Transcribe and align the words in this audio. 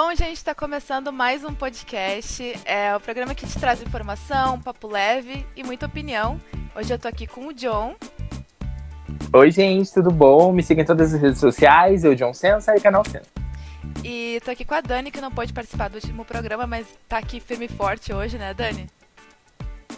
Bom, 0.00 0.14
gente, 0.14 0.36
está 0.36 0.54
começando 0.54 1.12
mais 1.12 1.42
um 1.42 1.52
podcast. 1.52 2.56
É 2.64 2.94
o 2.94 3.00
programa 3.00 3.34
que 3.34 3.44
te 3.44 3.58
traz 3.58 3.82
informação, 3.82 4.60
papo 4.60 4.86
leve 4.86 5.44
e 5.56 5.64
muita 5.64 5.86
opinião. 5.86 6.40
Hoje 6.72 6.94
eu 6.94 6.98
tô 7.00 7.08
aqui 7.08 7.26
com 7.26 7.48
o 7.48 7.52
John. 7.52 7.96
Oi, 9.32 9.50
gente, 9.50 9.92
tudo 9.92 10.12
bom? 10.12 10.52
Me 10.52 10.62
siga 10.62 10.82
em 10.82 10.84
todas 10.84 11.12
as 11.12 11.20
redes 11.20 11.40
sociais, 11.40 12.04
eu, 12.04 12.14
John 12.14 12.32
Sensa 12.32 12.76
e 12.76 12.80
canal 12.80 13.04
Sensa. 13.04 13.26
E 14.04 14.40
tô 14.44 14.52
aqui 14.52 14.64
com 14.64 14.74
a 14.74 14.80
Dani, 14.80 15.10
que 15.10 15.20
não 15.20 15.32
pôde 15.32 15.52
participar 15.52 15.88
do 15.88 15.96
último 15.96 16.24
programa, 16.24 16.64
mas 16.64 16.86
tá 17.08 17.18
aqui 17.18 17.40
firme 17.40 17.64
e 17.64 17.68
forte 17.68 18.12
hoje, 18.12 18.38
né, 18.38 18.54
Dani? 18.54 18.86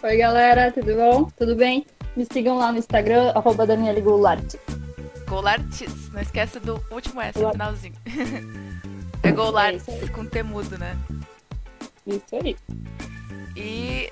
Oi, 0.01 0.17
galera, 0.17 0.71
tudo 0.71 0.95
bom? 0.95 1.29
Tudo 1.37 1.55
bem? 1.55 1.85
Me 2.17 2.25
sigam 2.25 2.57
lá 2.57 2.71
no 2.71 2.79
Instagram, 2.79 3.33
arroba 3.35 3.67
Daniele 3.67 4.01
Goulart. 4.01 4.55
Goulartis, 5.29 6.11
não 6.11 6.21
esquece 6.21 6.59
do 6.59 6.83
último 6.89 7.21
S 7.21 7.39
no 7.39 7.51
finalzinho. 7.51 7.93
é 9.23 9.31
Goulartis 9.31 9.87
É 9.87 9.91
isso 9.95 10.03
aí. 10.05 10.09
com 10.09 10.25
temudo, 10.25 10.77
né? 10.77 10.97
Isso 12.07 12.35
aí. 12.43 12.55
E 13.55 14.11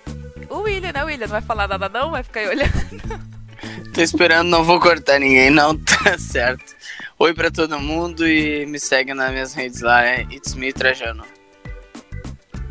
o 0.50 0.60
William, 0.60 0.92
né, 0.92 1.04
William? 1.04 1.28
Não 1.28 1.32
vai 1.34 1.42
falar 1.42 1.68
nada 1.68 1.90
não? 1.90 2.12
Vai 2.12 2.24
ficar 2.24 2.42
aí 2.42 2.48
olhando. 2.50 3.30
Tô 3.94 4.02
esperando, 4.02 4.48
não 4.50 4.64
vou 4.64 4.80
cortar 4.80 5.20
ninguém, 5.20 5.50
não, 5.50 5.76
tá 5.84 6.18
certo. 6.18 6.76
Oi 7.18 7.34
pra 7.34 7.52
todo 7.52 7.80
mundo 7.80 8.26
e 8.28 8.66
me 8.66 8.80
segue 8.80 9.14
nas 9.14 9.32
minhas 9.32 9.54
redes 9.54 9.82
lá, 9.82 10.06
é 10.06 10.22
It's 10.32 10.54
Me 10.56 10.72
Trajano. 10.72 11.26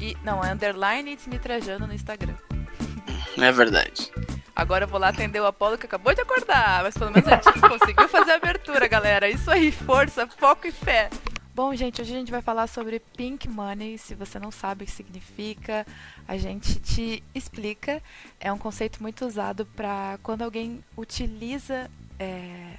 E, 0.01 0.17
não, 0.25 0.43
é 0.43 0.53
underline 0.53 1.11
It's 1.13 1.27
Me 1.27 1.39
Trajano 1.39 1.87
no 1.87 1.95
Instagram. 1.95 2.35
É 3.41 3.53
verdade. 3.53 4.11
Agora 4.57 4.83
eu 4.85 4.89
vou 4.89 4.99
lá 4.99 5.09
atender 5.11 5.39
o 5.41 5.47
Apolo 5.47 5.79
que 5.79 5.87
acabou 5.87 6.13
de 6.13 6.21
acordar, 6.21 6.83
mas 6.83 6.97
pelo 6.99 7.13
menos 7.13 7.29
a 7.29 7.37
gente 7.37 7.61
conseguiu 7.61 8.09
fazer 8.09 8.33
a 8.33 8.35
abertura, 8.35 8.89
galera. 8.89 9.29
Isso 9.29 9.49
aí, 9.49 9.71
força, 9.71 10.27
foco 10.27 10.67
e 10.67 10.73
fé. 10.73 11.09
Bom, 11.59 11.75
gente, 11.75 12.01
hoje 12.01 12.15
a 12.15 12.19
gente 12.21 12.31
vai 12.31 12.41
falar 12.41 12.69
sobre 12.69 13.01
Pink 13.01 13.49
Money. 13.49 13.99
Se 13.99 14.15
você 14.15 14.39
não 14.39 14.49
sabe 14.49 14.85
o 14.85 14.87
que 14.87 14.93
significa, 14.93 15.85
a 16.29 16.37
gente 16.37 16.79
te 16.79 17.21
explica. 17.35 18.01
É 18.39 18.53
um 18.53 18.57
conceito 18.57 19.03
muito 19.03 19.27
usado 19.27 19.67
para 19.67 20.21
quando 20.23 20.43
alguém 20.43 20.85
utiliza 20.97 21.91
é, 22.17 22.75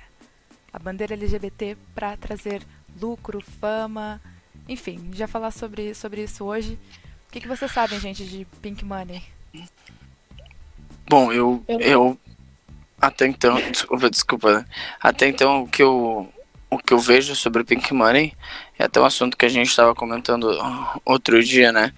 a 0.71 0.79
bandeira 0.79 1.13
LGBT 1.13 1.75
para 1.93 2.15
trazer 2.15 2.65
lucro, 3.01 3.41
fama, 3.59 4.21
enfim, 4.65 5.11
vai 5.13 5.27
falar 5.27 5.51
sobre, 5.51 5.93
sobre 5.93 6.23
isso 6.23 6.45
hoje. 6.45 6.79
O 7.27 7.33
que, 7.33 7.41
que 7.41 7.49
vocês 7.49 7.69
sabem, 7.69 7.99
gente, 7.99 8.23
de 8.25 8.45
Pink 8.61 8.85
Money? 8.85 9.21
Bom, 11.05 11.33
eu, 11.33 11.61
Eu- 11.67 11.81
eu 11.81 12.19
até 13.01 13.27
então, 13.27 13.59
desculpa, 13.71 14.09
desculpa, 14.09 14.59
né? 14.59 14.65
até 15.01 15.27
então 15.27 15.63
o 15.63 15.67
que 15.67 15.83
eu 15.83 16.31
o 16.69 16.77
que 16.77 16.93
eu 16.93 16.99
vejo 16.99 17.35
sobre 17.35 17.63
Pink 17.63 17.93
Money 17.93 18.33
é 18.77 18.85
até 18.85 18.99
um 18.99 19.05
assunto 19.05 19.35
que 19.35 19.45
a 19.45 19.49
gente 19.49 19.67
estava 19.67 19.95
comentando 19.95 20.49
outro 21.03 21.43
dia, 21.43 21.71
né? 21.71 21.93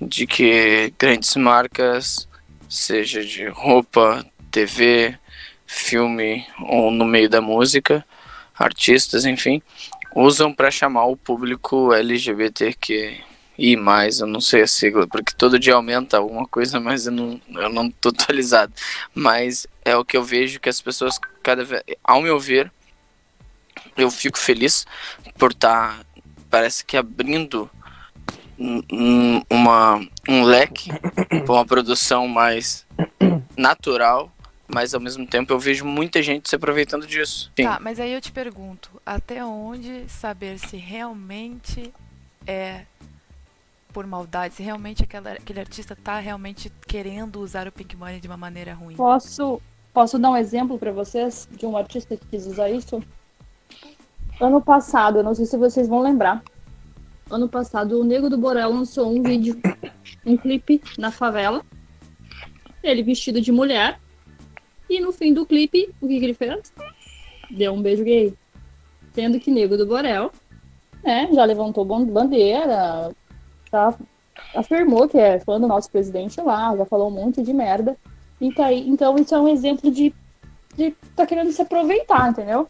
De 0.00 0.26
que 0.26 0.92
grandes 0.98 1.34
marcas, 1.36 2.28
seja 2.68 3.24
de 3.24 3.48
roupa, 3.48 4.24
TV, 4.50 5.18
filme 5.66 6.46
ou 6.60 6.90
no 6.90 7.04
meio 7.04 7.28
da 7.28 7.40
música, 7.40 8.04
artistas, 8.56 9.24
enfim, 9.24 9.60
usam 10.14 10.54
para 10.54 10.70
chamar 10.70 11.06
o 11.06 11.16
público 11.16 11.92
LGBTQ 11.92 13.20
e 13.56 13.76
mais, 13.76 14.20
eu 14.20 14.26
não 14.26 14.40
sei 14.40 14.62
a 14.62 14.66
sigla, 14.66 15.06
porque 15.06 15.32
todo 15.36 15.58
dia 15.58 15.74
aumenta 15.74 16.16
alguma 16.16 16.46
coisa, 16.46 16.80
mas 16.80 17.06
eu 17.06 17.12
não, 17.12 17.40
eu 17.50 17.68
não 17.68 17.90
tô 17.90 18.08
atualizado. 18.14 18.72
Mas 19.14 19.66
é 19.84 19.96
o 19.96 20.04
que 20.04 20.16
eu 20.16 20.24
vejo 20.24 20.60
que 20.60 20.68
as 20.68 20.80
pessoas, 20.80 21.18
cada 21.42 21.64
vez, 21.64 21.82
ao 22.02 22.20
meu 22.20 22.38
ver, 22.38 22.70
eu 23.96 24.10
fico 24.10 24.38
feliz 24.38 24.86
por 25.38 25.52
estar, 25.52 26.04
parece 26.50 26.84
que 26.84 26.96
abrindo 26.96 27.70
um- 28.58 28.82
um- 28.92 29.42
uma, 29.50 30.06
um 30.28 30.42
leque 30.44 30.90
para 31.44 31.52
uma 31.52 31.64
produção 31.66 32.28
mais 32.28 32.86
natural, 33.56 34.30
mas 34.66 34.94
ao 34.94 35.00
mesmo 35.00 35.26
tempo 35.26 35.52
eu 35.52 35.58
vejo 35.58 35.84
muita 35.84 36.22
gente 36.22 36.48
se 36.48 36.56
aproveitando 36.56 37.06
disso. 37.06 37.50
Sim. 37.56 37.64
Tá, 37.64 37.78
mas 37.80 38.00
aí 38.00 38.12
eu 38.12 38.20
te 38.20 38.32
pergunto, 38.32 38.90
até 39.04 39.44
onde 39.44 40.08
saber 40.08 40.58
se 40.58 40.76
realmente 40.76 41.92
é 42.46 42.82
por 43.92 44.06
maldade, 44.06 44.54
se 44.54 44.62
realmente 44.62 45.04
aquela, 45.04 45.32
aquele 45.32 45.60
artista 45.60 45.94
tá 45.94 46.18
realmente 46.18 46.70
querendo 46.86 47.40
usar 47.40 47.68
o 47.68 47.72
Pink 47.72 47.96
Money 47.96 48.18
de 48.20 48.26
uma 48.26 48.36
maneira 48.36 48.74
ruim? 48.74 48.96
Posso, 48.96 49.62
posso 49.92 50.18
dar 50.18 50.30
um 50.30 50.36
exemplo 50.36 50.78
pra 50.78 50.90
vocês 50.90 51.48
de 51.52 51.64
um 51.64 51.76
artista 51.76 52.16
que 52.16 52.26
quis 52.26 52.44
usar 52.46 52.68
isso? 52.70 53.00
Ano 54.40 54.60
passado, 54.60 55.18
eu 55.18 55.24
não 55.24 55.34
sei 55.34 55.46
se 55.46 55.56
vocês 55.56 55.88
vão 55.88 56.00
lembrar. 56.00 56.42
Ano 57.30 57.48
passado, 57.48 58.00
o 58.00 58.04
Nego 58.04 58.28
do 58.28 58.36
Borel 58.36 58.70
lançou 58.70 59.10
um 59.10 59.22
vídeo, 59.22 59.58
um 60.26 60.36
clipe 60.36 60.82
na 60.98 61.10
favela. 61.10 61.62
Ele 62.82 63.02
vestido 63.02 63.40
de 63.40 63.50
mulher. 63.50 63.98
E 64.90 65.00
no 65.00 65.12
fim 65.12 65.32
do 65.32 65.46
clipe, 65.46 65.94
o 66.00 66.06
que, 66.06 66.18
que 66.18 66.24
ele 66.24 66.34
fez? 66.34 66.72
Deu 67.50 67.72
um 67.72 67.80
beijo 67.80 68.04
gay. 68.04 68.34
Sendo 69.14 69.40
que 69.40 69.50
Nego 69.50 69.76
do 69.76 69.86
Borel, 69.86 70.30
né, 71.02 71.28
já 71.32 71.44
levantou 71.44 71.84
ban- 71.84 72.04
bandeira, 72.04 73.10
afirmou 74.54 75.08
que 75.08 75.16
é 75.16 75.38
fã 75.40 75.58
do 75.60 75.66
nosso 75.66 75.90
presidente 75.90 76.40
lá, 76.40 76.76
já 76.76 76.84
falou 76.84 77.08
um 77.08 77.12
monte 77.12 77.42
de 77.42 77.52
merda. 77.52 77.96
E 78.40 78.52
tá 78.52 78.66
aí, 78.66 78.86
então 78.88 79.16
isso 79.16 79.34
é 79.34 79.40
um 79.40 79.48
exemplo 79.48 79.90
de, 79.90 80.12
de 80.76 80.90
tá 81.16 81.24
querendo 81.24 81.52
se 81.52 81.62
aproveitar, 81.62 82.30
entendeu? 82.30 82.68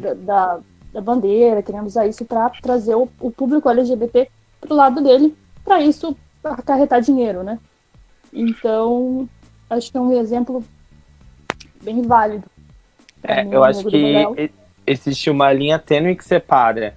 Da, 0.00 0.14
da, 0.14 0.60
da 0.96 1.02
bandeira, 1.02 1.62
querendo 1.62 1.86
usar 1.86 2.06
isso 2.06 2.24
pra 2.24 2.48
trazer 2.48 2.94
o, 2.94 3.06
o 3.20 3.30
público 3.30 3.68
LGBT 3.68 4.30
pro 4.62 4.74
lado 4.74 5.02
dele, 5.02 5.36
pra 5.62 5.82
isso 5.82 6.16
acarretar 6.42 7.02
dinheiro, 7.02 7.42
né? 7.42 7.58
Então, 8.32 9.28
acho 9.68 9.92
que 9.92 9.98
é 9.98 10.00
um 10.00 10.18
exemplo 10.18 10.64
bem 11.82 12.00
válido. 12.00 12.44
É, 13.22 13.44
eu 13.44 13.60
o 13.60 13.64
acho 13.64 13.84
que 13.84 14.50
existe 14.86 15.28
uma 15.28 15.52
linha 15.52 15.78
tênue 15.78 16.16
que 16.16 16.24
separa 16.24 16.94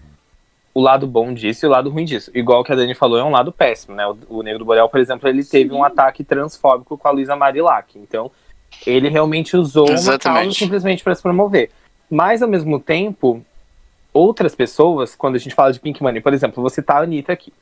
o 0.73 0.79
lado 0.79 1.05
bom 1.05 1.33
disso 1.33 1.65
e 1.65 1.67
o 1.67 1.71
lado 1.71 1.89
ruim 1.89 2.05
disso. 2.05 2.31
Igual 2.33 2.63
que 2.63 2.71
a 2.71 2.75
Dani 2.75 2.95
falou, 2.95 3.19
é 3.19 3.23
um 3.23 3.31
lado 3.31 3.51
péssimo, 3.51 3.95
né? 3.95 4.07
O, 4.07 4.17
o 4.29 4.43
Negro 4.43 4.59
do 4.59 4.65
Borel, 4.65 4.87
por 4.87 5.01
exemplo, 5.01 5.27
ele 5.27 5.43
teve 5.43 5.73
um 5.73 5.83
ataque 5.83 6.23
transfóbico 6.23 6.97
com 6.97 7.07
a 7.07 7.11
Luísa 7.11 7.35
Marilac. 7.35 7.99
Então, 7.99 8.31
ele 8.87 9.09
realmente 9.09 9.57
usou 9.57 9.87
uma 9.87 9.93
Exatamente. 9.95 10.43
causa 10.43 10.57
simplesmente 10.57 11.03
para 11.03 11.15
se 11.15 11.21
promover. 11.21 11.69
Mas, 12.09 12.41
ao 12.41 12.47
mesmo 12.47 12.79
tempo, 12.79 13.43
outras 14.13 14.55
pessoas, 14.55 15.15
quando 15.15 15.35
a 15.35 15.39
gente 15.39 15.55
fala 15.55 15.71
de 15.71 15.79
Pink 15.79 16.01
Money, 16.01 16.21
por 16.21 16.33
exemplo, 16.33 16.61
você 16.61 16.81
tá 16.81 16.95
a 16.95 17.03
Anitta 17.03 17.33
aqui. 17.33 17.53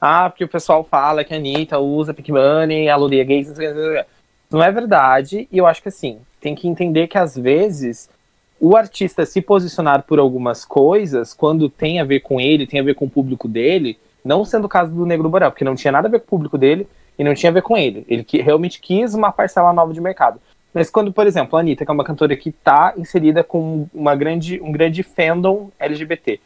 Ah, 0.00 0.28
porque 0.28 0.44
o 0.44 0.48
pessoal 0.48 0.84
fala 0.84 1.24
que 1.24 1.32
a 1.32 1.36
Anitta 1.36 1.78
usa 1.78 2.14
Pink 2.14 2.30
Money, 2.30 2.88
gays, 3.24 3.48
sei 3.48 3.68
o 3.68 3.74
que. 3.74 4.06
Não 4.50 4.62
é 4.62 4.70
verdade, 4.70 5.48
e 5.50 5.58
eu 5.58 5.66
acho 5.66 5.82
que 5.82 5.88
assim, 5.88 6.20
tem 6.40 6.54
que 6.54 6.68
entender 6.68 7.08
que 7.08 7.18
às 7.18 7.36
vezes 7.36 8.08
o 8.60 8.76
artista 8.76 9.26
se 9.26 9.42
posicionar 9.42 10.04
por 10.04 10.18
algumas 10.18 10.64
coisas, 10.64 11.34
quando 11.34 11.68
tem 11.68 12.00
a 12.00 12.04
ver 12.04 12.20
com 12.20 12.40
ele, 12.40 12.66
tem 12.66 12.78
a 12.80 12.82
ver 12.82 12.94
com 12.94 13.06
o 13.06 13.10
público 13.10 13.48
dele, 13.48 13.98
não 14.24 14.44
sendo 14.44 14.66
o 14.66 14.68
caso 14.68 14.94
do 14.94 15.04
Negro 15.04 15.28
Borel, 15.28 15.50
porque 15.50 15.64
não 15.64 15.74
tinha 15.74 15.92
nada 15.92 16.08
a 16.08 16.10
ver 16.10 16.20
com 16.20 16.26
o 16.26 16.28
público 16.28 16.56
dele 16.56 16.86
e 17.18 17.24
não 17.24 17.34
tinha 17.34 17.50
a 17.50 17.52
ver 17.52 17.62
com 17.62 17.76
ele. 17.76 18.04
Ele 18.08 18.24
que 18.24 18.40
realmente 18.40 18.80
quis 18.80 19.14
uma 19.14 19.32
parcela 19.32 19.72
nova 19.72 19.92
de 19.92 20.00
mercado. 20.00 20.40
Mas 20.76 20.90
quando, 20.90 21.10
por 21.10 21.26
exemplo, 21.26 21.56
a 21.56 21.60
Anitta, 21.60 21.86
que 21.86 21.90
é 21.90 21.94
uma 21.94 22.04
cantora 22.04 22.36
que 22.36 22.50
está 22.50 22.92
inserida 22.98 23.42
com 23.42 23.88
uma 23.94 24.14
grande, 24.14 24.60
um 24.60 24.70
grande 24.70 25.02
fandom 25.02 25.70
LGBT, 25.78 26.38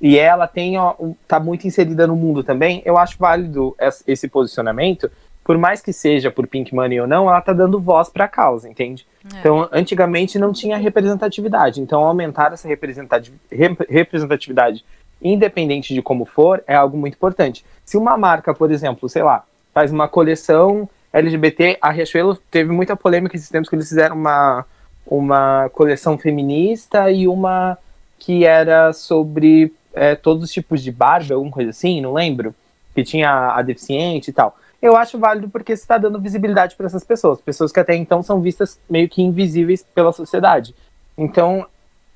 e 0.00 0.16
ela 0.16 0.46
tem 0.46 0.78
ó, 0.78 0.94
tá 1.26 1.40
muito 1.40 1.66
inserida 1.66 2.06
no 2.06 2.14
mundo 2.14 2.44
também, 2.44 2.80
eu 2.84 2.96
acho 2.96 3.18
válido 3.18 3.74
es- 3.80 4.04
esse 4.06 4.28
posicionamento, 4.28 5.10
por 5.42 5.58
mais 5.58 5.80
que 5.82 5.92
seja 5.92 6.30
por 6.30 6.46
Pink 6.46 6.72
Money 6.72 7.00
ou 7.00 7.06
não, 7.08 7.28
ela 7.28 7.40
tá 7.40 7.52
dando 7.52 7.80
voz 7.80 8.08
para 8.08 8.26
a 8.26 8.28
causa, 8.28 8.68
entende? 8.68 9.04
É. 9.34 9.40
Então, 9.40 9.68
antigamente 9.72 10.38
não 10.38 10.52
tinha 10.52 10.76
representatividade. 10.76 11.80
Então, 11.80 12.04
aumentar 12.04 12.52
essa 12.52 12.68
representati- 12.68 13.32
rep- 13.50 13.86
representatividade, 13.90 14.84
independente 15.20 15.92
de 15.92 16.00
como 16.00 16.24
for, 16.24 16.62
é 16.68 16.76
algo 16.76 16.96
muito 16.96 17.14
importante. 17.14 17.64
Se 17.84 17.96
uma 17.96 18.16
marca, 18.16 18.54
por 18.54 18.70
exemplo, 18.70 19.08
sei 19.08 19.24
lá, 19.24 19.42
faz 19.72 19.90
uma 19.90 20.06
coleção 20.06 20.88
LGBT, 21.14 21.78
a 21.80 21.90
Riachuelo 21.90 22.36
teve 22.50 22.72
muita 22.72 22.96
polêmica 22.96 23.36
esses 23.36 23.48
tempos 23.48 23.68
que 23.68 23.76
eles 23.76 23.88
fizeram 23.88 24.16
uma, 24.16 24.66
uma 25.06 25.70
coleção 25.72 26.18
feminista 26.18 27.08
e 27.08 27.28
uma 27.28 27.78
que 28.18 28.44
era 28.44 28.92
sobre 28.92 29.72
é, 29.92 30.16
todos 30.16 30.42
os 30.42 30.50
tipos 30.50 30.82
de 30.82 30.90
barba, 30.90 31.34
alguma 31.34 31.52
coisa 31.52 31.70
assim, 31.70 32.00
não 32.00 32.12
lembro, 32.12 32.52
que 32.94 33.04
tinha 33.04 33.52
a 33.54 33.62
deficiente 33.62 34.30
e 34.30 34.32
tal. 34.32 34.58
Eu 34.82 34.96
acho 34.96 35.18
válido 35.18 35.48
porque 35.48 35.72
está 35.72 35.96
dando 35.96 36.20
visibilidade 36.20 36.74
para 36.74 36.86
essas 36.86 37.04
pessoas, 37.04 37.40
pessoas 37.40 37.70
que 37.70 37.78
até 37.78 37.94
então 37.94 38.22
são 38.22 38.40
vistas 38.40 38.80
meio 38.90 39.08
que 39.08 39.22
invisíveis 39.22 39.84
pela 39.94 40.12
sociedade. 40.12 40.74
Então, 41.16 41.64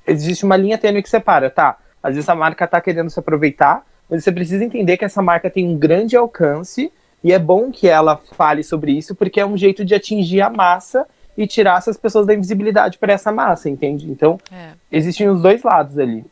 existe 0.06 0.44
uma 0.44 0.56
linha 0.56 0.76
tênue 0.76 1.02
que 1.02 1.08
separa, 1.08 1.48
tá? 1.50 1.76
Às 2.02 2.16
vezes 2.16 2.28
a 2.28 2.34
marca 2.34 2.66
tá 2.66 2.80
querendo 2.80 3.10
se 3.10 3.18
aproveitar, 3.18 3.86
mas 4.10 4.24
você 4.24 4.32
precisa 4.32 4.64
entender 4.64 4.96
que 4.96 5.04
essa 5.04 5.22
marca 5.22 5.48
tem 5.48 5.68
um 5.68 5.78
grande 5.78 6.16
alcance 6.16 6.92
e 7.22 7.32
é 7.32 7.38
bom 7.38 7.70
que 7.70 7.88
ela 7.88 8.16
fale 8.16 8.62
sobre 8.62 8.92
isso 8.92 9.14
porque 9.14 9.40
é 9.40 9.46
um 9.46 9.56
jeito 9.56 9.84
de 9.84 9.94
atingir 9.94 10.40
a 10.40 10.50
massa 10.50 11.06
e 11.36 11.46
tirar 11.46 11.78
essas 11.78 11.96
pessoas 11.96 12.26
da 12.26 12.34
invisibilidade 12.34 12.98
para 12.98 13.12
essa 13.12 13.30
massa, 13.30 13.68
entende? 13.70 14.10
Então, 14.10 14.40
É. 14.50 14.72
existem 14.90 15.28
os 15.28 15.40
dois 15.42 15.62
lados 15.62 15.98
ali. 15.98 16.24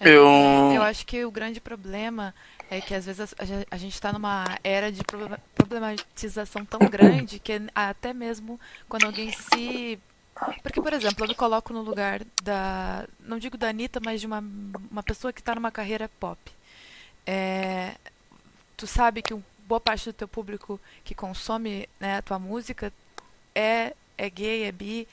É, 0.00 0.08
Eu- 0.08 0.72
eu 0.74 0.82
acho 0.82 1.06
que 1.06 1.24
o 1.24 1.30
grande 1.30 1.60
problema 1.60 2.34
é 2.70 2.80
que 2.80 2.94
às 2.94 3.06
vezes 3.06 3.34
a, 3.70 3.76
gente 3.76 3.92
está 3.94 4.12
numa 4.12 4.44
era 4.64 4.90
de 4.90 5.02
problema- 5.04 5.38
problematização 5.54 6.64
tão 6.64 6.80
grande 6.88 7.38
que 7.38 7.60
até 7.74 8.12
mesmo 8.12 8.58
quando 8.88 9.04
alguém 9.04 9.30
se. 9.30 9.98
Porque, 10.62 10.80
por 10.80 10.92
exemplo, 10.92 11.24
eu 11.24 11.28
me 11.28 11.34
coloco 11.34 11.72
no 11.72 11.82
lugar 11.82 12.20
da. 12.42 13.06
Não 13.20 13.38
digo 13.38 13.56
da 13.56 13.68
Anitta, 13.68 14.00
mas 14.04 14.20
de 14.20 14.26
uma, 14.26 14.42
uma 14.90 15.02
pessoa 15.02 15.32
que 15.32 15.40
está 15.40 15.54
numa 15.54 15.70
carreira 15.70 16.10
pop. 16.18 16.38
É, 17.26 17.92
tu 18.76 18.86
sabe 18.86 19.22
que 19.22 19.32
um- 19.34 19.42
boa 19.72 19.80
parte 19.80 20.04
do 20.04 20.12
teu 20.12 20.28
público 20.28 20.78
que 21.02 21.14
consome 21.14 21.88
né, 21.98 22.18
a 22.18 22.22
tua 22.22 22.38
música 22.38 22.92
é, 23.54 23.96
é 24.18 24.28
gay, 24.28 24.64
é 24.64 24.72
bi, 24.72 25.08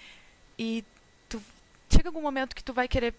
e 0.57 0.83
tu 1.29 1.41
chega 1.89 2.09
algum 2.09 2.21
momento 2.21 2.53
que 2.53 2.61
tu 2.61 2.73
vai 2.73 2.85
querer 2.85 3.15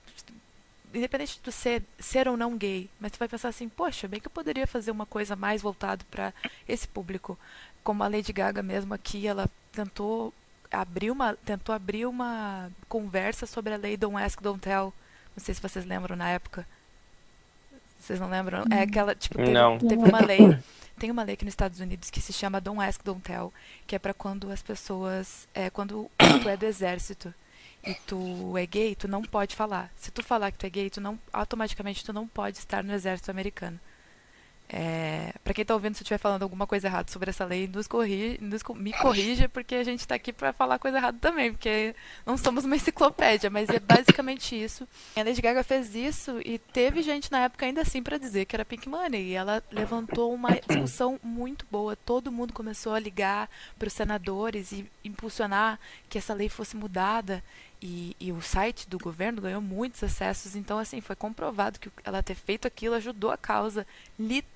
independente 0.93 1.37
de 1.37 1.41
tu 1.41 1.51
ser, 1.51 1.83
ser 1.99 2.29
ou 2.29 2.37
não 2.37 2.59
gay, 2.59 2.91
mas 3.01 3.13
tu 3.13 3.19
vai 3.19 3.27
pensar 3.27 3.49
assim, 3.49 3.71
poxa, 3.71 4.07
bem 4.07 4.21
que 4.21 4.27
eu 4.27 4.31
poderia 4.31 4.67
fazer 4.67 4.91
uma 4.91 5.07
coisa 5.07 5.35
mais 5.35 5.63
voltada 5.63 6.05
para 6.11 6.35
esse 6.69 6.87
público. 6.87 7.39
Como 7.83 8.03
a 8.03 8.09
Lady 8.09 8.35
Gaga 8.35 8.63
mesmo 8.63 8.93
aqui, 8.93 9.27
ela 9.27 9.49
tentou 9.73 10.35
abrir 10.71 11.11
uma, 11.11 11.35
tentou 11.37 11.75
abrir 11.75 12.05
uma 12.05 12.71
conversa 12.87 13.47
sobre 13.47 13.73
a 13.73 13.79
lei 13.79 13.97
Don't 13.97 14.23
Ask, 14.23 14.43
Don't 14.43 14.61
Tell. 14.61 14.93
Não 15.35 15.43
sei 15.43 15.55
se 15.55 15.63
vocês 15.63 15.87
lembram 15.87 16.17
na 16.17 16.29
época. 16.29 16.67
Vocês 18.01 18.19
não 18.19 18.29
lembram? 18.31 18.65
É 18.71 18.83
aquela, 18.83 19.15
tipo, 19.15 19.37
teve, 19.37 19.51
Não. 19.51 19.79
teve 19.79 19.97
uma 19.97 20.21
lei, 20.25 20.59
tem 20.99 21.11
uma 21.11 21.23
lei 21.23 21.35
aqui 21.35 21.45
nos 21.45 21.53
Estados 21.53 21.81
Unidos 21.81 22.11
que 22.11 22.21
se 22.21 22.33
chama 22.33 22.61
Don't 22.61 22.81
Ask, 22.81 23.03
Don't 23.05 23.21
Tell, 23.21 23.53
que 23.87 23.95
é 23.95 23.99
para 23.99 24.15
quando 24.15 24.51
as 24.51 24.63
pessoas, 24.63 25.47
é 25.55 25.69
quando 25.71 26.11
tu 26.43 26.49
é 26.49 26.57
do 26.57 26.65
exército 26.67 27.33
e 27.87 27.95
tu 28.07 28.57
é 28.57 28.67
gay, 28.67 28.95
tu 28.95 29.07
não 29.07 29.23
pode 29.23 29.55
falar. 29.55 29.91
Se 29.97 30.11
tu 30.11 30.23
falar 30.23 30.51
que 30.51 30.59
tu 30.59 30.67
é 30.67 30.71
gay, 30.71 30.91
tu 30.91 31.01
não 31.01 31.19
automaticamente 31.33 32.05
tu 32.05 32.13
não 32.13 32.27
pode 32.27 32.59
estar 32.59 32.83
no 32.83 32.93
exército 32.93 33.31
americano. 33.31 33.79
É, 34.73 35.33
para 35.43 35.53
quem 35.53 35.65
tá 35.65 35.75
ouvindo, 35.75 35.97
se 35.97 36.03
eu 36.03 36.05
estiver 36.05 36.19
falando 36.19 36.45
alguma 36.45 36.65
coisa 36.65 36.87
errada 36.87 37.11
sobre 37.11 37.31
essa 37.31 37.45
lei, 37.45 37.67
nos 37.67 37.89
corri, 37.89 38.39
nos 38.41 38.63
me 38.77 38.93
corrija, 38.93 39.49
porque 39.49 39.75
a 39.75 39.83
gente 39.83 40.07
tá 40.07 40.15
aqui 40.15 40.33
para 40.33 40.53
falar 40.53 40.79
coisa 40.79 40.99
errada 40.99 41.19
também, 41.21 41.51
porque 41.51 41.93
não 42.25 42.37
somos 42.37 42.65
uma 42.65 42.77
enciclopédia, 42.77 43.51
mas 43.51 43.69
é 43.69 43.81
basicamente 43.81 44.55
isso. 44.55 44.87
A 45.17 45.25
Lady 45.25 45.43
Gaga 45.43 45.65
fez 45.65 45.97
isso 45.97 46.41
e 46.45 46.57
teve 46.57 47.03
gente 47.03 47.33
na 47.33 47.41
época 47.41 47.67
ainda 47.67 47.83
assim 47.83 48.01
para 48.01 48.17
dizer 48.17 48.45
que 48.45 48.55
era 48.55 48.65
Pink 48.65 48.89
Money, 48.89 49.31
e 49.31 49.35
ela 49.35 49.61
levantou 49.73 50.33
uma 50.33 50.51
discussão 50.51 51.19
muito 51.21 51.67
boa. 51.69 51.97
Todo 51.97 52.31
mundo 52.31 52.53
começou 52.53 52.95
a 52.95 53.01
ligar 53.01 53.51
para 53.77 53.89
os 53.89 53.93
senadores 53.93 54.71
e 54.71 54.89
impulsionar 55.05 55.81
que 56.09 56.17
essa 56.17 56.33
lei 56.33 56.49
fosse 56.49 56.77
mudada. 56.77 57.43
E, 57.83 58.15
e 58.21 58.31
o 58.31 58.43
site 58.43 58.89
do 58.89 58.99
governo 58.99 59.41
ganhou 59.41 59.61
muitos 59.63 60.03
acessos, 60.03 60.55
então 60.55 60.79
assim, 60.79 61.01
foi 61.01 61.17
comprovado 61.17 61.79
que 61.81 61.91
ela 62.05 62.23
ter 62.23 62.35
feito 62.35 62.67
aquilo 62.69 62.95
ajudou 62.95 63.31
a 63.31 63.39
causa, 63.39 63.87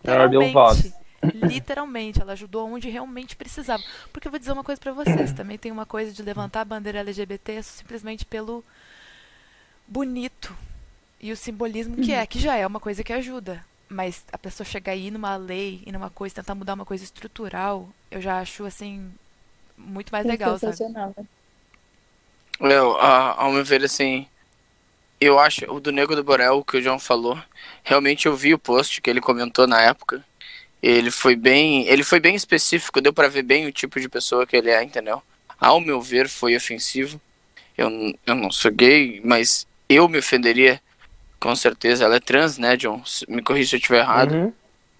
Ela 0.06 0.29
deu 0.29 0.50
voz. 0.50 0.85
literalmente. 0.85 0.94
Literalmente, 1.43 2.21
ela 2.21 2.32
ajudou 2.32 2.69
onde 2.69 2.88
realmente 2.91 3.37
precisava. 3.37 3.82
Porque 4.12 4.29
eu 4.29 4.31
vou 4.31 4.38
dizer 4.38 4.53
uma 4.53 4.65
coisa 4.65 4.81
pra 4.81 4.93
vocês, 4.93 5.32
também 5.32 5.59
tem 5.59 5.73
uma 5.73 5.87
coisa 5.87 6.12
de 6.12 6.23
levantar 6.23 6.62
a 6.62 6.65
bandeira 6.65 7.00
LGBT 7.00 7.62
simplesmente 7.62 8.25
pelo 8.25 8.65
bonito 9.87 10.56
e 11.20 11.32
o 11.32 11.37
simbolismo 11.37 11.97
que 11.97 12.12
é, 12.12 12.27
que 12.27 12.38
já 12.38 12.56
é 12.56 12.67
uma 12.67 12.81
coisa 12.81 13.03
que 13.03 13.12
ajuda. 13.12 13.65
Mas 13.88 14.25
a 14.32 14.38
pessoa 14.38 14.67
chegar 14.67 14.93
aí 14.93 15.11
numa 15.11 15.37
lei 15.37 15.82
e 15.87 15.93
numa 15.93 16.11
coisa, 16.11 16.35
tentar 16.37 16.55
mudar 16.55 16.75
uma 16.75 16.85
coisa 16.85 17.05
estrutural, 17.05 17.88
eu 18.11 18.20
já 18.20 18.41
acho 18.41 18.65
assim 18.65 19.11
muito 19.77 20.11
mais 20.11 20.27
legal, 20.27 20.59
sabe? 20.59 20.77
Sensacional, 20.77 21.15
né? 21.17 21.25
Eu, 22.61 22.97
a- 22.99 23.35
ao 23.43 23.53
meu 23.53 23.65
ver, 23.65 23.83
assim, 23.85 24.27
eu 25.21 25.39
acho 25.39 25.65
o 25.73 25.81
do 25.81 25.91
Nego 25.93 26.15
do 26.15 26.25
Borel, 26.25 26.59
o 26.59 26.65
que 26.65 26.77
o 26.77 26.83
João 26.83 26.99
falou, 26.99 27.39
realmente 27.83 28.27
eu 28.27 28.37
vi 28.37 28.55
o 28.55 28.59
post 28.59 29.01
que 29.01 29.11
ele 29.11 29.21
comentou 29.21 29.67
na 29.67 29.81
época. 29.83 30.25
Ele 30.83 31.11
foi 31.11 31.35
bem, 31.35 31.87
ele 31.89 32.05
foi 32.05 32.21
bem 32.21 32.35
específico, 32.35 33.01
deu 33.01 33.12
pra 33.12 33.29
ver 33.29 33.43
bem 33.43 33.67
o 33.67 33.73
tipo 33.73 33.99
de 33.99 34.09
pessoa 34.09 34.47
que 34.47 34.56
ele 34.56 34.71
é, 34.71 34.83
entendeu? 34.83 35.23
Ao 35.59 35.81
meu 35.81 36.01
ver, 36.01 36.29
foi 36.29 36.55
ofensivo. 36.55 37.19
Eu, 37.77 37.91
eu 38.27 38.35
não 38.35 38.53
sou 38.53 38.71
gay, 38.71 39.21
mas 39.25 39.67
eu 39.89 40.06
me 40.09 40.19
ofenderia, 40.19 40.81
com 41.41 41.56
certeza. 41.56 42.05
Ela 42.05 42.17
é 42.17 42.21
trans, 42.21 42.59
né, 42.59 42.77
John? 42.77 43.03
Me 43.29 43.43
corrija 43.43 43.71
se 43.71 43.77
eu 43.77 43.79
estiver 43.79 44.01
errado. 44.01 44.33
Uhum. 44.35 44.53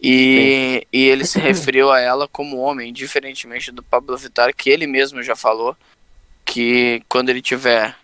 E, 0.03 0.87
e 0.93 1.05
ele 1.05 1.25
se 1.25 1.39
referiu 1.39 1.91
a 1.93 2.01
ela 2.01 2.27
como 2.27 2.57
homem, 2.59 2.93
diferentemente 2.93 3.71
do 3.71 3.83
Pablo 3.83 4.17
Vittar, 4.17 4.55
que 4.55 4.71
ele 4.71 4.87
mesmo 4.87 5.23
já 5.23 5.37
falou 5.37 5.77
que 6.45 7.03
quando 7.09 7.31
ele 7.31 7.41
tiver 7.41 7.97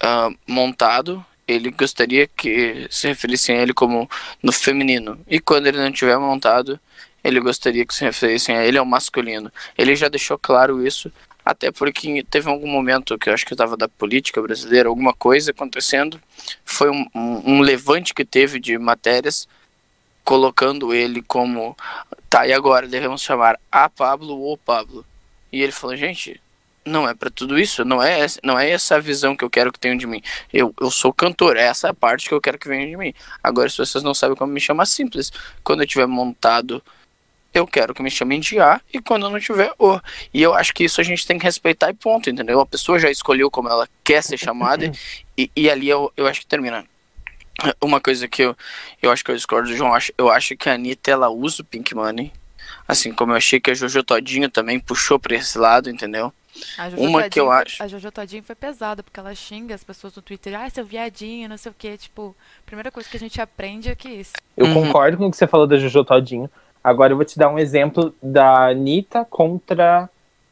ah, 0.00 0.30
montado, 0.46 1.24
ele 1.46 1.70
gostaria 1.70 2.26
que 2.26 2.86
se 2.90 3.08
referissem 3.08 3.56
a 3.56 3.62
ele 3.62 3.74
como 3.74 4.08
no 4.42 4.52
feminino. 4.52 5.18
E 5.28 5.38
quando 5.38 5.66
ele 5.66 5.78
não 5.78 5.92
tiver 5.92 6.18
montado, 6.18 6.78
ele 7.22 7.40
gostaria 7.40 7.84
que 7.86 7.94
se 7.94 8.04
referissem 8.04 8.56
a 8.56 8.64
ele 8.64 8.78
ao 8.78 8.84
masculino. 8.84 9.52
Ele 9.76 9.96
já 9.96 10.08
deixou 10.08 10.38
claro 10.38 10.86
isso, 10.86 11.10
até 11.44 11.70
porque 11.70 12.24
teve 12.30 12.48
algum 12.48 12.68
momento 12.68 13.18
que 13.18 13.28
eu 13.28 13.34
acho 13.34 13.46
que 13.46 13.54
estava 13.54 13.76
da 13.76 13.88
política 13.88 14.40
brasileira, 14.40 14.88
alguma 14.88 15.12
coisa 15.12 15.50
acontecendo. 15.50 16.20
Foi 16.64 16.90
um, 16.90 17.06
um, 17.14 17.54
um 17.54 17.60
levante 17.60 18.14
que 18.14 18.24
teve 18.24 18.58
de 18.58 18.78
matérias 18.78 19.48
colocando 20.24 20.94
ele 20.94 21.20
como 21.22 21.76
tá, 22.30 22.46
e 22.46 22.52
agora 22.52 22.88
devemos 22.88 23.20
chamar 23.20 23.58
a 23.70 23.88
Pablo 23.88 24.38
ou 24.40 24.56
Pablo. 24.56 25.04
E 25.52 25.62
ele 25.62 25.72
falou, 25.72 25.96
gente, 25.96 26.40
não 26.84 27.08
é 27.08 27.14
para 27.14 27.30
tudo 27.30 27.58
isso, 27.58 27.84
não 27.84 28.02
é, 28.02 28.20
essa- 28.20 28.40
não 28.42 28.58
é 28.58 28.70
essa 28.70 28.96
a 28.96 29.00
visão 29.00 29.34
que 29.36 29.44
eu 29.44 29.50
quero 29.50 29.72
que 29.72 29.78
tenham 29.78 29.96
de 29.96 30.06
mim. 30.06 30.22
Eu, 30.52 30.74
eu 30.80 30.90
sou 30.90 31.12
cantor, 31.12 31.56
essa 31.56 31.86
é 31.86 31.90
a 31.90 31.94
parte 31.94 32.28
que 32.28 32.34
eu 32.34 32.40
quero 32.40 32.58
que 32.58 32.68
venha 32.68 32.86
de 32.86 32.96
mim. 32.96 33.14
Agora, 33.42 33.68
se 33.68 33.78
vocês 33.78 34.04
não 34.04 34.14
sabem 34.14 34.36
como 34.36 34.52
me 34.52 34.60
chamar, 34.60 34.86
simples. 34.86 35.32
Quando 35.62 35.82
eu 35.82 35.86
tiver 35.86 36.06
montado, 36.06 36.82
eu 37.54 37.66
quero 37.66 37.94
que 37.94 38.02
me 38.02 38.10
chamem 38.10 38.40
de 38.40 38.58
A, 38.60 38.80
e 38.92 39.00
quando 39.00 39.26
eu 39.26 39.30
não 39.30 39.38
tiver, 39.40 39.72
O. 39.78 39.98
E 40.32 40.42
eu 40.42 40.52
acho 40.54 40.74
que 40.74 40.84
isso 40.84 41.00
a 41.00 41.04
gente 41.04 41.26
tem 41.26 41.38
que 41.38 41.44
respeitar 41.44 41.88
e 41.90 41.94
ponto, 41.94 42.28
entendeu? 42.28 42.60
A 42.60 42.66
pessoa 42.66 42.98
já 42.98 43.10
escolheu 43.10 43.50
como 43.50 43.68
ela 43.68 43.88
quer 44.02 44.22
ser 44.22 44.36
chamada, 44.36 44.90
e, 45.38 45.50
e 45.56 45.70
ali 45.70 45.88
eu, 45.88 46.12
eu 46.16 46.26
acho 46.26 46.40
que 46.40 46.46
termina. 46.46 46.84
Uma 47.80 48.00
coisa 48.00 48.26
que 48.26 48.42
eu, 48.42 48.56
eu 49.00 49.12
acho 49.12 49.24
que 49.24 49.30
eu 49.30 49.36
discordo 49.36 49.68
do 49.68 49.76
João, 49.76 49.90
eu 49.90 49.94
acho, 49.94 50.12
eu 50.18 50.28
acho 50.28 50.56
que 50.56 50.68
a 50.68 50.74
Anitta, 50.74 51.12
ela 51.12 51.28
usa 51.30 51.62
o 51.62 51.64
Pink 51.64 51.94
Money, 51.94 52.32
assim 52.88 53.12
como 53.12 53.30
eu 53.30 53.36
achei 53.36 53.60
que 53.60 53.70
a 53.70 53.74
Jojo 53.74 54.02
Todinho 54.02 54.50
também 54.50 54.80
puxou 54.80 55.20
pra 55.20 55.36
esse 55.36 55.56
lado, 55.56 55.88
entendeu? 55.88 56.32
A 56.78 56.88
Jojo 56.90 57.02
Uma 57.02 57.28
que 57.28 57.40
eu 57.40 57.50
acho- 57.50 57.82
A 57.82 57.88
Jojo 57.88 58.12
Todinho 58.12 58.42
foi 58.42 58.54
pesada, 58.54 59.02
porque 59.02 59.18
ela 59.18 59.34
xinga 59.34 59.74
as 59.74 59.82
pessoas 59.84 60.14
no 60.14 60.22
Twitter. 60.22 60.58
Ah, 60.58 60.68
seu 60.70 60.84
viadinho, 60.84 61.48
não 61.48 61.56
sei 61.56 61.72
o 61.72 61.74
quê. 61.76 61.96
Tipo, 61.96 62.34
a 62.62 62.66
primeira 62.66 62.90
coisa 62.90 63.08
que 63.08 63.16
a 63.16 63.20
gente 63.20 63.40
aprende 63.40 63.90
é 63.90 63.94
que 63.94 64.08
isso. 64.08 64.32
Eu 64.56 64.66
Uhum. 64.66 64.74
concordo 64.86 65.16
com 65.16 65.26
o 65.26 65.30
que 65.30 65.36
você 65.36 65.46
falou 65.46 65.66
da 65.66 65.76
Jojo 65.76 66.04
Todinho. 66.04 66.50
Agora 66.82 67.12
eu 67.12 67.16
vou 67.16 67.24
te 67.24 67.38
dar 67.38 67.48
um 67.48 67.58
exemplo 67.58 68.14
da 68.22 68.68
Anitta 68.68 69.24
contra 69.24 70.08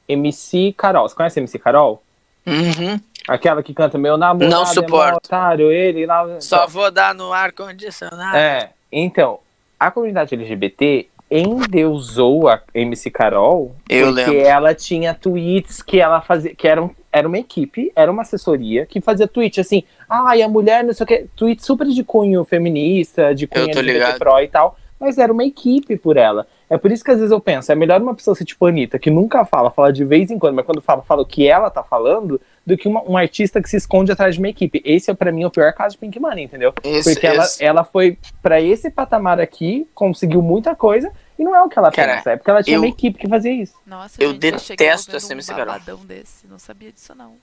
MC 0.08 0.74
Carol. 0.76 1.08
Você 1.08 1.14
conhece 1.14 1.38
a 1.38 1.42
MC 1.42 1.58
Carol? 1.58 2.02
Uhum. 2.46 2.98
Aquela 3.28 3.62
que 3.62 3.72
canta 3.72 3.96
Meu 3.98 4.16
namorado 4.16 4.50
Não 4.50 4.62
é 4.62 4.66
suporto. 4.66 5.16
otário, 5.26 5.70
ele 5.70 6.04
lá... 6.06 6.40
Só 6.40 6.66
vou 6.66 6.90
dar 6.90 7.14
no 7.14 7.32
ar-condicionado. 7.32 8.36
É, 8.36 8.70
então, 8.90 9.38
a 9.78 9.90
comunidade 9.92 10.34
LGBT 10.34 11.08
endeusou 11.40 12.48
a 12.48 12.60
MC 12.74 13.10
Carol 13.10 13.74
Eu 13.88 14.08
porque 14.08 14.22
lembro. 14.30 14.40
ela 14.46 14.74
tinha 14.74 15.14
tweets 15.14 15.82
que 15.82 16.00
ela 16.00 16.20
fazia, 16.20 16.54
que 16.54 16.68
eram, 16.68 16.90
era 17.12 17.26
uma 17.26 17.38
equipe, 17.38 17.90
era 17.96 18.10
uma 18.10 18.22
assessoria 18.22 18.86
que 18.86 19.00
fazia 19.00 19.26
tweet 19.26 19.60
assim, 19.60 19.82
ai, 20.08 20.42
a 20.42 20.48
mulher, 20.48 20.84
não 20.84 20.92
sei 20.92 21.04
o 21.04 21.06
que, 21.06 21.26
tweet 21.36 21.64
super 21.64 21.86
de 21.86 22.04
cunho 22.04 22.44
feminista, 22.44 23.34
de 23.34 23.46
cunho 23.46 23.64
LGBT 23.70 24.18
pro 24.18 24.40
e 24.40 24.48
tal, 24.48 24.76
mas 25.00 25.18
era 25.18 25.32
uma 25.32 25.44
equipe 25.44 25.96
por 25.96 26.16
ela. 26.16 26.46
É 26.70 26.78
por 26.78 26.90
isso 26.90 27.04
que 27.04 27.10
às 27.10 27.18
vezes 27.18 27.30
eu 27.30 27.40
penso, 27.40 27.70
é 27.70 27.74
melhor 27.74 28.00
uma 28.00 28.14
pessoa 28.14 28.34
ser 28.34 28.46
tipo 28.46 28.64
Anitta, 28.64 28.98
que 28.98 29.10
nunca 29.10 29.44
fala, 29.44 29.70
fala 29.70 29.92
de 29.92 30.04
vez 30.06 30.30
em 30.30 30.38
quando, 30.38 30.54
mas 30.54 30.64
quando 30.64 30.80
fala, 30.80 31.02
fala 31.02 31.20
o 31.20 31.26
que 31.26 31.46
ela 31.46 31.68
tá 31.68 31.82
falando, 31.82 32.40
do 32.64 32.78
que 32.78 32.88
uma- 32.88 33.02
um 33.06 33.14
artista 33.16 33.60
que 33.60 33.68
se 33.68 33.76
esconde 33.76 34.10
atrás 34.10 34.36
de 34.36 34.40
uma 34.40 34.48
equipe. 34.48 34.80
Esse 34.84 35.10
é, 35.10 35.14
pra 35.14 35.30
mim, 35.32 35.44
o 35.44 35.50
pior 35.50 35.70
caso 35.74 35.96
de 35.96 35.98
Pink 35.98 36.18
Money, 36.18 36.44
entendeu? 36.44 36.72
Esse- 36.82 37.12
Porque 37.12 37.26
ela, 37.26 37.42
esse- 37.44 37.62
ela 37.62 37.84
foi 37.84 38.16
pra 38.40 38.58
esse 38.60 38.88
patamar 38.90 39.38
aqui, 39.38 39.86
conseguiu 39.94 40.40
muita 40.40 40.74
coisa, 40.74 41.10
e 41.42 41.44
não 41.44 41.54
é 41.56 41.62
o 41.62 41.68
que 41.68 41.78
ela 41.78 41.90
Cara, 41.90 42.16
pensa, 42.16 42.30
é 42.32 42.36
porque 42.36 42.50
ela 42.50 42.62
tinha 42.62 42.76
eu- 42.76 42.80
uma 42.80 42.88
equipe 42.88 43.18
que 43.18 43.28
fazia 43.28 43.52
isso. 43.52 43.74
Nossa, 43.86 44.22
Eu 44.22 44.30
gente, 44.30 44.40
detesto 44.40 45.16
essa 45.16 45.28
um 45.28 45.32
MC 45.32 45.50
Carol. 45.52 45.66
babadão 45.66 45.98
desse. 46.06 46.46
Não 46.46 46.58
sabia 46.58 46.92
disso, 46.92 47.14
não. 47.14 47.34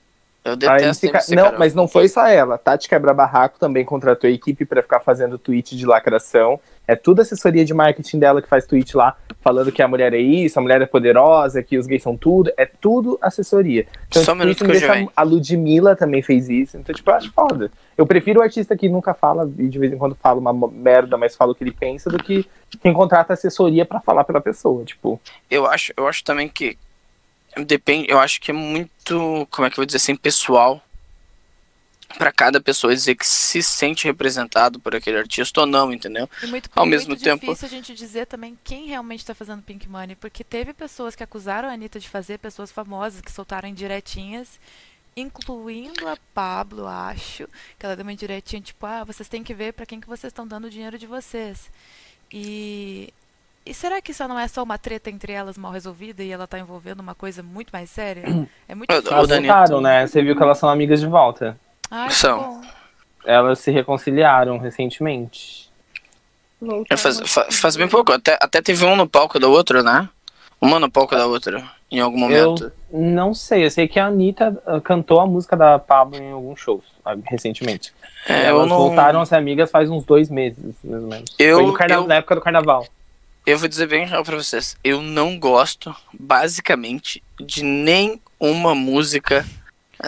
Eu 0.42 0.52
A 0.52 0.54
detesto 0.56 0.84
MC 0.86 1.08
Ca- 1.10 1.18
MC 1.18 1.34
não, 1.36 1.44
Carol. 1.44 1.58
mas 1.58 1.74
não 1.74 1.86
foi 1.86 2.08
só 2.08 2.26
ela. 2.26 2.56
Tati 2.56 2.88
Quebra 2.88 3.12
Barraco 3.12 3.58
também 3.58 3.84
contratou 3.84 4.26
a 4.26 4.32
equipe 4.32 4.64
pra 4.64 4.82
ficar 4.82 5.00
fazendo 5.00 5.38
tweet 5.38 5.76
de 5.76 5.84
lacração. 5.84 6.58
É 6.90 6.96
tudo 6.96 7.22
assessoria 7.22 7.64
de 7.64 7.72
marketing 7.72 8.18
dela 8.18 8.42
que 8.42 8.48
faz 8.48 8.66
tweet 8.66 8.96
lá, 8.96 9.16
falando 9.40 9.70
que 9.70 9.80
a 9.80 9.86
mulher 9.86 10.12
é 10.12 10.18
isso, 10.18 10.58
a 10.58 10.62
mulher 10.62 10.82
é 10.82 10.86
poderosa, 10.86 11.62
que 11.62 11.78
os 11.78 11.86
gays 11.86 12.02
são 12.02 12.16
tudo. 12.16 12.52
É 12.56 12.66
tudo 12.66 13.16
assessoria. 13.22 13.86
Então, 14.08 14.24
Só 14.24 14.32
um 14.32 14.34
tipo, 14.34 14.64
minuto 14.64 14.80
que 14.80 14.84
eu. 14.84 15.12
A 15.14 15.22
Ludmilla 15.22 15.94
também 15.94 16.20
fez 16.20 16.48
isso. 16.48 16.76
Então, 16.76 16.92
tipo, 16.92 17.08
eu 17.08 17.14
acho 17.14 17.30
foda. 17.30 17.70
Eu 17.96 18.04
prefiro 18.04 18.40
o 18.40 18.42
artista 18.42 18.76
que 18.76 18.88
nunca 18.88 19.14
fala 19.14 19.48
e 19.56 19.68
de 19.68 19.78
vez 19.78 19.92
em 19.92 19.98
quando 19.98 20.16
fala 20.16 20.40
uma 20.40 20.68
merda, 20.68 21.16
mas 21.16 21.36
fala 21.36 21.52
o 21.52 21.54
que 21.54 21.62
ele 21.62 21.70
pensa, 21.70 22.10
do 22.10 22.18
que 22.18 22.44
quem 22.82 22.92
contrata 22.92 23.34
assessoria 23.34 23.84
pra 23.84 24.00
falar 24.00 24.24
pela 24.24 24.40
pessoa. 24.40 24.84
Tipo, 24.84 25.20
Eu 25.48 25.66
acho, 25.66 25.92
eu 25.96 26.08
acho 26.08 26.24
também 26.24 26.48
que 26.48 26.76
depende, 27.66 28.10
eu 28.10 28.18
acho 28.18 28.40
que 28.40 28.50
é 28.50 28.54
muito, 28.54 29.46
como 29.48 29.64
é 29.64 29.70
que 29.70 29.74
eu 29.74 29.82
vou 29.82 29.86
dizer 29.86 29.98
assim, 29.98 30.16
pessoal. 30.16 30.82
Para 32.16 32.32
cada 32.32 32.60
pessoa 32.60 32.94
dizer 32.94 33.14
que 33.14 33.26
se 33.26 33.62
sente 33.62 34.04
representado 34.06 34.78
por 34.80 34.94
aquele 34.94 35.18
artista 35.18 35.60
ou 35.60 35.66
não, 35.66 35.92
entendeu? 35.92 36.28
E 36.42 36.46
muito, 36.46 36.68
Ao 36.74 36.84
muito 36.84 36.90
mesmo 36.98 37.16
tempo- 37.16 37.46
difícil 37.46 37.66
a 37.66 37.70
gente 37.70 37.94
dizer 37.94 38.26
também 38.26 38.58
quem 38.64 38.86
realmente 38.86 39.24
tá 39.24 39.34
fazendo 39.34 39.62
Pink 39.62 39.88
Money, 39.88 40.16
porque 40.16 40.42
teve 40.44 40.72
pessoas 40.72 41.14
que 41.14 41.22
acusaram 41.22 41.68
a 41.68 41.72
Anitta 41.72 41.98
de 42.00 42.08
fazer, 42.08 42.38
pessoas 42.38 42.70
famosas 42.72 43.20
que 43.20 43.30
soltaram 43.32 43.68
indiretinhas, 43.68 44.58
incluindo 45.16 46.06
a 46.08 46.16
Pablo, 46.34 46.86
acho, 46.86 47.48
que 47.78 47.84
ela 47.86 47.96
deu 47.96 48.02
uma 48.04 48.12
indiretinha 48.12 48.60
tipo, 48.62 48.86
ah, 48.86 49.04
vocês 49.04 49.28
têm 49.28 49.42
que 49.42 49.54
ver 49.54 49.72
pra 49.72 49.86
quem 49.86 50.00
que 50.00 50.08
vocês 50.08 50.30
estão 50.30 50.46
dando 50.46 50.66
o 50.66 50.70
dinheiro 50.70 50.98
de 50.98 51.06
vocês. 51.06 51.70
E 52.32 53.12
e 53.66 53.74
será 53.74 54.00
que 54.00 54.10
isso 54.10 54.26
não 54.26 54.38
é 54.38 54.48
só 54.48 54.62
uma 54.62 54.78
treta 54.78 55.10
entre 55.10 55.32
elas 55.32 55.58
mal 55.58 55.70
resolvida 55.70 56.22
e 56.22 56.30
ela 56.30 56.46
tá 56.46 56.58
envolvendo 56.58 57.00
uma 57.00 57.14
coisa 57.14 57.42
muito 57.42 57.70
mais 57.70 57.90
séria? 57.90 58.24
É 58.66 58.74
muito 58.74 58.90
Elas 58.90 59.04
voltaram, 59.28 59.80
né? 59.82 60.06
Você 60.06 60.22
viu 60.22 60.34
que 60.34 60.42
elas 60.42 60.56
são 60.58 60.68
amigas 60.68 60.98
de 60.98 61.06
volta. 61.06 61.58
Ai, 61.90 62.10
São. 62.10 62.38
bom. 62.38 62.60
Elas 63.24 63.58
se 63.58 63.70
reconciliaram 63.70 64.58
recentemente. 64.58 65.68
É, 66.90 66.96
faz, 66.96 67.20
faz 67.50 67.76
bem 67.76 67.88
pouco, 67.88 68.12
até, 68.12 68.38
até 68.40 68.60
teve 68.60 68.84
um 68.84 68.94
no 68.96 69.08
palco 69.08 69.38
da 69.38 69.48
outra, 69.48 69.82
né? 69.82 70.08
Uma 70.60 70.78
no 70.78 70.90
palco 70.90 71.16
da 71.16 71.26
outra, 71.26 71.64
em 71.90 72.00
algum 72.00 72.18
momento. 72.18 72.70
Eu 72.92 73.00
não 73.00 73.32
sei, 73.32 73.64
eu 73.64 73.70
sei 73.70 73.88
que 73.88 73.98
a 73.98 74.06
Anitta 74.06 74.62
ah, 74.66 74.78
cantou 74.80 75.20
a 75.20 75.26
música 75.26 75.56
da 75.56 75.78
Pablo 75.78 76.16
em 76.18 76.32
alguns 76.32 76.60
shows 76.60 76.84
ah, 77.04 77.14
recentemente. 77.24 77.94
É, 78.28 78.44
Elas 78.46 78.68
não. 78.68 78.76
voltaram 78.76 79.20
a 79.22 79.26
ser 79.26 79.36
amigas 79.36 79.70
faz 79.70 79.88
uns 79.88 80.04
dois 80.04 80.28
meses, 80.28 80.74
mais 80.84 81.02
ou 81.02 81.08
menos. 81.08 81.34
Eu- 81.38 81.56
Foi 81.58 81.66
no 81.66 81.72
carna- 81.72 81.94
eu- 81.94 82.06
na 82.06 82.14
época 82.16 82.34
do 82.34 82.40
carnaval. 82.42 82.86
Eu 83.46 83.58
vou 83.58 83.66
dizer 83.68 83.86
bem 83.86 84.06
real 84.06 84.22
pra 84.22 84.36
vocês. 84.36 84.76
Eu 84.84 85.00
não 85.00 85.38
gosto, 85.38 85.94
basicamente, 86.12 87.22
de 87.40 87.64
nenhuma 87.64 88.74
música 88.74 89.46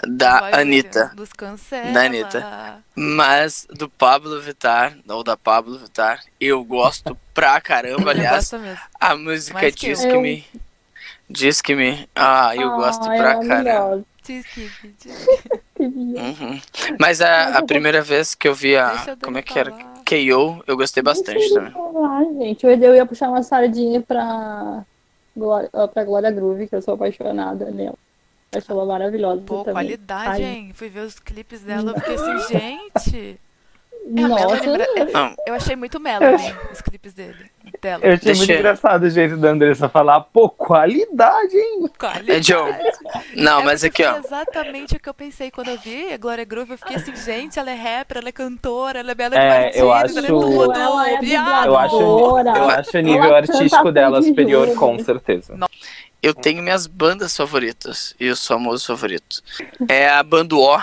da 0.07 0.39
Vai, 0.41 0.61
Anitta. 0.61 1.11
Dos 1.15 1.31
cancela. 1.33 1.91
Da 1.91 2.01
Anitta. 2.05 2.79
Mas 2.95 3.67
do 3.69 3.89
Pablo 3.89 4.39
Vittar, 4.41 4.97
ou 5.07 5.23
da 5.23 5.35
Pablo 5.37 5.77
Vittar, 5.77 6.23
eu 6.39 6.63
gosto 6.63 7.17
pra 7.33 7.59
caramba. 7.61 8.11
Aliás, 8.11 8.51
a 8.99 9.15
música 9.15 9.59
Mais 9.61 9.75
que 9.75 9.87
diz 9.87 10.03
eu. 10.03 10.11
que 10.11 10.17
me. 10.17 10.45
Diz 11.29 11.61
que 11.61 11.75
me. 11.75 12.07
Ah, 12.15 12.55
eu 12.55 12.69
gosto 12.75 13.09
Ai, 13.09 13.17
pra 13.17 13.31
é 13.43 13.47
caramba. 13.47 14.03
Diz 14.23 14.45
que- 14.47 14.69
diz 14.99 15.27
Uhum. 15.79 16.61
Mas 16.99 17.19
a, 17.19 17.57
a 17.57 17.63
primeira 17.65 18.01
vez 18.01 18.33
que 18.35 18.47
eu 18.47 18.55
vi 18.55 18.77
a. 18.77 19.17
Como 19.21 19.37
é 19.37 19.41
que 19.41 19.53
falar. 19.53 19.71
era? 19.77 19.93
KO, 20.05 20.63
eu 20.67 20.77
gostei 20.77 21.01
bastante 21.03 21.39
Deixa 21.39 21.55
eu 21.55 21.57
também. 21.59 21.71
falar, 21.73 22.23
gente. 22.39 22.65
Eu 22.65 22.71
eu 22.71 22.95
ia 22.95 23.05
puxar 23.05 23.29
uma 23.29 23.43
sardinha 23.43 23.99
pra 24.01 24.83
Glória, 25.35 25.69
pra 25.93 26.03
Glória 26.05 26.31
Groove, 26.31 26.67
que 26.67 26.75
eu 26.75 26.81
sou 26.81 26.93
apaixonada 26.93 27.69
nela. 27.71 27.95
Acho 28.55 28.71
ela 28.71 28.85
maravilhosa 28.85 29.41
Pô, 29.41 29.57
também. 29.59 29.73
qualidade, 29.73 30.29
Ai. 30.29 30.43
hein? 30.43 30.71
Fui 30.73 30.89
ver 30.89 31.01
os 31.01 31.19
clipes 31.19 31.61
dela, 31.61 31.91
eu 31.91 31.95
fiquei 31.99 32.15
assim, 32.15 32.57
gente. 32.57 33.39
É 34.05 34.19
Nossa, 34.27 34.57
Bra- 34.69 34.85
é- 34.97 35.05
Não, 35.13 35.33
Eu 35.47 35.53
achei 35.53 35.77
muito 35.77 35.97
Melanie 35.97 36.53
os 36.73 36.81
clipes 36.81 37.13
dele. 37.13 37.49
Dela. 37.81 38.03
Eu 38.03 38.13
achei 38.13 38.25
Deixa 38.25 38.37
muito 38.39 38.51
eu- 38.51 38.57
engraçado 38.59 39.03
o 39.03 39.09
jeito 39.09 39.37
da 39.37 39.49
Andressa 39.49 39.87
falar, 39.87 40.19
pô, 40.19 40.49
qualidade, 40.49 41.55
hein? 41.55 41.85
Qualidade. 41.97 42.31
É, 42.31 42.43
Joe. 42.43 42.73
Não, 43.33 43.61
É 43.61 43.63
mas 43.63 43.81
aqui, 43.81 44.03
ó. 44.03 44.17
exatamente 44.17 44.97
o 44.97 44.99
que 44.99 45.07
eu 45.07 45.13
pensei 45.13 45.49
quando 45.49 45.69
eu 45.69 45.77
vi 45.77 46.11
a 46.13 46.17
Glória 46.17 46.43
Groove. 46.43 46.71
Eu 46.71 46.77
fiquei 46.77 46.97
assim, 46.97 47.15
gente, 47.15 47.57
ela 47.57 47.71
é 47.71 47.75
rapper, 47.75 48.17
ela 48.17 48.27
é 48.27 48.31
cantora, 48.33 48.99
ela 48.99 49.11
é 49.11 49.15
Bela 49.15 49.35
É, 49.35 49.47
Martins, 49.61 49.77
eu 49.81 49.85
ela 49.87 49.99
é 50.01 50.03
acho- 50.03 50.27
tudo. 50.27 50.73
Ela 50.73 51.09
é. 51.09 51.67
Eu 51.67 51.77
acho, 51.77 51.95
eu 52.01 52.69
acho 52.69 52.97
o 52.97 53.01
nível 53.01 53.35
artístico 53.35 53.89
dela 53.91 54.21
superior, 54.21 54.75
com 54.75 54.99
certeza. 54.99 55.57
Eu 56.23 56.33
tenho 56.33 56.63
minhas 56.63 56.87
bandas 56.87 57.35
favoritas 57.35 58.15
e 58.17 58.29
os 58.29 58.47
famosos 58.47 58.85
favoritos. 58.85 59.43
É 59.89 60.09
a 60.09 60.23
banda 60.23 60.55
O, 60.55 60.79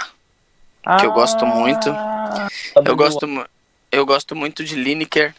que 0.99 1.07
eu 1.07 1.13
gosto 1.13 1.47
muito. 1.47 1.89
eu 2.85 2.95
gosto, 2.95 3.27
eu 3.91 4.05
gosto 4.05 4.37
muito 4.37 4.63
de 4.63 4.75
Lineker. 4.77 5.35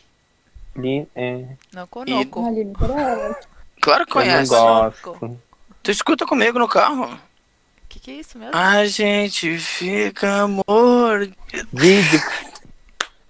Li- 0.76 1.08
é, 1.16 1.46
Não 1.72 1.86
conoco. 1.86 2.46
Aline 2.48 2.74
Pereira. 2.74 3.40
Claro 3.80 4.06
que 4.08 4.12
eu 4.18 4.22
não 4.26 4.32
conhece. 4.32 4.50
gosto. 4.50 5.40
Tu 5.84 5.92
escuta 5.92 6.26
comigo 6.26 6.58
no 6.58 6.68
carro. 6.68 7.14
O 7.14 7.88
que, 7.90 8.00
que 8.00 8.12
é 8.12 8.14
isso 8.16 8.40
mesmo? 8.40 8.56
A 8.56 8.84
gente 8.86 9.58
fica. 9.60 10.46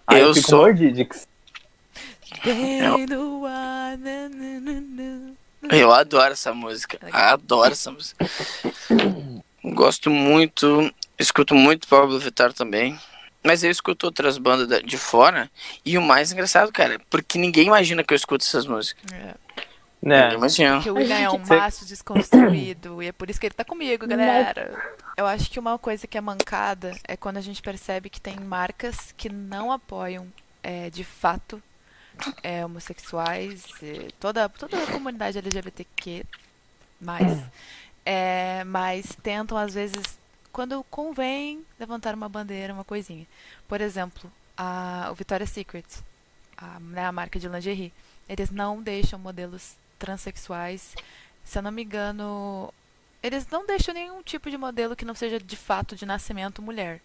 Ah, 0.08 0.18
eu, 0.18 0.28
Eu 0.28 0.34
fico 0.36 0.50
sou- 0.50 0.60
mordidix. 0.60 1.28
Bem 2.46 3.06
no 3.08 3.46
ar, 3.46 3.98
na, 3.98 4.30
na, 4.30 4.60
na, 4.60 4.82
na. 4.82 5.61
Eu 5.72 5.92
adoro 5.94 6.34
essa 6.34 6.54
música. 6.54 7.00
Adoro 7.12 7.72
essa 7.72 7.92
música. 7.92 8.26
Gosto 9.64 10.10
muito. 10.10 10.94
Escuto 11.18 11.54
muito 11.56 11.88
Pablo 11.88 12.20
Vittar 12.20 12.54
também. 12.54 13.00
Mas 13.44 13.64
eu 13.64 13.72
escuto 13.72 14.06
outras 14.06 14.38
bandas 14.38 14.68
da- 14.68 14.82
de 14.82 14.98
fora. 14.98 15.50
E 15.84 15.98
o 15.98 16.02
mais 16.02 16.32
engraçado, 16.32 16.72
cara, 16.72 17.00
porque 17.10 17.40
ninguém 17.40 17.68
imagina 17.68 18.04
que 18.04 18.14
eu 18.14 18.16
escuto 18.16 18.44
essas 18.46 18.68
músicas. 18.68 19.04
É, 19.14 19.34
Né? 20.04 20.22
Ninguém 20.24 20.38
imagina. 20.38 20.76
porque 20.76 20.90
o 20.92 20.96
William 20.96 21.18
é 21.18 21.30
um 21.30 21.38
maço 21.46 21.86
desconstruído 21.86 23.02
e 23.04 23.08
é 23.08 23.12
por 23.12 23.30
isso 23.30 23.40
que 23.40 23.46
ele 23.48 23.54
tá 23.54 23.64
comigo, 23.64 24.06
galera. 24.08 24.96
Eu 25.18 25.26
acho 25.28 25.50
que 25.50 25.60
uma 25.60 25.78
coisa 25.78 26.08
que 26.08 26.18
é 26.18 26.22
mancada 26.22 26.92
é 27.08 27.16
quando 27.16 27.38
a 27.38 27.42
gente 27.42 27.62
percebe 27.62 28.10
que 28.10 28.20
tem 28.22 28.36
marcas 28.40 29.14
que 29.18 29.30
não 29.30 29.72
apoiam 29.72 30.28
é, 30.64 30.90
de 30.90 31.04
fato 31.04 31.62
é, 32.44 32.66
homossexuais, 32.66 33.66
toda, 34.20 34.48
toda 34.50 34.84
a 34.84 34.92
comunidade 34.92 35.38
LGBTQ, 35.38 36.26
mais, 37.00 37.44
é, 38.06 38.64
mas 38.66 39.16
tentam 39.24 39.58
às 39.58 39.74
vezes, 39.74 40.20
quando 40.52 40.84
convém, 40.90 41.66
levantar 41.80 42.14
uma 42.16 42.30
bandeira, 42.30 42.74
uma 42.74 42.84
coisinha. 42.84 43.26
Por 43.68 43.82
exemplo, 43.82 44.32
a, 44.58 45.10
o 45.12 45.16
Victoria's 45.16 45.50
Secret, 45.50 45.86
a, 46.58 46.80
né, 46.80 47.06
a 47.06 47.12
marca 47.12 47.40
de 47.40 47.48
lingerie, 47.48 47.94
eles 48.30 48.50
não 48.50 48.82
deixam 48.82 49.20
modelos 49.20 49.76
transexuais. 49.98 50.96
Se 51.44 51.58
eu 51.58 51.62
não 51.62 51.72
me 51.72 51.84
engano, 51.84 52.74
eles 53.22 53.48
não 53.48 53.66
deixam 53.66 53.94
nenhum 53.94 54.22
tipo 54.24 54.50
de 54.50 54.58
modelo 54.58 54.96
que 54.96 55.06
não 55.06 55.16
seja 55.16 55.40
de 55.40 55.56
fato 55.56 55.96
de 55.96 56.06
nascimento 56.06 56.62
mulher. 56.62 57.02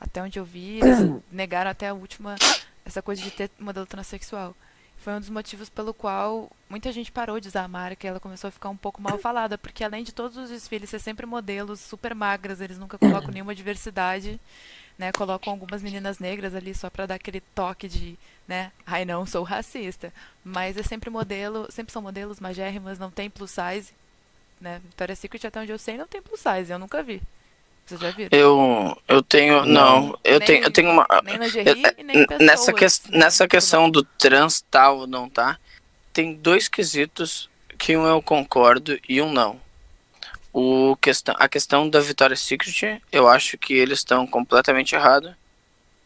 Até 0.00 0.22
onde 0.22 0.38
eu 0.38 0.44
vi, 0.44 0.78
eles 0.78 0.98
negaram 1.32 1.70
até 1.70 1.88
a 1.88 1.94
última 1.94 2.36
essa 2.84 3.02
coisa 3.02 3.22
de 3.22 3.30
ter 3.30 3.50
modelo 3.58 3.86
transexual. 3.86 4.54
Foi 4.98 5.12
um 5.12 5.20
dos 5.20 5.28
motivos 5.28 5.68
pelo 5.68 5.92
qual 5.92 6.50
muita 6.68 6.90
gente 6.90 7.12
parou 7.12 7.38
de 7.38 7.48
usar 7.48 7.64
a 7.64 7.68
marca 7.68 8.06
e 8.06 8.08
ela 8.08 8.20
começou 8.20 8.48
a 8.48 8.50
ficar 8.50 8.70
um 8.70 8.76
pouco 8.76 9.02
mal 9.02 9.18
falada, 9.18 9.58
porque 9.58 9.84
além 9.84 10.02
de 10.02 10.12
todos 10.12 10.36
os 10.36 10.48
desfiles 10.48 10.88
ser 10.88 10.98
sempre 10.98 11.26
modelos 11.26 11.80
super 11.80 12.14
magras, 12.14 12.60
eles 12.60 12.78
nunca 12.78 12.96
colocam 12.96 13.30
nenhuma 13.30 13.54
diversidade, 13.54 14.40
né? 14.98 15.12
Colocam 15.12 15.52
algumas 15.52 15.82
meninas 15.82 16.18
negras 16.18 16.54
ali 16.54 16.74
só 16.74 16.88
pra 16.88 17.04
dar 17.04 17.16
aquele 17.16 17.40
toque 17.40 17.86
de, 17.86 18.18
né? 18.48 18.72
Ai, 18.86 19.04
não 19.04 19.26
sou 19.26 19.42
racista, 19.42 20.12
mas 20.42 20.76
é 20.76 20.82
sempre 20.82 21.10
modelo, 21.10 21.70
sempre 21.70 21.92
são 21.92 22.00
modelos 22.00 22.40
magérrimas, 22.40 22.98
não 22.98 23.10
tem 23.10 23.28
plus 23.28 23.50
size, 23.50 23.92
né? 24.58 24.80
Victoria's 24.84 25.18
Secret 25.18 25.46
até 25.46 25.60
onde 25.60 25.72
eu 25.72 25.78
sei 25.78 25.98
não 25.98 26.06
tem 26.06 26.22
plus 26.22 26.40
size, 26.40 26.72
eu 26.72 26.78
nunca 26.78 27.02
vi. 27.02 27.20
Vocês 27.86 28.00
já 28.00 28.10
viram? 28.10 28.28
Eu, 28.32 28.96
eu 29.06 29.22
tenho. 29.22 29.64
Não, 29.66 30.18
eu 30.24 30.38
Nem- 30.38 30.46
tenho, 30.46 30.64
eu 30.64 30.70
tenho 30.70 30.90
uma. 30.90 31.06
Nem 31.22 31.36
lingerie 31.36 31.82
e 31.98 32.02
nem 32.02 32.26
pessoas. 32.26 32.40
Nessa, 32.40 32.72
que, 32.72 32.86
nessa 33.18 33.48
questão 33.48 33.90
do 33.90 34.02
trans 34.02 34.64
tal 34.70 35.00
ou 35.00 35.06
não 35.06 35.28
tá, 35.28 35.58
tem 36.12 36.34
dois 36.34 36.66
quesitos 36.68 37.50
que 37.76 37.96
um 37.96 38.06
eu 38.06 38.22
concordo 38.22 38.98
e 39.08 39.20
um 39.20 39.30
não. 39.32 39.60
O 40.52 40.96
questão, 40.96 41.34
a 41.38 41.48
questão 41.48 41.90
da 41.90 42.00
Victoria's 42.00 42.40
Secret, 42.40 43.02
eu 43.10 43.28
acho 43.28 43.58
que 43.58 43.74
eles 43.74 43.98
estão 43.98 44.26
completamente 44.26 44.94
errados, 44.94 45.32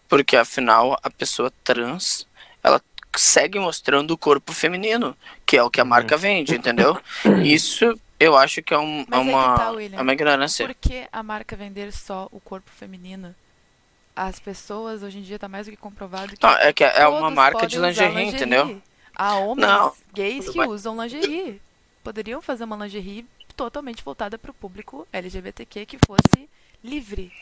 porque 0.08 0.36
afinal 0.36 0.98
a 1.02 1.10
pessoa 1.10 1.52
trans, 1.62 2.26
ela 2.64 2.80
segue 3.14 3.58
mostrando 3.58 4.12
o 4.12 4.18
corpo 4.18 4.52
feminino, 4.52 5.14
que 5.44 5.56
é 5.56 5.62
o 5.62 5.70
que 5.70 5.80
a 5.80 5.84
marca 5.84 6.16
vende, 6.16 6.54
entendeu? 6.54 6.98
Isso 7.44 7.94
eu 8.18 8.36
acho 8.36 8.62
que 8.62 8.74
é, 8.74 8.78
um, 8.78 9.00
é 9.02 9.06
Mas 9.08 9.20
uma, 9.20 9.56
tá, 9.56 9.70
William. 9.70 9.98
é 9.98 10.02
uma 10.02 10.12
ignorância. 10.12 10.66
Por 10.66 10.74
que 10.74 11.06
a 11.12 11.22
marca 11.22 11.54
vender 11.56 11.92
só 11.92 12.28
o 12.32 12.40
corpo 12.40 12.70
feminino? 12.70 13.34
As 14.16 14.40
pessoas 14.40 15.02
hoje 15.02 15.18
em 15.18 15.22
dia 15.22 15.38
tá 15.38 15.48
mais 15.48 15.66
do 15.66 15.70
que 15.70 15.76
comprovado 15.76 16.36
que 16.36 16.44
Não, 16.44 16.52
é 16.56 16.72
que 16.72 16.82
é 16.82 17.06
uma 17.06 17.20
todos 17.20 17.34
marca 17.34 17.66
de 17.66 17.76
podem 17.76 17.90
usar 17.92 18.08
lingerie, 18.08 18.28
entendeu? 18.34 18.82
Há 19.14 19.34
homens 19.36 19.68
Não, 19.68 19.92
gays 20.12 20.48
que 20.48 20.58
bem. 20.58 20.68
usam 20.68 21.00
lingerie. 21.00 21.60
Poderiam 22.02 22.42
fazer 22.42 22.64
uma 22.64 22.76
lingerie 22.76 23.24
totalmente 23.56 24.02
voltada 24.02 24.36
para 24.38 24.50
o 24.50 24.54
público 24.54 25.06
LGBTQ 25.12 25.86
que 25.86 25.98
fosse 26.06 26.48
livre. 26.82 27.32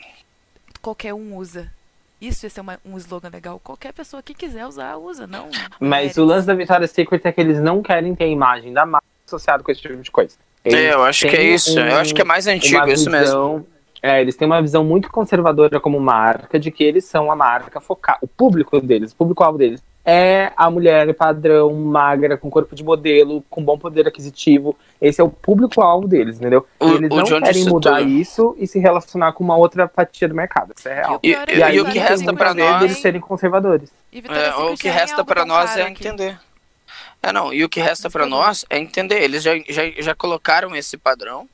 Qualquer 0.81 1.13
um 1.13 1.35
usa. 1.35 1.71
Isso 2.19 2.45
ia 2.45 2.49
ser 2.49 2.61
uma- 2.61 2.79
um 2.85 2.97
slogan 2.97 3.29
legal. 3.29 3.59
Qualquer 3.63 3.93
pessoa 3.93 4.23
que 4.23 4.33
quiser 4.33 4.65
usar, 4.65 4.97
usa, 4.97 5.27
não. 5.27 5.49
Mas 5.79 5.79
mulheres. 5.79 6.17
o 6.17 6.25
lance 6.25 6.47
da 6.47 6.53
Victoria's 6.55 6.91
Secret 6.91 7.21
é 7.23 7.31
que 7.31 7.39
eles 7.41 7.59
não 7.59 7.81
querem 7.83 8.15
ter 8.15 8.23
a 8.23 8.27
imagem 8.27 8.73
da 8.73 8.85
marca 8.85 9.05
associada 9.25 9.61
com 9.63 9.71
esse 9.71 9.81
tipo 9.81 9.95
de 9.97 10.09
coisa. 10.11 10.35
Eles 10.67 10.79
É, 10.85 10.93
eu 10.93 11.03
acho 11.03 11.27
que 11.27 11.35
é 11.35 11.43
isso. 11.43 11.79
Eu 11.79 11.95
acho 11.97 12.13
que 12.13 12.21
é 12.21 12.25
mais 12.25 12.47
antigo, 12.47 12.87
isso 12.89 13.09
mesmo. 13.09 13.65
É, 14.01 14.21
eles 14.21 14.35
têm 14.35 14.45
uma 14.45 14.61
visão 14.61 14.83
muito 14.83 15.09
conservadora 15.09 15.79
como 15.79 15.99
marca 15.99 16.59
de 16.59 16.69
que 16.71 16.83
eles 16.83 17.05
são 17.05 17.31
a 17.31 17.35
marca 17.35 17.81
focada. 17.81 18.19
O 18.21 18.27
público 18.27 18.79
deles, 18.79 19.11
o 19.11 19.15
público-alvo 19.15 19.57
deles 19.57 19.81
é 20.05 20.51
a 20.55 20.69
mulher 20.69 21.13
padrão, 21.15 21.73
magra, 21.73 22.37
com 22.37 22.49
corpo 22.49 22.73
de 22.75 22.81
modelo, 22.83 23.43
com 23.49 23.61
bom 23.61 23.77
poder 23.77 24.07
aquisitivo. 24.07 24.73
Esse 25.01 25.19
é 25.19 25.23
o 25.23 25.29
público-alvo 25.29 26.07
deles, 26.07 26.37
entendeu? 26.39 26.65
O- 26.79 26.87
e 26.89 26.93
eles 26.95 27.09
não 27.09 27.25
querem 27.25 27.65
mudar 27.65 27.97
tudo. 27.97 28.09
isso 28.09 28.55
e 28.57 28.65
se 28.67 28.79
relacionar 28.79 29.33
com 29.33 29.43
uma 29.43 29.57
outra 29.57 29.87
fatia 29.89 30.27
do 30.29 30.35
mercado. 30.35 30.71
Isso 30.77 30.87
é 30.87 30.93
real. 30.93 31.19
E- 31.21 31.33
é 31.33 31.43
e- 31.49 31.57
E 31.57 31.63
aí 31.63 31.75
e 31.75 31.81
o 31.81 31.85
que 31.85 31.97
resta 31.99 32.23
muito 32.23 32.37
pra 32.37 32.51
a 32.51 32.53
ver 32.53 32.69
nós- 32.69 32.79
deles 32.81 32.97
serem 32.99 33.19
conservadores. 33.19 33.91
E 34.13 34.21
Vitória 34.21 34.41
É, 34.41 34.55
o 34.55 34.77
que 34.77 34.87
resta 34.87 35.25
tão 35.25 35.45
nós 35.45 35.75
é 35.75 35.81
aqui. 35.81 36.07
entender. 36.07 36.39
É, 37.27 37.31
não, 37.33 37.53
e 37.53 37.61
o 37.63 37.67
que 37.67 37.81
resta 37.81 38.03
Mas 38.07 38.13
pra 38.13 38.23
tudo. 38.23 38.29
nós 38.37 38.65
é 38.69 38.77
entender. 38.77 39.21
Eles 39.21 39.43
já, 39.43 39.51
já, 39.67 39.83
já 39.99 40.15
colocaram 40.15 40.73
esse 40.73 40.95
padrão, 40.97 41.47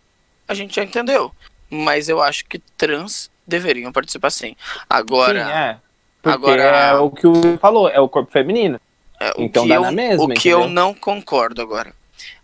a 0.47 0.53
gente 0.53 0.75
já 0.75 0.83
entendeu. 0.83 1.31
Mas 1.67 2.07
eu 2.07 2.21
acho 2.21 2.45
que 2.45 2.59
trans 2.77 3.31
deveriam 3.47 3.91
participar 3.91 4.29
sim. 4.29 4.55
Agora, 4.87 5.45
Sim, 5.45 5.51
é. 5.51 5.77
Porque 6.21 6.35
agora- 6.35 6.61
é 6.61 6.93
o 6.95 7.09
que 7.09 7.25
o 7.25 7.57
falou, 7.57 7.89
é 7.89 7.99
o 7.99 8.07
corpo 8.07 8.31
feminino. 8.31 8.79
é, 9.19 9.31
o 9.31 9.41
Então 9.41 9.67
dá 9.67 9.75
eu, 9.75 9.81
na 9.81 9.91
mesma, 9.91 10.23
o 10.25 10.27
que 10.29 10.47
eu 10.47 10.59
entendeu? 10.59 10.73
não 10.75 10.93
concordo 10.93 11.59
agora. 11.61 11.91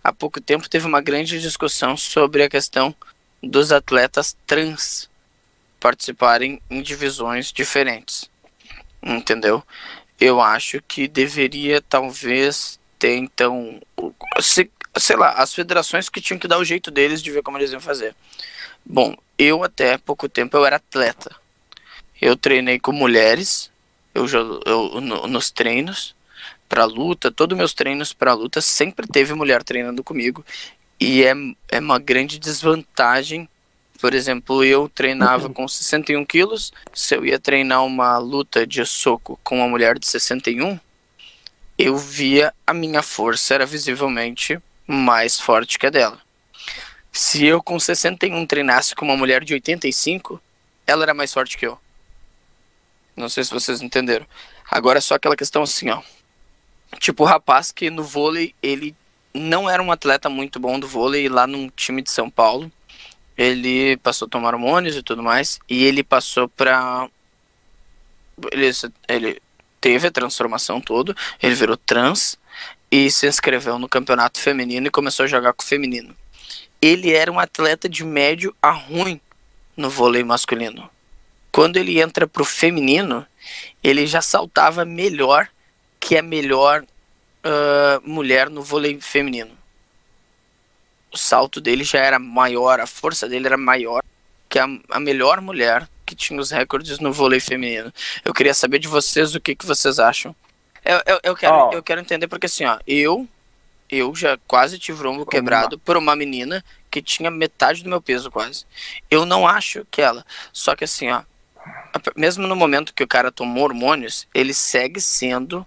Há 0.04 0.12
pouco 0.12 0.42
tempo 0.42 0.68
teve 0.68 0.88
uma 0.88 1.00
grande 1.00 1.40
discussão 1.40 1.96
sobre 1.96 2.42
a 2.42 2.50
questão 2.50 2.96
dos 3.44 3.72
atletas 3.72 4.36
trans 4.48 5.08
participarem 5.80 6.60
em 6.70 6.82
divisões 6.82 7.52
diferentes. 7.54 8.28
Entendeu? 9.04 9.64
Eu 10.20 10.42
acho 10.42 10.82
que 10.88 11.08
deveria 11.08 11.80
talvez 11.82 12.80
ter 13.00 13.16
então, 13.16 13.80
se- 14.42 14.70
sei 14.98 15.16
lá, 15.16 15.32
as 15.32 15.54
federações 15.54 16.10
que 16.10 16.22
tinham 16.22 16.38
que 16.40 16.48
dar 16.48 16.58
o 16.60 16.66
jeito 16.66 16.92
deles 16.92 17.24
de 17.24 17.32
ver 17.32 17.42
como 17.42 17.58
eles 17.58 17.72
iam 17.72 17.80
fazer. 17.82 18.14
Bom, 18.86 19.16
eu 19.38 19.64
até 19.64 19.98
pouco 19.98 20.28
tempo 20.28 20.56
eu 20.58 20.66
era 20.66 20.76
atleta. 20.76 21.34
Eu 22.22 22.36
treinei 22.36 22.80
com 22.80 22.92
mulheres, 22.92 23.72
eu, 24.14 24.26
eu 24.66 25.00
no- 25.02 25.26
nos 25.28 25.50
treinos 25.50 26.14
para 26.68 26.84
luta, 26.86 27.32
todos 27.32 27.58
meus 27.58 27.74
treinos 27.74 28.14
para 28.14 28.34
luta 28.34 28.62
sempre 28.62 29.08
teve 29.08 29.34
mulher 29.34 29.64
treinando 29.64 30.04
comigo 30.04 30.46
e 31.00 31.24
é, 31.24 31.34
é 31.70 31.80
uma 31.80 31.98
grande 31.98 32.38
desvantagem. 32.38 33.48
Por 34.02 34.14
exemplo, 34.14 34.64
eu 34.64 34.88
treinava 34.88 35.50
com 35.50 35.68
61 35.68 36.24
quilos, 36.26 36.72
se 36.94 37.16
eu 37.16 37.26
ia 37.26 37.40
treinar 37.40 37.84
uma 37.86 38.18
luta 38.18 38.66
de 38.66 38.86
soco 38.86 39.38
com 39.44 39.58
uma 39.58 39.68
mulher 39.68 39.98
de 40.00 40.08
61, 40.08 40.80
eu 41.80 41.96
via 41.96 42.54
a 42.68 42.74
minha 42.74 43.02
força 43.02 43.54
era 43.54 43.66
visivelmente 43.66 44.60
mais 44.86 45.40
forte 45.40 45.80
que 45.80 45.88
a 45.88 45.90
dela. 45.90 46.20
Se 47.10 47.46
eu 47.46 47.64
com 47.64 47.80
61 47.80 48.46
treinasse 48.46 48.94
com 48.94 49.06
uma 49.06 49.16
mulher 49.16 49.46
de 49.46 49.54
85, 49.54 50.42
ela 50.86 51.04
era 51.04 51.14
mais 51.14 51.34
forte 51.34 51.58
que 51.58 51.66
eu. 51.66 51.80
Não 53.16 53.30
sei 53.30 53.46
se 53.46 53.52
vocês 53.52 53.82
entenderam. 53.82 54.28
Agora 54.70 54.98
é 54.98 55.02
só 55.02 55.16
aquela 55.16 55.38
questão 55.38 55.64
assim, 55.64 55.90
ó. 55.90 56.02
Tipo, 57.00 57.24
o 57.24 57.26
rapaz 57.26 57.72
que 57.72 57.90
no 57.90 58.04
vôlei, 58.04 58.54
ele 58.62 58.94
não 59.34 59.70
era 59.70 59.82
um 59.82 59.92
atleta 59.92 60.30
muito 60.30 60.60
bom 60.60 60.78
do 60.78 60.88
vôlei 60.88 61.30
lá 61.30 61.48
num 61.48 61.70
time 61.70 62.02
de 62.02 62.12
São 62.12 62.30
Paulo. 62.30 62.70
Ele 63.38 63.96
passou 63.98 64.26
a 64.26 64.30
tomar 64.30 64.54
hormônios 64.54 64.98
e 64.98 65.04
tudo 65.04 65.24
mais. 65.24 65.60
E 65.70 65.86
ele 65.86 66.04
passou 66.04 66.50
pra. 66.50 67.08
Ele, 68.52 68.70
ele 69.08 69.42
teve 69.80 70.08
a 70.08 70.12
transformação 70.12 70.82
toda. 70.82 71.16
Ele 71.42 71.56
virou 71.56 71.78
trans. 71.78 72.38
E 72.92 73.12
se 73.12 73.28
inscreveu 73.28 73.78
no 73.78 73.88
campeonato 73.88 74.40
feminino 74.40 74.88
e 74.88 74.92
começou 74.92 75.26
a 75.26 75.28
jogar 75.28 75.54
com 75.54 75.64
o 75.64 75.66
feminino. 75.66 76.16
Ele 76.82 77.14
era 77.14 77.32
um 77.32 77.40
atleta 77.40 77.88
de 77.88 78.04
médio 78.04 78.56
a 78.60 78.72
ruim 78.72 79.22
no 79.78 79.92
vôlei 79.92 80.24
masculino. 80.24 80.90
Quando 81.52 81.78
ele 81.78 82.02
entra 82.02 82.26
pro 82.26 82.44
feminino, 82.44 83.24
ele 83.84 84.08
já 84.08 84.24
saltava 84.24 84.86
melhor 84.86 85.48
que 86.00 86.18
a 86.18 86.24
melhor 86.24 86.84
ah, 87.44 88.02
mulher 88.04 88.50
no 88.50 88.62
vôlei 88.62 89.00
feminino. 89.00 89.52
O 91.12 91.18
salto 91.18 91.62
dele 91.62 91.84
já 91.84 92.00
era 92.00 92.20
maior, 92.20 92.80
a 92.80 92.88
força 92.88 93.28
dele 93.28 93.48
era 93.48 93.58
maior 93.58 94.04
que 94.48 94.60
a, 94.60 94.68
a 94.90 95.00
melhor 95.00 95.42
mulher 95.42 95.88
que 96.10 96.16
tinha 96.16 96.40
os 96.40 96.50
recordes 96.50 96.98
no 96.98 97.14
vôlei 97.14 97.40
feminino. 97.40 97.94
Eu 98.26 98.34
queria 98.34 98.54
saber 98.56 98.80
de 98.80 98.88
vocês 98.88 99.36
o 99.36 99.40
que, 99.40 99.54
que 99.54 99.64
vocês 99.66 100.00
acham. 100.00 100.36
Eu, 100.84 101.00
eu, 101.06 101.20
eu 101.22 101.36
quero, 101.36 101.54
Ó. 101.54 101.72
eu 101.72 101.84
quero 101.84 102.02
entender 102.02 102.28
porque 102.28 102.48
assim, 102.48 102.66
ó, 102.66 102.80
eu, 102.88 103.28
eu 103.88 104.16
já 104.16 104.40
quase 104.48 104.80
tive 104.80 105.06
o 105.06 105.12
ombro 105.12 105.26
quebrado 105.26 105.78
por 105.78 105.96
uma 105.98 106.16
menina 106.16 106.66
que 106.90 107.00
tinha 107.00 107.30
metade 107.30 107.84
do 107.84 107.90
meu 107.90 108.02
peso 108.02 108.32
quase. 108.32 108.66
Eu 109.12 109.24
não 109.24 109.48
acho 109.48 109.86
que 109.92 110.02
ela. 110.02 110.26
Só 110.52 110.76
que 110.76 110.84
assim, 110.84 111.12
ó, 111.12 111.22
mesmo 112.16 112.48
no 112.48 112.56
momento 112.56 112.92
que 112.94 113.04
o 113.04 113.08
cara 113.08 113.32
tomou 113.32 113.66
hormônios, 113.66 114.28
ele 114.34 114.54
segue 114.54 115.00
sendo 115.00 115.64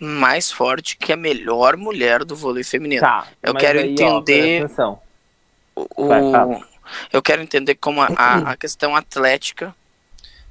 mais 0.00 0.50
forte 0.50 0.96
que 0.96 1.12
a 1.12 1.16
melhor 1.16 1.76
mulher 1.76 2.24
do 2.24 2.34
vôlei 2.34 2.64
feminino. 2.64 3.02
Tá. 3.02 3.26
Eu 3.42 3.54
quero 3.54 3.78
aí, 3.80 3.94
ó, 4.00 4.20
entender- 4.20 4.64
atenção. 4.64 4.98
O- 5.74 6.08
fala. 6.08 6.66
Eu 7.12 7.22
quero 7.22 7.42
entender 7.42 7.74
como 7.76 8.00
a, 8.02 8.08
a, 8.16 8.38
a 8.52 8.56
questão 8.56 8.94
atlética, 8.96 9.74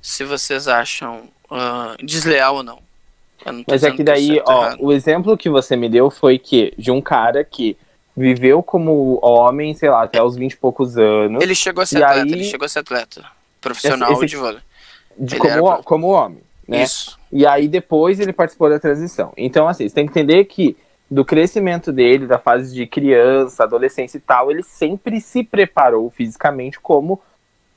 se 0.01 0.23
vocês 0.23 0.67
acham 0.67 1.23
ah, 1.49 1.95
desleal 2.03 2.55
ou 2.57 2.63
não. 2.63 2.79
Não 3.45 3.63
Mas 3.67 3.83
é 3.83 3.91
que 3.91 4.03
daí, 4.03 4.41
ó, 4.45 4.63
errado. 4.65 4.77
o 4.79 4.91
exemplo 4.91 5.37
que 5.37 5.49
você 5.49 5.75
me 5.75 5.87
deu 5.87 6.09
foi 6.09 6.39
que 6.39 6.73
de 6.77 6.89
um 6.91 6.99
cara 7.01 7.43
que 7.43 7.77
viveu 8.17 8.63
como 8.63 9.19
homem, 9.21 9.73
sei 9.75 9.89
lá, 9.89 10.03
até 10.03 10.21
os 10.23 10.35
20 10.35 10.53
e 10.53 10.57
poucos 10.57 10.97
anos, 10.97 11.43
Ele 11.43 11.53
chegou 11.53 11.81
a 11.83 11.85
ser 11.85 12.03
atleta, 12.03 12.23
aí- 12.25 12.31
ele 12.31 12.43
chegou 12.45 12.65
a 12.65 12.69
ser 12.69 12.79
atleta. 12.79 13.23
Profissional 13.61 14.11
Esse- 14.13 14.25
esse- 14.25 14.31
de 14.35 14.37
vôlei. 14.37 14.59
de 15.17 15.35
como, 15.37 15.53
era- 15.73 15.83
como 15.83 16.07
homem, 16.07 16.39
né? 16.67 16.83
Isso. 16.83 17.19
E 17.31 17.45
aí 17.45 17.67
depois 17.67 18.19
ele 18.19 18.31
participou 18.33 18.69
da 18.69 18.79
transição. 18.79 19.33
Então, 19.37 19.67
assim, 19.67 19.87
você 19.87 19.93
tem 19.93 20.05
que 20.05 20.11
entender 20.11 20.45
que 20.45 20.75
do 21.09 21.23
crescimento 21.23 21.91
dele, 21.91 22.25
da 22.25 22.39
fase 22.39 22.73
de 22.73 22.87
criança, 22.87 23.63
adolescência 23.63 24.17
e 24.17 24.21
tal, 24.21 24.49
ele 24.49 24.63
sempre 24.63 25.21
se 25.21 25.43
preparou 25.43 26.09
fisicamente 26.09 26.79
como 26.79 27.21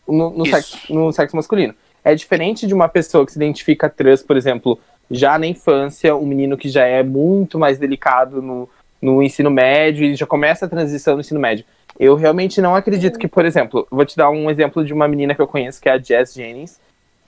no, 0.06 0.30
no, 0.30 0.46
sexo, 0.46 0.94
no 0.94 1.12
sexo 1.12 1.36
masculino. 1.36 1.74
É 2.02 2.14
diferente 2.14 2.66
de 2.66 2.72
uma 2.72 2.88
pessoa 2.88 3.26
que 3.26 3.32
se 3.32 3.38
identifica 3.38 3.88
trans, 3.88 4.22
por 4.22 4.36
exemplo, 4.36 4.78
já 5.10 5.38
na 5.38 5.46
infância, 5.46 6.16
um 6.16 6.26
menino 6.26 6.56
que 6.56 6.68
já 6.68 6.86
é 6.86 7.02
muito 7.02 7.58
mais 7.58 7.78
delicado 7.78 8.40
no, 8.40 8.68
no 9.00 9.22
ensino 9.22 9.50
médio 9.50 10.04
e 10.04 10.14
já 10.14 10.26
começa 10.26 10.66
a 10.66 10.68
transição 10.68 11.14
no 11.14 11.20
ensino 11.20 11.40
médio. 11.40 11.64
Eu 11.98 12.14
realmente 12.14 12.60
não 12.60 12.74
acredito 12.74 13.18
que, 13.18 13.26
por 13.26 13.44
exemplo, 13.44 13.86
vou 13.90 14.04
te 14.04 14.16
dar 14.16 14.30
um 14.30 14.50
exemplo 14.50 14.84
de 14.84 14.92
uma 14.92 15.08
menina 15.08 15.34
que 15.34 15.42
eu 15.42 15.48
conheço, 15.48 15.80
que 15.80 15.88
é 15.88 15.92
a 15.92 15.98
Jess 15.98 16.32
Jennings, 16.32 16.78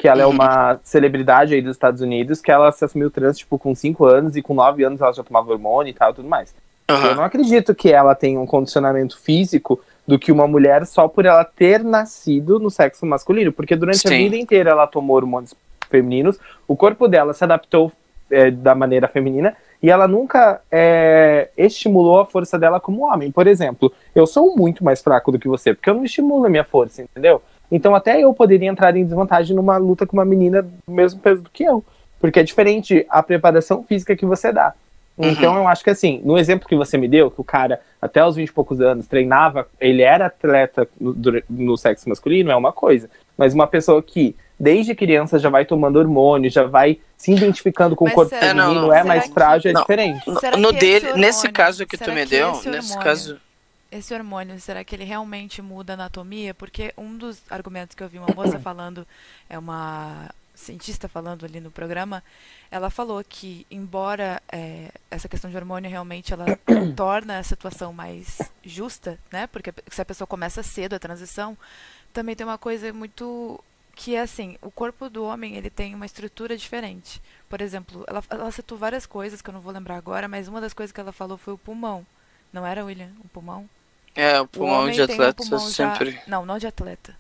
que 0.01 0.09
ela 0.09 0.23
é 0.23 0.27
Uhum. 0.27 0.33
uma 0.33 0.81
celebridade 0.83 1.53
aí 1.53 1.61
dos 1.61 1.73
Estados 1.77 2.01
Unidos, 2.01 2.41
que 2.41 2.51
ela 2.51 2.73
se 2.73 2.83
assumiu 2.83 3.11
trans, 3.11 3.37
tipo, 3.37 3.59
com 3.59 3.75
5 3.75 4.07
anos, 4.07 4.35
e 4.35 4.41
com 4.41 4.55
9 4.55 4.83
anos 4.83 4.99
ela 4.99 5.13
já 5.13 5.23
tomava 5.23 5.53
hormônio 5.53 5.91
e 5.91 5.95
tal, 5.95 6.15
tudo 6.15 6.27
mais. 6.27 6.55
Eu 6.89 6.95
Aham. 6.97 7.15
não 7.17 7.23
acredito 7.23 7.75
que 7.75 7.93
ela 7.93 8.15
tenha 8.15 8.41
um 8.41 8.47
condicionamento 8.47 9.19
físico 9.21 9.79
do 10.09 10.19
que 10.19 10.33
uma 10.33 10.49
mulher 10.49 10.87
só 10.87 11.07
por 11.07 11.27
ela 11.27 11.45
ter 11.45 11.85
nascido 11.85 12.59
no 12.59 12.71
sexo 12.71 13.05
masculino, 13.05 13.53
porque 13.53 13.77
durante 13.77 14.07
a 14.07 14.11
Sim. 14.11 14.17
vida 14.25 14.37
inteira 14.37 14.71
ela 14.71 14.87
tomou 14.87 15.17
hormônios 15.17 15.55
femininos, 15.91 16.39
o 16.67 16.75
corpo 16.75 17.07
dela 17.07 17.35
se 17.35 17.45
adaptou 17.45 17.93
é, 18.31 18.51
da 18.51 18.75
maneira 18.75 19.07
feminina 19.07 19.55
e 19.83 19.91
ela 19.91 20.09
nunca 20.09 20.63
é, 20.71 21.51
estimulou 21.59 22.21
a 22.21 22.27
força 22.27 22.59
dela 22.59 22.81
como 22.81 23.05
homem. 23.05 23.31
Por 23.31 23.47
exemplo, 23.47 23.93
eu 24.15 24.27
sou 24.27 24.57
muito 24.57 24.83
mais 24.83 25.03
fraco 25.03 25.31
do 25.31 25.39
que 25.39 25.47
você, 25.49 25.75
porque 25.75 25.91
eu 25.91 25.95
não 25.95 26.05
estimulo 26.05 26.47
a 26.47 26.49
minha 26.49 26.65
força, 26.65 27.03
entendeu? 27.03 27.43
Então 27.71 27.95
até 27.95 28.21
eu 28.21 28.33
poderia 28.35 28.69
entrar 28.69 28.97
em 28.97 29.05
desvantagem 29.05 29.55
numa 29.55 29.77
luta 29.77 30.07
com 30.07 30.17
uma 30.17 30.25
menina 30.25 30.63
do 30.63 30.73
mesmo 30.93 31.21
peso 31.21 31.43
do 31.43 31.51
que 31.51 31.63
eu, 31.65 31.85
porque 32.21 32.41
é 32.41 32.43
diferente 32.43 33.07
a 33.09 33.23
preparação 33.23 33.83
física 33.85 34.17
que 34.17 34.27
você 34.27 34.53
dá. 34.53 34.73
Uhum. 35.17 35.29
Então 35.29 35.57
eu 35.57 35.69
acho 35.69 35.85
que 35.85 35.91
assim, 35.91 36.21
no 36.25 36.39
exemplo 36.39 36.67
que 36.69 36.75
você 36.77 36.97
me 36.97 37.07
deu, 37.07 37.31
que 37.31 37.41
o 37.41 37.45
cara 37.45 37.81
até 38.01 38.25
os 38.25 38.37
20 38.37 38.49
e 38.49 38.53
poucos 38.53 38.81
anos 38.81 39.07
treinava, 39.07 39.67
ele 39.81 40.03
era 40.03 40.27
atleta 40.27 40.89
no, 40.99 41.15
no 41.49 41.77
sexo 41.77 42.09
masculino, 42.09 42.51
é 42.51 42.57
uma 42.57 42.73
coisa. 42.73 43.09
Mas 43.37 43.53
uma 43.55 43.67
pessoa 43.67 44.03
que 44.03 44.35
desde 44.59 44.95
criança 44.95 45.39
já 45.39 45.49
vai 45.49 45.65
tomando 45.65 45.99
hormônio, 45.99 46.51
já 46.51 46.65
vai 46.65 46.99
se 47.17 47.33
identificando 47.33 47.95
com 47.97 48.05
Mas 48.05 48.13
o 48.13 48.17
corpo 48.17 48.31
será- 48.31 48.41
feminino, 48.49 48.71
É, 48.71 48.75
não, 48.75 48.83
não. 48.89 48.95
é 48.95 49.05
mais 49.05 49.25
que- 49.27 49.33
frágil, 49.33 49.71
é 49.71 49.75
Não. 49.75 49.81
diferente. 49.83 50.23
No, 50.59 50.73
dele, 50.73 51.07
esse 51.09 51.19
nesse 51.19 51.49
caso 51.51 51.87
que 51.87 51.97
tu 51.97 52.05
será 52.05 52.15
me 52.15 52.25
que 52.25 52.31
deu, 52.31 52.51
esse 52.53 52.69
nesse 52.69 52.99
caso. 52.99 53.37
Esse 53.91 54.15
hormônio, 54.15 54.61
será 54.61 54.85
que 54.85 54.95
ele 54.95 55.05
realmente 55.05 55.61
muda 55.61 55.93
a 55.93 55.95
anatomia? 55.95 56.55
Porque 56.55 56.95
um 56.97 57.17
dos 57.17 57.43
argumentos 57.51 57.95
que 57.95 58.03
eu 58.03 58.09
vi 58.09 58.19
uma 58.19 58.35
moça 58.35 58.59
falando, 58.61 59.07
é 59.49 59.59
uma 59.59 60.31
cientista 60.55 61.09
falando 61.09 61.45
ali 61.45 61.59
no 61.59 61.71
programa, 61.71 62.23
ela 62.71 62.91
falou 62.91 63.25
que, 63.25 63.67
embora 63.71 64.41
é, 64.53 64.91
essa 65.11 65.29
questão 65.29 65.51
de 65.51 65.57
hormônio 65.57 65.91
realmente 65.91 66.33
ela 66.33 66.45
torna 66.95 67.39
a 67.39 67.43
situação 67.43 67.93
mais 67.93 68.39
justa, 68.63 69.19
né? 69.33 69.47
Porque 69.47 69.73
se 69.89 70.01
a 70.01 70.05
pessoa 70.05 70.27
começa 70.27 70.63
cedo 70.63 70.95
a 70.95 70.99
transição, 70.99 71.57
também 72.13 72.37
tem 72.37 72.47
uma 72.47 72.59
coisa 72.59 72.93
muito 72.93 73.63
que 73.97 74.15
é 74.15 74.21
assim, 74.21 74.57
o 74.63 74.71
corpo 74.71 75.11
do 75.11 75.25
homem 75.25 75.57
ele 75.57 75.69
tem 75.69 75.95
uma 75.95 76.07
estrutura 76.07 76.57
diferente. 76.57 77.21
Por 77.49 77.61
exemplo, 77.61 78.05
ela, 78.07 78.23
ela 78.31 78.51
citou 78.51 78.79
várias 78.79 79.05
coisas 79.05 79.43
que 79.43 79.51
eu 79.51 79.55
não 79.55 79.61
vou 79.61 79.73
lembrar 79.73 79.97
agora, 79.97 80.29
mas 80.29 80.49
uma 80.49 80.61
das 80.61 80.73
coisas 80.73 80.93
que 80.93 81.01
ela 81.01 81.13
falou 81.13 81.37
foi 81.37 81.53
o 81.53 81.59
pulmão. 81.59 82.07
Não 82.53 82.65
era, 82.67 82.85
William? 82.85 83.11
O 83.23 83.29
pulmão? 83.29 83.69
É, 84.15 84.41
o 84.41 84.45
O 84.45 84.49
pulmão 84.49 84.81
homem 84.83 84.95
de 84.95 85.01
um 85.01 85.05
atleta 85.05 85.45
já- 85.45 85.59
sempre. 85.59 86.21
Não, 86.27 86.45
não 86.45 86.59
de 86.59 86.67
atleta. 86.67 87.17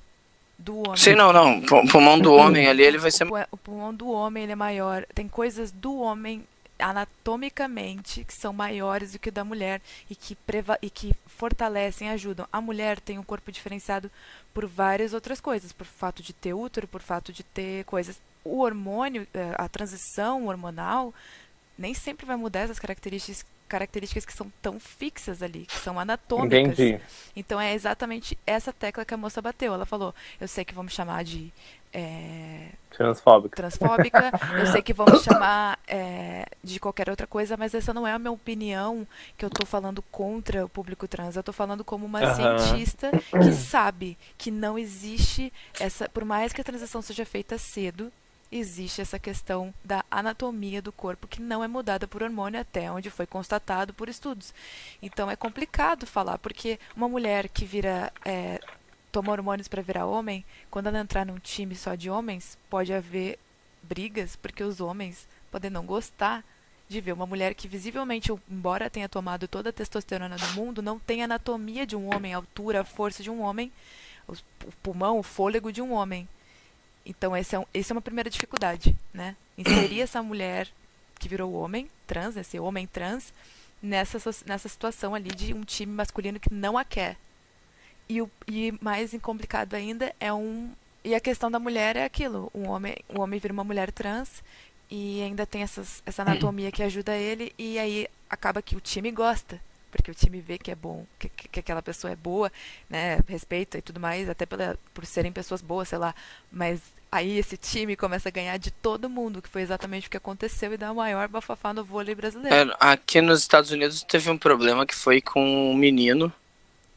Do 0.58 0.78
homem. 0.78 0.96
Sim, 0.96 1.14
não, 1.14 1.32
não. 1.32 1.58
O 1.60 1.88
pulmão 1.88 2.18
do 2.18 2.32
homem 2.34 2.66
ali, 2.66 2.82
ele 2.82 2.98
vai 2.98 3.08
O 3.08 3.12
ser. 3.12 3.26
O 3.50 3.56
pulmão 3.56 3.94
do 3.94 4.10
homem 4.10 4.42
ele 4.42 4.52
é 4.52 4.56
maior. 4.56 5.06
Tem 5.14 5.26
coisas 5.28 5.70
do 5.70 5.96
homem 5.98 6.44
anatomicamente 6.78 8.24
que 8.24 8.34
são 8.34 8.52
maiores 8.52 9.12
do 9.12 9.18
que 9.18 9.28
o 9.28 9.32
da 9.32 9.44
mulher 9.44 9.80
e 10.08 10.14
que, 10.14 10.34
preva 10.34 10.78
e 10.82 10.88
que 10.90 11.14
fortalecem, 11.26 12.08
ajudam. 12.10 12.46
A 12.52 12.60
mulher 12.60 13.00
tem 13.00 13.18
um 13.18 13.22
corpo 13.22 13.52
diferenciado 13.52 14.10
por 14.52 14.66
várias 14.66 15.12
outras 15.14 15.40
coisas, 15.40 15.72
por 15.72 15.86
fato 15.86 16.22
de 16.22 16.32
ter 16.32 16.54
útero, 16.54 16.88
por 16.88 17.00
fato 17.02 17.32
de 17.32 17.42
ter 17.42 17.84
coisas. 17.84 18.18
O 18.44 18.60
hormônio, 18.60 19.26
eh, 19.34 19.54
a 19.58 19.68
transição 19.68 20.46
hormonal, 20.46 21.12
nem 21.78 21.92
sempre 21.94 22.24
vai 22.26 22.36
mudar 22.36 22.60
essas 22.60 22.78
características 22.78 23.44
características 23.70 24.26
que 24.26 24.32
são 24.32 24.52
tão 24.60 24.78
fixas 24.78 25.42
ali, 25.42 25.64
que 25.64 25.76
são 25.78 25.98
anatômicas. 25.98 26.78
Entendi. 26.78 27.00
Então 27.34 27.60
é 27.60 27.72
exatamente 27.72 28.36
essa 28.46 28.72
tecla 28.72 29.04
que 29.04 29.14
a 29.14 29.16
moça 29.16 29.40
bateu. 29.40 29.72
Ela 29.72 29.86
falou: 29.86 30.14
Eu 30.40 30.48
sei 30.48 30.64
que 30.64 30.74
vão 30.74 30.84
me 30.84 30.90
chamar 30.90 31.22
de 31.24 31.52
é, 31.92 32.68
Transfóbica. 32.90 33.56
transfóbica, 33.56 34.30
eu 34.58 34.66
sei 34.66 34.82
que 34.82 34.92
vão 34.92 35.06
me 35.06 35.18
chamar 35.20 35.78
é, 35.88 36.44
de 36.62 36.78
qualquer 36.78 37.08
outra 37.08 37.26
coisa, 37.26 37.56
mas 37.56 37.72
essa 37.74 37.94
não 37.94 38.06
é 38.06 38.12
a 38.12 38.18
minha 38.18 38.32
opinião 38.32 39.06
que 39.38 39.44
eu 39.44 39.50
tô 39.50 39.64
falando 39.64 40.02
contra 40.02 40.64
o 40.64 40.68
público 40.68 41.08
trans. 41.08 41.36
Eu 41.36 41.42
tô 41.42 41.52
falando 41.52 41.84
como 41.84 42.04
uma 42.04 42.20
Aham. 42.20 42.58
cientista 42.58 43.10
que 43.10 43.52
sabe 43.52 44.18
que 44.36 44.50
não 44.50 44.78
existe 44.78 45.52
essa. 45.78 46.08
Por 46.08 46.24
mais 46.24 46.52
que 46.52 46.60
a 46.60 46.64
transição 46.64 47.00
seja 47.00 47.24
feita 47.24 47.56
cedo, 47.58 48.12
existe 48.50 49.00
essa 49.00 49.18
questão 49.18 49.72
da 49.84 50.04
anatomia 50.10 50.82
do 50.82 50.92
corpo 50.92 51.28
que 51.28 51.40
não 51.40 51.62
é 51.62 51.68
mudada 51.68 52.08
por 52.08 52.22
hormônio 52.22 52.60
até 52.60 52.90
onde 52.90 53.10
foi 53.10 53.26
constatado 53.26 53.94
por 53.94 54.08
estudos. 54.08 54.52
Então 55.00 55.30
é 55.30 55.36
complicado 55.36 56.06
falar, 56.06 56.38
porque 56.38 56.78
uma 56.96 57.08
mulher 57.08 57.48
que 57.48 57.64
vira. 57.64 58.12
É, 58.24 58.60
toma 59.10 59.32
hormônios 59.32 59.66
para 59.66 59.82
virar 59.82 60.06
homem, 60.06 60.44
quando 60.70 60.86
ela 60.86 61.00
entrar 61.00 61.26
num 61.26 61.38
time 61.38 61.74
só 61.74 61.96
de 61.96 62.08
homens, 62.08 62.56
pode 62.68 62.92
haver 62.92 63.40
brigas, 63.82 64.36
porque 64.36 64.62
os 64.62 64.80
homens 64.80 65.26
podem 65.50 65.70
não 65.70 65.84
gostar 65.84 66.44
de 66.88 67.00
ver 67.00 67.12
uma 67.12 67.26
mulher 67.26 67.54
que 67.54 67.68
visivelmente, 67.68 68.32
embora 68.50 68.90
tenha 68.90 69.08
tomado 69.08 69.46
toda 69.46 69.70
a 69.70 69.72
testosterona 69.72 70.36
do 70.36 70.46
mundo, 70.54 70.82
não 70.82 70.98
tem 70.98 71.22
anatomia 71.22 71.86
de 71.86 71.96
um 71.96 72.12
homem, 72.14 72.34
a 72.34 72.36
altura, 72.36 72.80
a 72.80 72.84
força 72.84 73.22
de 73.22 73.30
um 73.30 73.42
homem, 73.42 73.72
o 74.28 74.34
pulmão, 74.82 75.18
o 75.18 75.22
fôlego 75.22 75.72
de 75.72 75.80
um 75.80 75.92
homem. 75.92 76.28
Então 77.10 77.36
esse 77.36 77.56
é, 77.56 77.58
um, 77.58 77.64
esse 77.74 77.90
é 77.90 77.94
uma 77.94 78.00
primeira 78.00 78.30
dificuldade, 78.30 78.96
né? 79.12 79.34
Inserir 79.58 80.00
essa 80.00 80.22
mulher 80.22 80.68
que 81.18 81.28
virou 81.28 81.52
homem, 81.52 81.90
trans, 82.06 82.36
esse 82.36 82.58
homem 82.60 82.86
trans, 82.86 83.34
nessa, 83.82 84.18
nessa 84.46 84.68
situação 84.68 85.12
ali 85.12 85.30
de 85.30 85.52
um 85.52 85.62
time 85.62 85.92
masculino 85.92 86.38
que 86.38 86.54
não 86.54 86.78
a 86.78 86.84
quer. 86.84 87.16
E, 88.08 88.22
o, 88.22 88.30
e 88.46 88.72
mais 88.80 89.12
complicado 89.20 89.74
ainda 89.74 90.14
é 90.20 90.32
um. 90.32 90.70
E 91.02 91.12
a 91.14 91.20
questão 91.20 91.50
da 91.50 91.58
mulher 91.58 91.96
é 91.96 92.04
aquilo: 92.04 92.48
um 92.54 92.68
homem, 92.68 92.96
um 93.08 93.20
homem 93.20 93.40
vira 93.40 93.52
uma 93.52 93.64
mulher 93.64 93.90
trans 93.90 94.42
e 94.88 95.20
ainda 95.22 95.44
tem 95.44 95.62
essas, 95.62 96.02
essa 96.06 96.22
anatomia 96.22 96.70
que 96.70 96.82
ajuda 96.82 97.16
ele, 97.16 97.52
e 97.58 97.78
aí 97.78 98.08
acaba 98.28 98.62
que 98.62 98.76
o 98.76 98.80
time 98.80 99.10
gosta. 99.10 99.60
Porque 99.90 100.12
o 100.12 100.14
time 100.14 100.40
vê 100.40 100.56
que 100.56 100.70
é 100.70 100.74
bom, 100.76 101.04
que, 101.18 101.28
que, 101.28 101.48
que 101.48 101.60
aquela 101.60 101.82
pessoa 101.82 102.12
é 102.12 102.16
boa, 102.16 102.52
né? 102.88 103.18
Respeita 103.26 103.78
e 103.78 103.82
tudo 103.82 103.98
mais, 103.98 104.28
até 104.28 104.46
pela, 104.46 104.78
por 104.94 105.04
serem 105.04 105.32
pessoas 105.32 105.60
boas, 105.60 105.88
sei 105.88 105.98
lá. 105.98 106.14
Mas 106.50 106.80
aí 107.10 107.38
esse 107.38 107.56
time 107.56 107.96
começa 107.96 108.28
a 108.28 108.32
ganhar 108.32 108.56
de 108.58 108.70
todo 108.70 109.10
mundo, 109.10 109.42
que 109.42 109.48
foi 109.48 109.62
exatamente 109.62 110.06
o 110.06 110.10
que 110.10 110.16
aconteceu 110.16 110.72
e 110.72 110.76
dá 110.76 110.92
o 110.92 110.96
maior 110.96 111.28
bafafá 111.28 111.72
no 111.72 111.84
vôlei 111.84 112.14
brasileiro. 112.14 112.70
É, 112.70 112.76
aqui 112.78 113.20
nos 113.20 113.40
Estados 113.40 113.70
Unidos 113.70 114.02
teve 114.02 114.30
um 114.30 114.38
problema 114.38 114.86
que 114.86 114.94
foi 114.94 115.20
com 115.20 115.70
um 115.70 115.74
menino 115.74 116.32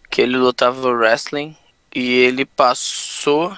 que 0.09 0.21
ele 0.21 0.37
lutava 0.37 0.91
wrestling 0.91 1.57
e 1.93 2.11
ele 2.11 2.45
passou 2.45 3.57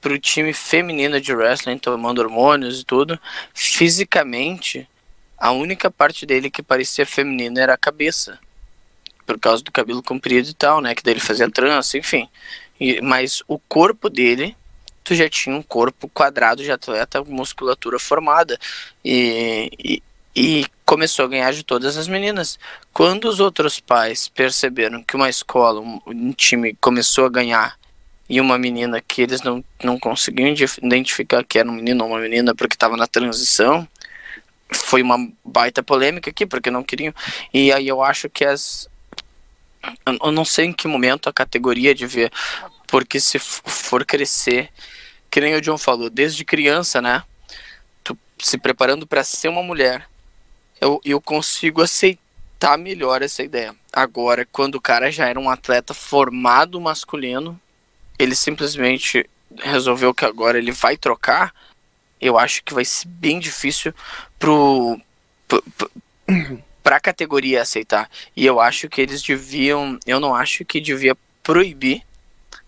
pro 0.00 0.18
time 0.18 0.52
feminino 0.52 1.20
de 1.20 1.32
wrestling, 1.32 1.78
tomando 1.78 2.20
hormônios 2.20 2.80
e 2.80 2.84
tudo. 2.84 3.18
Fisicamente, 3.54 4.88
a 5.38 5.52
única 5.52 5.90
parte 5.90 6.26
dele 6.26 6.50
que 6.50 6.62
parecia 6.62 7.06
feminina 7.06 7.60
era 7.60 7.74
a 7.74 7.78
cabeça. 7.78 8.38
Por 9.24 9.38
causa 9.38 9.62
do 9.62 9.70
cabelo 9.70 10.02
comprido 10.02 10.48
e 10.48 10.54
tal, 10.54 10.80
né? 10.80 10.94
Que 10.94 11.02
daí 11.02 11.14
ele 11.14 11.20
fazia 11.20 11.48
trança, 11.48 11.96
enfim. 11.96 12.28
E- 12.80 13.00
mas 13.00 13.42
o 13.46 13.58
corpo 13.58 14.10
dele, 14.10 14.56
tu 15.04 15.14
já 15.14 15.28
tinha 15.28 15.54
um 15.54 15.62
corpo 15.62 16.08
quadrado 16.08 16.62
de 16.62 16.70
atleta, 16.70 17.22
musculatura 17.24 17.98
formada. 17.98 18.58
E, 19.04 19.70
e, 19.78 20.02
e 20.34 20.66
começou 20.84 21.24
a 21.24 21.28
ganhar 21.28 21.52
de 21.52 21.62
todas 21.62 21.96
as 21.96 22.08
meninas. 22.08 22.58
Quando 22.92 23.28
os 23.28 23.40
outros 23.40 23.80
pais 23.80 24.28
perceberam 24.28 25.02
que 25.02 25.16
uma 25.16 25.28
escola, 25.28 25.80
um, 25.80 26.00
um 26.06 26.32
time 26.32 26.74
começou 26.80 27.26
a 27.26 27.30
ganhar 27.30 27.78
e 28.28 28.40
uma 28.40 28.58
menina 28.58 29.00
que 29.00 29.22
eles 29.22 29.42
não, 29.42 29.62
não 29.82 29.98
conseguiam 29.98 30.54
identificar 30.82 31.44
que 31.44 31.58
era 31.58 31.68
um 31.68 31.74
menino 31.74 32.04
ou 32.04 32.10
uma 32.10 32.18
menina 32.18 32.54
porque 32.54 32.74
estava 32.74 32.96
na 32.96 33.06
transição, 33.06 33.86
foi 34.72 35.02
uma 35.02 35.28
baita 35.44 35.82
polêmica 35.82 36.30
aqui, 36.30 36.46
porque 36.46 36.70
não 36.70 36.82
queriam. 36.82 37.14
E 37.52 37.72
aí 37.72 37.86
eu 37.88 38.02
acho 38.02 38.30
que 38.30 38.44
as. 38.44 38.88
Eu 40.06 40.32
não 40.32 40.44
sei 40.44 40.66
em 40.66 40.72
que 40.72 40.88
momento 40.88 41.28
a 41.28 41.32
categoria 41.32 41.94
devia. 41.94 42.30
Porque 42.86 43.18
se 43.18 43.38
for 43.38 44.04
crescer, 44.04 44.70
que 45.32 45.40
nem 45.40 45.54
o 45.54 45.62
John 45.62 45.78
falou, 45.78 46.10
desde 46.10 46.44
criança, 46.44 47.00
né? 47.00 47.24
Tu 48.04 48.16
se 48.38 48.58
preparando 48.58 49.06
para 49.06 49.24
ser 49.24 49.48
uma 49.48 49.62
mulher, 49.62 50.06
eu, 50.78 51.00
eu 51.02 51.22
consigo 51.22 51.80
aceitar 51.80 52.76
melhor 52.76 53.22
essa 53.22 53.42
ideia. 53.42 53.74
Agora, 53.90 54.46
quando 54.52 54.74
o 54.74 54.80
cara 54.80 55.10
já 55.10 55.26
era 55.26 55.40
um 55.40 55.48
atleta 55.48 55.94
formado 55.94 56.78
masculino, 56.78 57.58
ele 58.18 58.34
simplesmente 58.34 59.26
resolveu 59.56 60.12
que 60.12 60.26
agora 60.26 60.58
ele 60.58 60.70
vai 60.70 60.98
trocar, 60.98 61.54
eu 62.20 62.38
acho 62.38 62.62
que 62.62 62.74
vai 62.74 62.84
ser 62.84 63.08
bem 63.08 63.40
difícil 63.40 63.94
pro, 64.38 65.00
pro, 65.48 65.64
pro 65.78 65.90
pra 66.82 67.00
categoria 67.00 67.62
aceitar. 67.62 68.10
E 68.36 68.44
eu 68.44 68.60
acho 68.60 68.86
que 68.86 69.00
eles 69.00 69.22
deviam, 69.22 69.98
eu 70.06 70.20
não 70.20 70.34
acho 70.34 70.62
que 70.62 70.78
devia 70.78 71.16
proibir. 71.42 72.02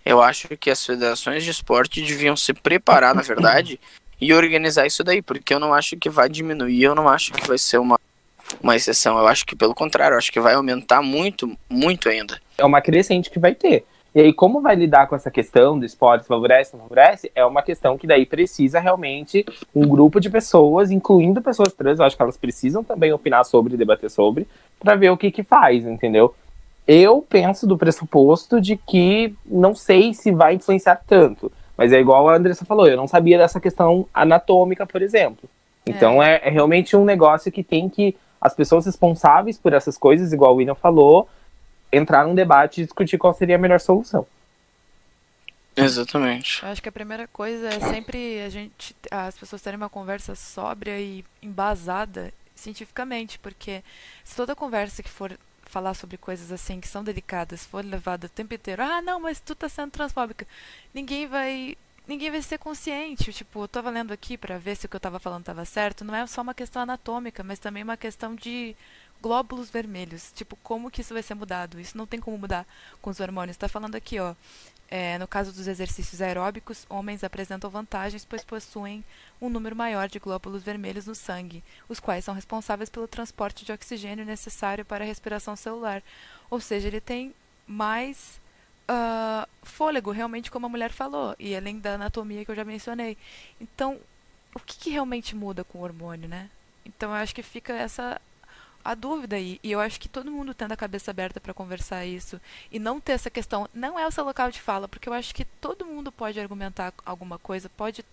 Eu 0.04 0.20
acho 0.20 0.48
que 0.56 0.70
as 0.70 0.84
federações 0.84 1.42
de 1.42 1.50
esporte 1.50 2.02
deviam 2.02 2.36
se 2.36 2.52
preparar, 2.52 3.14
na 3.14 3.22
verdade, 3.22 3.80
e 4.20 4.32
organizar 4.34 4.86
isso 4.86 5.02
daí, 5.02 5.22
porque 5.22 5.54
eu 5.54 5.60
não 5.60 5.72
acho 5.72 5.96
que 5.96 6.10
vai 6.10 6.28
diminuir, 6.28 6.82
eu 6.82 6.94
não 6.94 7.08
acho 7.08 7.32
que 7.32 7.46
vai 7.46 7.58
ser 7.58 7.78
uma 7.78 7.98
uma 8.62 8.76
exceção. 8.76 9.18
Eu 9.18 9.26
acho 9.26 9.46
que 9.46 9.56
pelo 9.56 9.74
contrário, 9.74 10.14
eu 10.14 10.18
acho 10.18 10.30
que 10.32 10.40
vai 10.40 10.54
aumentar 10.54 11.02
muito, 11.02 11.56
muito 11.68 12.08
ainda. 12.08 12.38
É 12.58 12.64
uma 12.64 12.80
crescente 12.80 13.30
que 13.30 13.38
vai 13.38 13.54
ter. 13.54 13.84
E 14.14 14.20
aí, 14.20 14.32
como 14.32 14.60
vai 14.60 14.76
lidar 14.76 15.08
com 15.08 15.16
essa 15.16 15.28
questão 15.28 15.76
do 15.76 15.84
esporte 15.84 16.24
favorece, 16.24 16.76
não 16.76 16.84
favorece, 16.84 17.32
é 17.34 17.44
uma 17.44 17.62
questão 17.62 17.98
que 17.98 18.06
daí 18.06 18.24
precisa 18.24 18.78
realmente 18.78 19.44
um 19.74 19.88
grupo 19.88 20.20
de 20.20 20.30
pessoas, 20.30 20.92
incluindo 20.92 21.42
pessoas 21.42 21.72
trans, 21.72 21.98
eu 21.98 22.04
acho 22.04 22.16
que 22.16 22.22
elas 22.22 22.36
precisam 22.36 22.84
também 22.84 23.12
opinar 23.12 23.44
sobre, 23.44 23.76
debater 23.76 24.08
sobre, 24.08 24.46
para 24.78 24.94
ver 24.94 25.10
o 25.10 25.16
que 25.16 25.32
que 25.32 25.42
faz, 25.42 25.84
entendeu? 25.84 26.32
Eu 26.86 27.22
penso 27.22 27.66
do 27.66 27.78
pressuposto 27.78 28.60
de 28.60 28.76
que 28.76 29.34
não 29.46 29.74
sei 29.74 30.12
se 30.12 30.30
vai 30.30 30.54
influenciar 30.54 31.00
tanto, 31.06 31.50
mas 31.76 31.92
é 31.92 32.00
igual 32.00 32.28
a 32.28 32.36
Andressa 32.36 32.64
falou, 32.64 32.86
eu 32.86 32.96
não 32.96 33.08
sabia 33.08 33.38
dessa 33.38 33.58
questão 33.58 34.06
anatômica, 34.12 34.86
por 34.86 35.00
exemplo. 35.00 35.48
Então 35.86 36.22
é, 36.22 36.40
é 36.42 36.50
realmente 36.50 36.96
um 36.96 37.04
negócio 37.04 37.50
que 37.50 37.62
tem 37.62 37.88
que 37.88 38.16
as 38.40 38.54
pessoas 38.54 38.84
responsáveis 38.84 39.56
por 39.56 39.72
essas 39.72 39.96
coisas, 39.96 40.32
igual 40.32 40.52
o 40.52 40.56
William 40.56 40.74
falou, 40.74 41.28
entrar 41.90 42.26
num 42.26 42.34
debate 42.34 42.80
e 42.82 42.84
discutir 42.84 43.16
qual 43.16 43.32
seria 43.32 43.56
a 43.56 43.58
melhor 43.58 43.80
solução. 43.80 44.26
Exatamente. 45.76 46.62
Eu 46.62 46.68
acho 46.68 46.82
que 46.82 46.88
a 46.88 46.92
primeira 46.92 47.26
coisa 47.26 47.68
é 47.68 47.80
sempre 47.80 48.42
a 48.42 48.48
gente, 48.48 48.94
as 49.10 49.36
pessoas 49.36 49.60
terem 49.60 49.76
uma 49.76 49.88
conversa 49.88 50.34
sóbria 50.34 51.00
e 51.00 51.24
embasada 51.42 52.32
cientificamente, 52.54 53.38
porque 53.38 53.82
se 54.22 54.36
toda 54.36 54.54
conversa 54.54 55.02
que 55.02 55.10
for 55.10 55.36
falar 55.74 55.94
sobre 55.94 56.16
coisas 56.16 56.52
assim 56.52 56.80
que 56.80 56.86
são 56.86 57.02
delicadas 57.02 57.66
for 57.66 57.84
levada 57.84 58.26
o 58.26 58.30
tempo 58.30 58.54
inteiro, 58.54 58.82
ah, 58.82 59.02
não, 59.02 59.18
mas 59.18 59.40
tu 59.40 59.54
tá 59.56 59.68
sendo 59.68 59.90
transfóbica, 59.90 60.46
ninguém 60.94 61.26
vai 61.26 61.76
ninguém 62.06 62.30
vai 62.30 62.42
ser 62.42 62.58
consciente. 62.58 63.32
Tipo, 63.32 63.62
eu 63.62 63.68
tava 63.68 63.90
lendo 63.90 64.12
aqui 64.12 64.36
pra 64.38 64.58
ver 64.58 64.76
se 64.76 64.86
o 64.86 64.88
que 64.88 64.96
eu 64.96 65.00
tava 65.00 65.18
falando 65.18 65.44
tava 65.44 65.64
certo. 65.64 66.04
Não 66.04 66.14
é 66.14 66.26
só 66.26 66.42
uma 66.42 66.54
questão 66.54 66.82
anatômica, 66.82 67.42
mas 67.42 67.58
também 67.58 67.82
uma 67.82 67.96
questão 67.96 68.34
de 68.34 68.76
glóbulos 69.22 69.70
vermelhos. 69.70 70.32
Tipo, 70.34 70.56
como 70.56 70.90
que 70.90 71.00
isso 71.00 71.14
vai 71.14 71.22
ser 71.22 71.34
mudado? 71.34 71.80
Isso 71.80 71.96
não 71.96 72.06
tem 72.06 72.20
como 72.20 72.38
mudar 72.38 72.66
com 73.00 73.10
os 73.10 73.20
hormônios. 73.20 73.56
Tá 73.56 73.68
falando 73.68 73.94
aqui, 73.96 74.18
ó. 74.20 74.34
É, 74.96 75.18
no 75.18 75.26
caso 75.26 75.52
dos 75.52 75.66
exercícios 75.66 76.22
aeróbicos, 76.22 76.86
homens 76.88 77.24
apresentam 77.24 77.68
vantagens, 77.68 78.24
pois 78.24 78.44
possuem 78.44 79.02
um 79.40 79.48
número 79.48 79.74
maior 79.74 80.08
de 80.08 80.20
glóbulos 80.20 80.62
vermelhos 80.62 81.04
no 81.04 81.16
sangue, 81.16 81.64
os 81.88 81.98
quais 81.98 82.24
são 82.24 82.32
responsáveis 82.32 82.88
pelo 82.88 83.08
transporte 83.08 83.64
de 83.64 83.72
oxigênio 83.72 84.24
necessário 84.24 84.84
para 84.84 85.02
a 85.02 85.06
respiração 85.06 85.56
celular. 85.56 86.00
Ou 86.48 86.60
seja, 86.60 86.86
ele 86.86 87.00
tem 87.00 87.34
mais 87.66 88.40
uh, 88.88 89.48
fôlego, 89.64 90.12
realmente, 90.12 90.48
como 90.48 90.66
a 90.66 90.68
mulher 90.68 90.92
falou, 90.92 91.34
e 91.40 91.56
além 91.56 91.80
da 91.80 91.94
anatomia 91.94 92.44
que 92.44 92.52
eu 92.52 92.54
já 92.54 92.64
mencionei. 92.64 93.18
Então, 93.60 93.98
o 94.54 94.60
que, 94.60 94.78
que 94.78 94.90
realmente 94.90 95.34
muda 95.34 95.64
com 95.64 95.78
o 95.78 95.82
hormônio, 95.82 96.28
né? 96.28 96.48
Então, 96.86 97.10
eu 97.10 97.16
acho 97.16 97.34
que 97.34 97.42
fica 97.42 97.72
essa 97.72 98.20
a 98.84 98.94
dúvida 98.94 99.36
aí. 99.36 99.58
E 99.62 99.72
eu 99.72 99.80
acho 99.80 99.98
que 99.98 100.08
todo 100.08 100.30
mundo 100.30 100.54
tendo 100.54 100.72
a 100.72 100.76
cabeça 100.76 101.10
aberta 101.10 101.40
para 101.40 101.54
conversar 101.54 102.04
isso 102.04 102.40
e 102.70 102.78
não 102.78 103.00
ter 103.00 103.12
essa 103.12 103.30
questão, 103.30 103.68
não 103.72 103.98
é 103.98 104.06
o 104.06 104.10
seu 104.10 104.24
local 104.24 104.50
de 104.50 104.60
fala, 104.60 104.86
porque 104.86 105.08
eu 105.08 105.12
acho 105.12 105.34
que 105.34 105.44
todo 105.44 105.86
mundo 105.86 106.12
pode 106.12 106.38
argumentar 106.38 106.92
alguma 107.04 107.38
coisa, 107.38 107.68
pode 107.70 108.04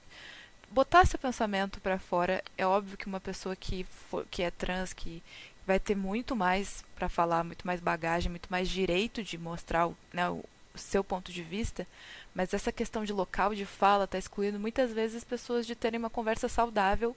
botar 0.69 1.05
seu 1.05 1.19
pensamento 1.19 1.81
pra 1.81 1.99
fora. 1.99 2.43
É 2.57 2.65
óbvio 2.65 2.97
que 2.97 3.07
uma 3.07 3.19
pessoa 3.19 3.55
que, 3.55 3.83
for, 3.83 4.25
que 4.31 4.41
é 4.43 4.49
trans, 4.49 4.93
que 4.93 5.21
vai 5.67 5.79
ter 5.79 5.95
muito 5.95 6.35
mais 6.35 6.83
pra 6.95 7.09
falar, 7.09 7.43
muito 7.43 7.67
mais 7.67 7.79
bagagem, 7.79 8.29
muito 8.29 8.47
mais 8.49 8.69
direito 8.69 9.23
de 9.23 9.37
mostrar 9.37 9.89
né, 10.13 10.29
o 10.29 10.43
seu 10.75 11.03
ponto 11.03 11.31
de 11.31 11.43
vista, 11.43 11.85
mas 12.33 12.53
essa 12.53 12.71
questão 12.71 13.03
de 13.03 13.13
local 13.13 13.53
de 13.53 13.65
fala 13.65 14.05
está 14.05 14.17
excluindo 14.17 14.59
muitas 14.59 14.91
vezes 14.93 15.17
as 15.17 15.23
pessoas 15.23 15.67
de 15.67 15.75
terem 15.75 15.99
uma 15.99 16.09
conversa 16.09 16.47
saudável. 16.47 17.15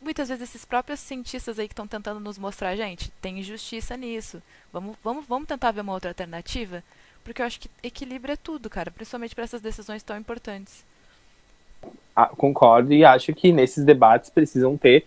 Muitas 0.00 0.28
vezes 0.28 0.48
esses 0.48 0.64
próprios 0.64 0.98
cientistas 0.98 1.58
aí 1.58 1.68
que 1.68 1.72
estão 1.72 1.86
tentando 1.86 2.18
nos 2.20 2.38
mostrar, 2.38 2.74
gente, 2.74 3.10
tem 3.20 3.38
injustiça 3.38 3.96
nisso. 3.96 4.42
Vamos, 4.72 4.96
vamos, 5.04 5.26
vamos 5.26 5.46
tentar 5.46 5.72
ver 5.72 5.82
uma 5.82 5.92
outra 5.92 6.10
alternativa? 6.10 6.82
Porque 7.22 7.42
eu 7.42 7.46
acho 7.46 7.60
que 7.60 7.70
equilíbrio 7.82 8.32
é 8.32 8.36
tudo, 8.36 8.70
cara, 8.70 8.90
principalmente 8.90 9.34
para 9.34 9.44
essas 9.44 9.60
decisões 9.60 10.02
tão 10.02 10.16
importantes. 10.16 10.84
Ah, 12.16 12.28
concordo 12.28 12.92
e 12.92 13.04
acho 13.04 13.34
que 13.34 13.52
nesses 13.52 13.84
debates 13.84 14.30
precisam 14.30 14.76
ter 14.76 15.06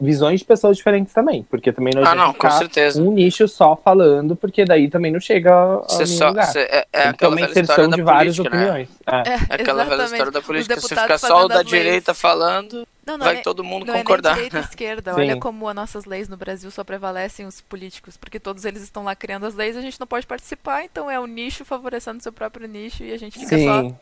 visões 0.00 0.40
de 0.40 0.46
pessoas 0.46 0.76
diferentes 0.76 1.12
também, 1.12 1.42
porque 1.44 1.72
também 1.72 1.92
não 1.94 2.04
ah, 2.04 2.14
não, 2.14 2.32
com 2.32 2.50
certeza. 2.50 3.02
um 3.02 3.10
nicho 3.10 3.48
só 3.48 3.74
falando, 3.76 4.36
porque 4.36 4.64
daí 4.64 4.88
também 4.88 5.10
não 5.10 5.20
chega 5.20 5.52
a 5.52 5.86
nenhum 5.92 6.06
só, 6.06 6.28
lugar. 6.28 6.46
Cê, 6.46 6.60
é, 6.60 6.86
é 6.92 7.08
aquela 7.08 7.34
uma 7.34 7.40
inserção 7.40 7.88
de 7.88 8.02
várias 8.02 8.36
política, 8.36 8.56
opiniões. 8.56 8.88
Né? 8.88 9.22
É. 9.26 9.30
é. 9.30 9.54
aquela 9.54 9.84
velha 9.84 10.04
história 10.04 10.32
da 10.32 10.42
política, 10.42 10.80
se 10.80 10.88
ficar 10.88 11.18
só 11.18 11.44
o 11.44 11.48
da 11.48 11.62
direita 11.62 12.14
falando, 12.14 12.86
não, 13.06 13.18
não 13.18 13.26
vai 13.26 13.36
é, 13.36 13.40
todo 13.40 13.64
mundo 13.64 13.86
não 13.86 13.94
concordar. 13.94 14.32
É 14.32 14.34
direita 14.34 14.58
e 14.58 14.60
esquerda. 14.60 15.14
Sim. 15.14 15.20
Olha 15.20 15.36
como 15.36 15.68
as 15.68 15.74
nossas 15.74 16.04
leis 16.04 16.28
no 16.28 16.36
Brasil 16.36 16.70
só 16.70 16.84
prevalecem 16.84 17.46
os 17.46 17.60
políticos, 17.60 18.16
porque 18.16 18.38
todos 18.38 18.64
eles 18.64 18.82
estão 18.82 19.04
lá 19.04 19.14
criando 19.14 19.46
as 19.46 19.54
leis, 19.54 19.76
a 19.76 19.80
gente 19.80 19.98
não 19.98 20.06
pode 20.06 20.26
participar, 20.26 20.84
então 20.84 21.10
é 21.10 21.18
o 21.18 21.26
nicho 21.26 21.64
favorecendo 21.64 22.22
seu 22.22 22.32
próprio 22.32 22.68
nicho 22.68 23.02
e 23.02 23.12
a 23.12 23.18
gente 23.18 23.38
fica 23.38 23.56
Sim. 23.56 23.66
só. 23.66 23.96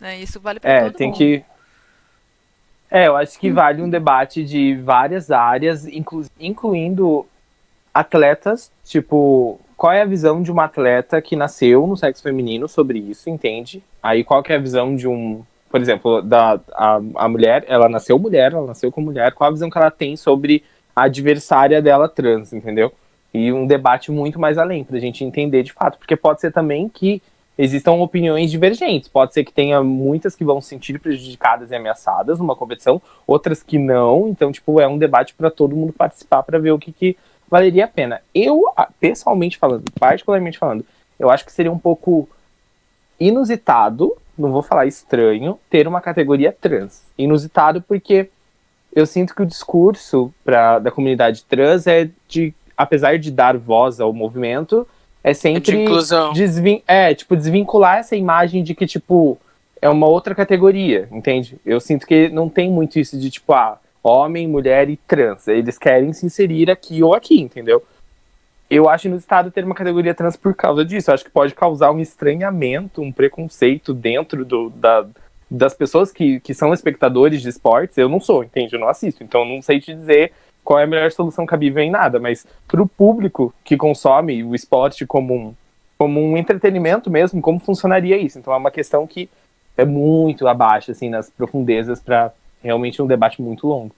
Né? 0.00 0.18
Isso 0.18 0.40
vale 0.40 0.58
para 0.58 0.70
é, 0.70 0.80
todo 0.84 0.94
tem 0.94 1.08
mundo. 1.08 1.18
que 1.18 1.44
é, 2.92 3.08
eu 3.08 3.16
acho 3.16 3.40
que 3.40 3.50
vale 3.50 3.80
um 3.80 3.88
debate 3.88 4.44
de 4.44 4.74
várias 4.74 5.30
áreas, 5.30 5.86
inclu 5.86 6.24
incluindo 6.38 7.26
atletas, 7.92 8.70
tipo, 8.84 9.58
qual 9.76 9.92
é 9.92 10.02
a 10.02 10.06
visão 10.06 10.42
de 10.42 10.52
uma 10.52 10.64
atleta 10.64 11.20
que 11.22 11.34
nasceu 11.34 11.86
no 11.86 11.96
sexo 11.96 12.22
feminino 12.22 12.68
sobre 12.68 12.98
isso, 12.98 13.30
entende? 13.30 13.82
Aí 14.02 14.22
qual 14.22 14.42
que 14.42 14.52
é 14.52 14.56
a 14.56 14.60
visão 14.60 14.94
de 14.94 15.08
um, 15.08 15.42
por 15.70 15.80
exemplo, 15.80 16.20
da 16.20 16.60
a, 16.74 17.00
a 17.16 17.28
mulher, 17.28 17.64
ela 17.66 17.88
nasceu 17.88 18.18
mulher, 18.18 18.52
ela 18.52 18.66
nasceu 18.66 18.92
com 18.92 19.00
mulher, 19.00 19.32
qual 19.32 19.48
a 19.48 19.52
visão 19.52 19.70
que 19.70 19.78
ela 19.78 19.90
tem 19.90 20.14
sobre 20.14 20.62
a 20.94 21.04
adversária 21.04 21.80
dela 21.80 22.10
trans, 22.10 22.52
entendeu? 22.52 22.92
E 23.32 23.50
um 23.50 23.66
debate 23.66 24.12
muito 24.12 24.38
mais 24.38 24.58
além, 24.58 24.84
pra 24.84 24.98
gente 24.98 25.24
entender 25.24 25.62
de 25.62 25.72
fato, 25.72 25.96
porque 25.96 26.14
pode 26.14 26.42
ser 26.42 26.52
também 26.52 26.90
que 26.90 27.22
existam 27.56 27.92
opiniões 27.92 28.50
divergentes. 28.50 29.08
Pode 29.08 29.34
ser 29.34 29.44
que 29.44 29.52
tenha 29.52 29.82
muitas 29.82 30.34
que 30.34 30.44
vão 30.44 30.60
se 30.60 30.68
sentir 30.68 30.98
prejudicadas 30.98 31.70
e 31.70 31.74
ameaçadas 31.74 32.38
numa 32.38 32.56
competição, 32.56 33.00
outras 33.26 33.62
que 33.62 33.78
não. 33.78 34.28
Então, 34.28 34.50
tipo, 34.50 34.80
é 34.80 34.86
um 34.86 34.98
debate 34.98 35.34
para 35.34 35.50
todo 35.50 35.76
mundo 35.76 35.92
participar 35.92 36.42
para 36.42 36.58
ver 36.58 36.72
o 36.72 36.78
que, 36.78 36.92
que 36.92 37.16
valeria 37.48 37.84
a 37.84 37.88
pena. 37.88 38.22
Eu, 38.34 38.64
pessoalmente 38.98 39.58
falando, 39.58 39.84
particularmente 39.98 40.58
falando, 40.58 40.84
eu 41.18 41.30
acho 41.30 41.44
que 41.44 41.52
seria 41.52 41.70
um 41.70 41.78
pouco 41.78 42.28
inusitado, 43.20 44.16
não 44.36 44.50
vou 44.50 44.62
falar 44.62 44.86
estranho, 44.86 45.58
ter 45.68 45.86
uma 45.86 46.00
categoria 46.00 46.56
trans. 46.58 47.02
Inusitado 47.16 47.82
porque 47.82 48.28
eu 48.94 49.06
sinto 49.06 49.34
que 49.34 49.42
o 49.42 49.46
discurso 49.46 50.32
pra, 50.44 50.78
da 50.78 50.90
comunidade 50.90 51.44
trans 51.44 51.86
é 51.86 52.10
de, 52.26 52.54
apesar 52.76 53.18
de 53.18 53.30
dar 53.30 53.56
voz 53.56 54.00
ao 54.00 54.12
movimento, 54.12 54.86
é 55.22 55.34
sempre. 55.34 55.60
De 55.60 55.76
inclusão. 55.76 56.32
Desvin 56.32 56.82
é, 56.86 57.14
tipo, 57.14 57.36
desvincular 57.36 57.98
essa 57.98 58.16
imagem 58.16 58.62
de 58.62 58.74
que, 58.74 58.86
tipo, 58.86 59.38
é 59.80 59.88
uma 59.88 60.06
outra 60.06 60.34
categoria, 60.34 61.08
entende? 61.12 61.58
Eu 61.64 61.80
sinto 61.80 62.06
que 62.06 62.28
não 62.28 62.48
tem 62.48 62.70
muito 62.70 62.98
isso 62.98 63.18
de, 63.18 63.30
tipo, 63.30 63.52
ah, 63.52 63.78
homem, 64.02 64.48
mulher 64.48 64.88
e 64.90 64.96
trans. 64.96 65.46
Eles 65.46 65.78
querem 65.78 66.12
se 66.12 66.26
inserir 66.26 66.70
aqui 66.70 67.02
ou 67.02 67.14
aqui, 67.14 67.40
entendeu? 67.40 67.82
Eu 68.68 68.88
acho 68.88 69.08
no 69.08 69.16
estado 69.16 69.50
ter 69.50 69.64
uma 69.64 69.74
categoria 69.74 70.14
trans 70.14 70.36
por 70.36 70.54
causa 70.54 70.84
disso. 70.84 71.10
Eu 71.10 71.14
acho 71.14 71.24
que 71.24 71.30
pode 71.30 71.54
causar 71.54 71.92
um 71.92 72.00
estranhamento, 72.00 73.02
um 73.02 73.12
preconceito 73.12 73.92
dentro 73.92 74.44
do, 74.44 74.70
da, 74.70 75.06
das 75.50 75.74
pessoas 75.74 76.10
que, 76.10 76.40
que 76.40 76.54
são 76.54 76.72
espectadores 76.72 77.42
de 77.42 77.50
esportes. 77.50 77.98
Eu 77.98 78.08
não 78.08 78.18
sou, 78.18 78.42
entende? 78.42 78.74
Eu 78.74 78.80
não 78.80 78.88
assisto. 78.88 79.22
Então 79.22 79.44
não 79.44 79.60
sei 79.60 79.78
te 79.78 79.94
dizer 79.94 80.32
qual 80.64 80.78
é 80.78 80.84
a 80.84 80.86
melhor 80.86 81.10
solução 81.10 81.44
cabível 81.44 81.82
em 81.82 81.90
nada, 81.90 82.18
mas 82.18 82.46
para 82.68 82.82
o 82.82 82.88
público 82.88 83.54
que 83.64 83.76
consome 83.76 84.44
o 84.44 84.54
esporte 84.54 85.06
como 85.06 85.34
um, 85.34 85.54
como 85.98 86.20
um 86.20 86.36
entretenimento 86.36 87.10
mesmo, 87.10 87.40
como 87.40 87.58
funcionaria 87.58 88.16
isso? 88.16 88.38
Então 88.38 88.52
é 88.52 88.56
uma 88.56 88.70
questão 88.70 89.06
que 89.06 89.28
é 89.76 89.84
muito 89.84 90.46
abaixo, 90.46 90.90
assim, 90.90 91.08
nas 91.08 91.30
profundezas 91.30 92.00
para 92.00 92.32
realmente 92.62 93.00
um 93.02 93.06
debate 93.06 93.40
muito 93.40 93.66
longo. 93.66 93.94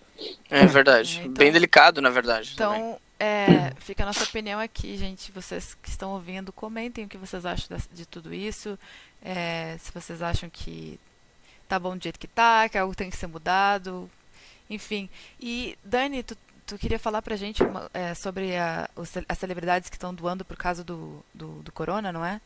É 0.50 0.64
verdade. 0.66 1.18
É, 1.18 1.20
então, 1.22 1.34
Bem 1.34 1.52
delicado, 1.52 2.00
na 2.00 2.10
verdade. 2.10 2.52
Então, 2.54 2.98
é, 3.18 3.72
fica 3.78 4.02
a 4.02 4.06
nossa 4.06 4.24
opinião 4.24 4.60
aqui, 4.60 4.96
gente. 4.96 5.32
Vocês 5.32 5.74
que 5.74 5.88
estão 5.88 6.12
ouvindo, 6.12 6.52
comentem 6.52 7.04
o 7.04 7.08
que 7.08 7.18
vocês 7.18 7.44
acham 7.44 7.76
de, 7.76 7.96
de 7.96 8.06
tudo 8.06 8.32
isso. 8.32 8.78
É, 9.22 9.76
se 9.78 9.92
vocês 9.92 10.22
acham 10.22 10.48
que 10.48 10.98
tá 11.68 11.78
bom 11.78 11.96
do 11.96 12.02
jeito 12.02 12.18
que 12.18 12.26
tá, 12.26 12.68
que 12.68 12.78
algo 12.78 12.94
tem 12.94 13.10
que 13.10 13.16
ser 13.16 13.26
mudado. 13.26 14.10
Enfim. 14.68 15.08
E, 15.40 15.76
Dani, 15.84 16.22
tu 16.22 16.36
tu 16.66 16.78
queria 16.78 16.98
falar 16.98 17.22
pra 17.22 17.36
gente 17.36 17.62
é, 17.92 18.14
sobre 18.14 18.56
a, 18.56 18.88
as 19.28 19.38
celebridades 19.38 19.90
que 19.90 19.96
estão 19.96 20.14
doando 20.14 20.44
por 20.44 20.56
causa 20.56 20.82
do, 20.82 21.22
do, 21.32 21.62
do, 21.62 21.72
corona, 21.72 22.12
não 22.12 22.24
é? 22.24 22.40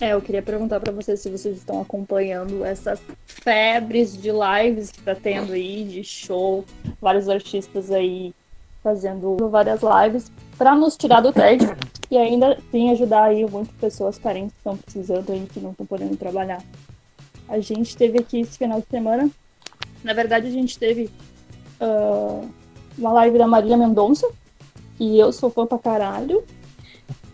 É, 0.00 0.12
eu 0.12 0.20
queria 0.20 0.42
perguntar 0.42 0.80
para 0.80 0.92
vocês 0.92 1.20
se 1.20 1.30
vocês 1.30 1.56
estão 1.56 1.80
acompanhando 1.80 2.64
essas 2.64 3.00
febres 3.26 4.20
de 4.20 4.30
lives 4.30 4.90
que 4.90 5.00
tá 5.02 5.14
tendo 5.14 5.52
aí, 5.52 5.84
de 5.84 6.02
show, 6.02 6.64
vários 7.00 7.28
artistas 7.28 7.90
aí 7.90 8.34
fazendo 8.82 9.36
várias 9.48 9.80
lives 9.82 10.30
para 10.58 10.74
nos 10.74 10.96
tirar 10.96 11.20
do 11.20 11.32
tédio 11.32 11.74
e 12.10 12.18
ainda 12.18 12.58
sim 12.70 12.90
ajudar 12.90 13.24
aí 13.24 13.48
muitas 13.48 13.74
pessoas 13.76 14.18
carentes 14.18 14.52
que 14.52 14.58
estão 14.58 14.76
precisando 14.76 15.32
aí, 15.32 15.46
que 15.46 15.60
não 15.60 15.70
estão 15.70 15.86
podendo 15.86 16.16
trabalhar. 16.16 16.62
A 17.48 17.60
gente 17.60 17.96
teve 17.96 18.18
aqui 18.18 18.40
esse 18.40 18.58
final 18.58 18.80
de 18.80 18.86
semana, 18.88 19.30
na 20.02 20.12
verdade 20.12 20.48
a 20.48 20.50
gente 20.50 20.78
teve 20.78 21.08
uh, 21.80 22.48
uma 22.96 23.12
live 23.12 23.38
da 23.38 23.46
Marília 23.46 23.76
Mendonça, 23.76 24.28
e 24.98 25.18
eu 25.18 25.32
sou 25.32 25.50
fã 25.50 25.66
pra 25.66 25.78
caralho. 25.78 26.42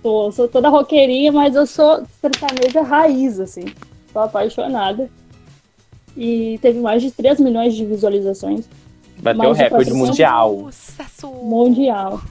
Sou, 0.03 0.33
sou 0.33 0.49
toda 0.49 0.69
roqueirinha, 0.69 1.31
mas 1.31 1.55
eu 1.55 1.67
sou 1.67 2.03
sertaneja 2.21 2.83
raiz, 2.83 3.39
assim. 3.39 3.67
Tô 4.13 4.21
apaixonada. 4.21 5.11
E 6.17 6.59
teve 6.63 6.81
mais 6.81 7.03
de 7.03 7.11
3 7.11 7.39
milhões 7.39 7.75
de 7.75 7.85
visualizações. 7.85 8.67
Bateu 9.19 9.51
o 9.51 9.53
recorde 9.53 9.93
mundial. 9.93 10.71
Mundial. 11.43 12.21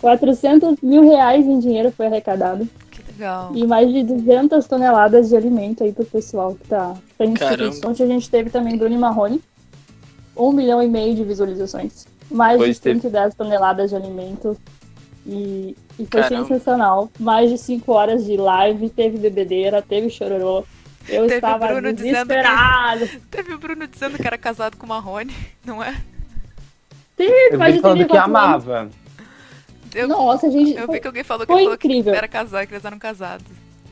400 0.00 0.80
mil 0.82 1.02
reais 1.02 1.46
em 1.46 1.58
dinheiro 1.58 1.90
foi 1.90 2.06
arrecadado. 2.06 2.68
Que 2.90 3.02
legal. 3.12 3.50
E 3.54 3.66
mais 3.66 3.92
de 3.92 4.02
200 4.02 4.66
toneladas 4.66 5.28
de 5.28 5.36
alimento 5.36 5.84
aí 5.84 5.92
pro 5.92 6.04
pessoal 6.04 6.54
que 6.54 6.68
tá, 6.68 6.94
em 7.20 7.32
instituições. 7.32 8.00
A 8.00 8.06
gente 8.06 8.30
teve 8.30 8.50
também 8.50 8.76
Bruno 8.78 8.98
Marrone, 8.98 9.40
um 10.38 10.52
milhão 10.52 10.82
e 10.82 10.88
meio 10.88 11.14
de 11.14 11.24
visualizações. 11.24 12.06
Mais 12.30 12.58
pois 12.58 12.76
de 12.76 12.82
110 12.82 13.24
teve... 13.24 13.36
toneladas 13.36 13.90
de 13.90 13.96
alimento. 13.96 14.56
E, 15.26 15.76
e 15.98 16.06
foi 16.06 16.22
Caramba. 16.22 16.46
sensacional. 16.46 17.10
Mais 17.18 17.50
de 17.50 17.58
5 17.58 17.92
horas 17.92 18.24
de 18.24 18.36
live, 18.36 18.88
teve 18.90 19.18
bebedeira, 19.18 19.82
teve 19.82 20.08
chororô. 20.08 20.64
Eu 21.08 21.22
teve 21.22 21.36
estava 21.36 21.66
Bruno 21.68 21.92
desesperado. 21.92 23.06
Que, 23.06 23.20
teve 23.20 23.54
o 23.54 23.58
Bruno 23.58 23.86
dizendo 23.86 24.16
que 24.18 24.26
era 24.26 24.36
casado 24.36 24.76
com 24.76 24.86
Marrone, 24.86 25.34
não 25.64 25.82
é? 25.82 25.96
Teve, 27.16 27.54
eu 27.54 27.58
vi 27.58 27.80
falando 27.80 28.06
que 28.06 28.16
amava. 28.16 28.90
Eu, 29.94 30.06
Nossa, 30.06 30.50
gente. 30.50 30.74
Eu 30.74 30.86
foi, 30.86 30.96
vi 30.96 31.00
que 31.00 31.06
alguém 31.06 31.24
falou 31.24 31.46
que, 31.46 31.52
falou 31.52 31.74
incrível. 31.74 32.12
que 32.12 32.18
era 32.18 32.28
casado, 32.28 32.66
que 32.66 32.74
eles 32.74 32.84
eram 32.84 32.98
casados. 32.98 33.46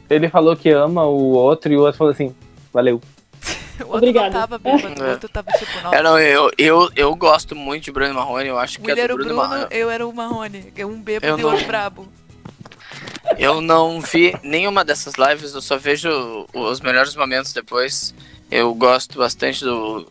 Ele 0.08 0.28
falou 0.28 0.56
que 0.56 0.70
ama 0.70 1.04
o 1.04 1.32
outro 1.32 1.72
e 1.72 1.76
o 1.76 1.80
outro 1.80 1.96
falou 1.96 2.12
assim: 2.12 2.34
valeu. 2.72 3.00
o 3.84 3.88
outro 3.88 4.12
não 4.12 4.30
tava 4.30 4.58
bêbado, 4.58 5.02
o 5.04 5.08
outro 5.10 5.28
tava 5.28 5.50
tipo, 5.52 5.80
nossa. 5.82 5.96
É, 5.96 6.02
não, 6.02 6.18
eu, 6.18 6.50
eu, 6.56 6.90
eu 6.96 7.14
gosto 7.14 7.54
muito 7.54 7.84
de 7.84 7.92
Bruno 7.92 8.14
Marrone, 8.14 8.48
eu 8.48 8.58
acho 8.58 8.80
que 8.80 8.90
Ele 8.90 9.00
é 9.00 9.04
era 9.04 9.14
o 9.14 9.16
Bruno, 9.16 9.34
Bruno, 9.34 9.48
Marrone. 9.48 9.66
eu 9.70 9.90
era 9.90 10.06
o 10.06 10.12
Marrone. 10.12 10.72
Um 10.80 11.00
bêbado 11.02 11.26
Eu 11.32 11.38
e 11.38 11.42
não- 11.42 11.50
outro 11.50 11.66
brabo. 11.66 12.08
Eu 13.38 13.60
não 13.60 14.00
vi 14.00 14.34
nenhuma 14.42 14.84
dessas 14.84 15.14
lives, 15.14 15.52
eu 15.52 15.60
só 15.60 15.76
vejo 15.76 16.46
os 16.54 16.80
melhores 16.80 17.14
momentos 17.16 17.52
depois. 17.52 18.14
Eu 18.50 18.72
gosto 18.74 19.18
bastante 19.18 19.64
do 19.64 20.06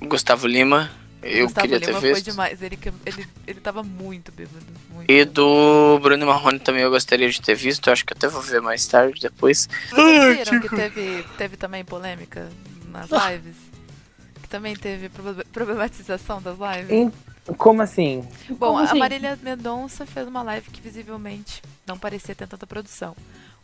Gustavo 0.00 0.46
Lima, 0.48 0.90
eu 1.22 1.44
Gustavo 1.44 1.68
queria 1.68 1.78
Lima 1.86 1.92
ter 1.92 2.00
foi 2.00 2.14
visto. 2.14 2.30
demais. 2.30 2.60
Ele, 2.60 2.76
ele, 3.06 3.26
ele 3.46 3.60
tava 3.60 3.84
muito 3.84 4.32
bêbado. 4.32 4.66
Muito 4.92 5.08
E 5.08 5.18
bêbado. 5.24 5.32
do 5.34 5.98
Bruno 6.02 6.26
Marrone 6.26 6.58
também 6.58 6.82
eu 6.82 6.90
gostaria 6.90 7.30
de 7.30 7.40
ter 7.40 7.54
visto, 7.54 7.86
eu 7.86 7.92
acho 7.92 8.04
que 8.04 8.12
até 8.12 8.26
vou 8.26 8.42
ver 8.42 8.60
mais 8.60 8.84
tarde, 8.88 9.20
depois. 9.20 9.68
Vocês 9.90 10.48
viram 10.48 10.60
que 10.60 10.68
teve, 10.74 11.24
teve 11.38 11.56
também 11.56 11.84
polêmica 11.84 12.48
nas 12.92 13.08
lives? 13.10 13.56
Que 14.42 14.48
também 14.48 14.76
teve 14.76 15.08
proble- 15.08 15.44
problematização 15.52 16.40
das 16.40 16.56
lives? 16.58 16.90
Em- 16.90 17.12
Como 17.56 17.82
assim? 17.82 18.20
Bom, 18.50 18.66
Como 18.68 18.78
a 18.78 18.82
assim? 18.84 18.98
Marília 18.98 19.36
Mendonça 19.42 20.06
fez 20.06 20.28
uma 20.28 20.42
live 20.44 20.70
que 20.70 20.80
visivelmente 20.80 21.60
não 21.86 21.98
parecia 21.98 22.34
ter 22.34 22.46
tanta 22.46 22.66
produção. 22.66 23.16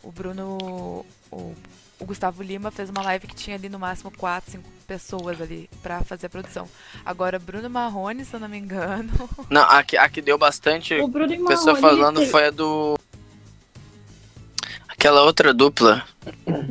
o 0.03 0.11
Bruno. 0.11 1.05
O, 1.31 1.55
o 2.01 2.05
Gustavo 2.07 2.43
Lima 2.43 2.71
fez 2.71 2.89
uma 2.91 3.03
live 3.03 3.27
que 3.27 3.35
tinha 3.35 3.57
ali 3.57 3.69
no 3.69 3.79
máximo 3.79 4.11
4, 4.17 4.53
5 4.53 4.65
pessoas 4.87 5.41
ali 5.41 5.69
pra 5.83 6.03
fazer 6.05 6.27
a 6.27 6.31
produção. 6.31 6.69
Agora, 7.05 7.39
Bruno 7.41 7.69
Marrone, 7.69 8.25
se 8.25 8.33
eu 8.35 8.39
não 8.41 8.49
me 8.49 8.57
engano. 8.57 9.11
Não, 9.51 9.63
a 9.63 9.83
que, 9.83 9.97
a 9.97 10.09
que 10.09 10.23
deu 10.23 10.39
bastante 10.39 10.95
O 10.95 11.09
Bruno 11.09 11.35
e 11.35 11.45
pessoa 11.45 11.75
falando 11.77 12.25
foi 12.27 12.47
a 12.47 12.51
do. 12.51 12.97
Aquela 14.99 15.23
outra 15.23 15.55
dupla. 15.55 16.03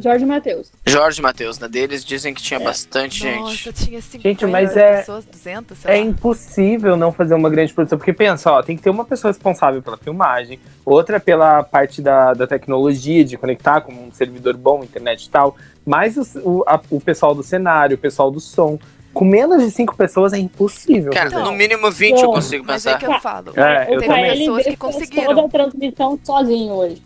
Jorge 0.03 0.25
Matheus. 0.25 0.69
Jorge 0.85 1.19
e 1.19 1.23
Matheus, 1.23 1.57
né? 1.59 1.69
Deles 1.69 2.03
dizem 2.03 2.33
que 2.33 2.41
tinha 2.41 2.59
É. 2.59 2.63
bastante 2.63 3.19
gente. 3.21 3.39
Nossa, 3.39 3.71
tinha 3.71 4.01
50 4.01 4.21
Gente, 4.29 4.45
mas 4.45 4.75
é- 4.75 4.97
pessoas, 4.97 5.23
200, 5.25 5.77
sei 5.77 5.91
É 5.91 5.97
lá. 5.97 6.01
impossível 6.03 6.97
não 6.97 7.13
fazer 7.13 7.33
uma 7.35 7.49
grande 7.49 7.73
produção, 7.73 7.97
porque 7.97 8.11
pensa, 8.11 8.51
ó, 8.51 8.61
tem 8.61 8.75
que 8.75 8.83
ter 8.83 8.89
uma 8.89 9.05
pessoa 9.05 9.31
responsável 9.31 9.81
pela 9.81 9.95
filmagem, 9.97 10.59
outra 10.85 11.21
pela 11.21 11.63
parte 11.63 12.01
da, 12.01 12.33
da 12.33 12.45
tecnologia, 12.45 13.23
de 13.23 13.37
conectar 13.37 13.79
com 13.79 13.93
um 13.93 14.11
servidor 14.11 14.57
bom, 14.57 14.83
internet 14.83 15.23
e 15.23 15.29
tal, 15.29 15.55
mais 15.85 16.17
os- 16.17 16.35
o, 16.35 16.65
a- 16.67 16.81
o 16.91 16.99
pessoal 16.99 17.33
do 17.33 17.41
cenário, 17.43 17.95
o 17.95 17.99
pessoal 17.99 18.29
do 18.29 18.41
som. 18.41 18.77
Com 19.13 19.23
menos 19.23 19.63
de 19.63 19.71
cinco 19.71 19.95
pessoas 19.95 20.33
é 20.33 20.37
impossível. 20.37 21.11
Cara, 21.13 21.31
fazer. 21.31 21.43
no 21.43 21.53
mínimo 21.53 21.89
20 21.89 22.19
eu 22.19 22.27
Bom, 22.27 22.33
consigo 22.33 22.63
Mas 22.67 22.85
é 22.85 22.93
pensar. 22.93 22.99
que 22.99 23.15
eu 23.15 23.19
falo. 23.21 23.53
É, 23.55 23.87
eu 23.89 23.97
o 23.97 24.01
também. 24.01 24.37
pessoas 24.37 24.63
que 24.65 24.75
conseguiram. 24.77 25.33
toda 25.33 25.45
a 25.45 25.49
transmissão 25.49 26.19
sozinho 26.23 26.73
hoje. 26.73 27.01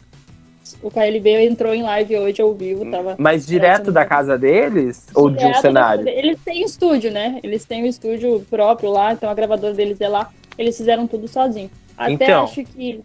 O 0.81 0.89
KLB 0.91 1.45
entrou 1.45 1.73
em 1.73 1.83
live 1.83 2.17
hoje 2.17 2.41
ao 2.41 2.53
vivo, 2.53 2.89
tava. 2.89 3.15
Mas 3.17 3.45
direto 3.45 3.91
da 3.91 4.05
casa 4.05 4.37
deles 4.37 5.07
ou 5.15 5.29
de 5.29 5.45
um 5.45 5.51
da 5.51 5.61
cenário? 5.61 6.05
casa- 6.05 6.17
Eles 6.17 6.39
têm 6.43 6.63
estúdio, 6.63 7.11
né? 7.11 7.39
Eles 7.43 7.65
têm 7.65 7.83
um 7.83 7.87
estúdio 7.87 8.45
próprio 8.49 8.89
lá, 8.91 9.13
então 9.13 9.29
a 9.29 9.33
gravadora 9.33 9.73
deles 9.73 9.99
é 10.01 10.07
lá. 10.07 10.29
Eles 10.57 10.77
fizeram 10.77 11.07
tudo 11.07 11.27
sozinho. 11.27 11.69
Até 11.97 12.13
Então. 12.13 12.43
acho 12.43 12.63
que 12.63 13.01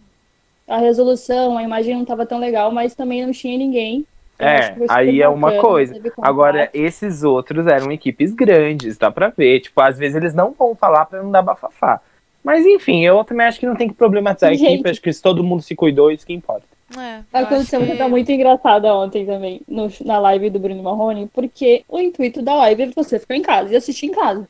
a 0.67 0.79
resolução, 0.79 1.57
a 1.57 1.63
imagem 1.63 1.95
não 1.97 2.05
tava 2.05 2.27
tão 2.27 2.39
legal, 2.39 2.71
mas 2.73 2.95
também 2.95 3.25
não 3.25 3.33
tinha 3.33 3.57
ninguém. 3.57 4.05
Eu 4.39 4.47
É, 4.47 4.77
aí 4.91 5.23
é 5.23 5.29
uma 5.29 5.53
coisa. 5.61 5.99
Agora, 6.21 6.69
esses 6.75 7.23
outros 7.23 7.67
eram 7.67 7.91
equipes 7.91 8.35
grandes, 8.35 8.99
dá 8.99 9.11
pra 9.11 9.29
ver. 9.35 9.61
Tipo, 9.61 9.81
às 9.81 9.97
vezes 9.99 10.15
eles 10.17 10.35
não 10.35 10.53
vão 10.53 10.75
falar 10.75 11.07
pra 11.07 11.23
não 11.23 11.31
dar 11.31 11.41
bafafá. 11.41 12.01
Mas 12.45 12.65
enfim, 12.67 13.05
eu 13.05 13.25
também 13.25 13.47
acho 13.47 13.59
que 13.59 13.67
não 13.67 13.75
tem 13.75 13.89
que 13.89 13.95
problematizar 13.95 14.51
a 14.51 14.55
Gente. 14.55 14.75
equipe, 14.75 14.91
acho 14.91 15.01
que 15.01 15.13
se 15.13 15.21
todo 15.23 15.43
mundo 15.43 15.63
se 15.63 15.75
cuidou, 15.75 16.11
isso 16.13 16.25
que 16.27 16.33
importa. 16.35 16.65
É, 16.96 17.18
eu 17.18 17.25
Aconteceu 17.44 17.81
uma 17.81 17.87
coisa 17.87 18.05
que- 18.05 18.11
muito 18.11 18.31
engraçada 18.33 18.94
ontem 18.94 19.27
também, 19.27 19.61
no- 19.66 19.90
na 20.05 20.18
live 20.18 20.51
do 20.51 20.59
Bruno 20.59 20.83
Marrone, 20.83 21.29
porque 21.33 21.85
o 21.88 21.99
intuito 21.99 22.42
da 22.42 22.55
live 22.55 22.83
é 22.85 22.87
você 22.94 23.18
ficar 23.18 23.37
em 23.37 23.42
casa 23.42 23.72
e 23.72 23.77
assistir 23.77 24.07
em 24.07 24.12
casa. 24.12 24.46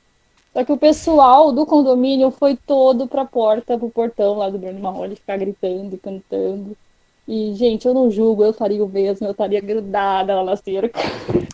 Só 0.52 0.64
que 0.64 0.72
o 0.72 0.76
pessoal 0.76 1.52
do 1.52 1.64
condomínio 1.66 2.30
foi 2.30 2.56
todo 2.66 3.06
pra 3.06 3.24
porta, 3.24 3.78
pro 3.78 3.90
portão 3.90 4.36
lá 4.38 4.48
do 4.50 4.58
Bruno 4.58 4.80
Marrone, 4.80 5.16
ficar 5.16 5.36
gritando 5.36 5.94
e 5.94 5.98
cantando. 5.98 6.76
E, 7.28 7.54
gente, 7.54 7.86
eu 7.86 7.92
não 7.92 8.10
julgo, 8.10 8.44
eu 8.44 8.52
faria 8.52 8.84
o 8.84 8.88
mesmo, 8.88 9.26
eu 9.26 9.32
estaria 9.32 9.60
grudada 9.60 10.34
lá 10.36 10.44
na 10.44 10.56
cerca. 10.56 11.00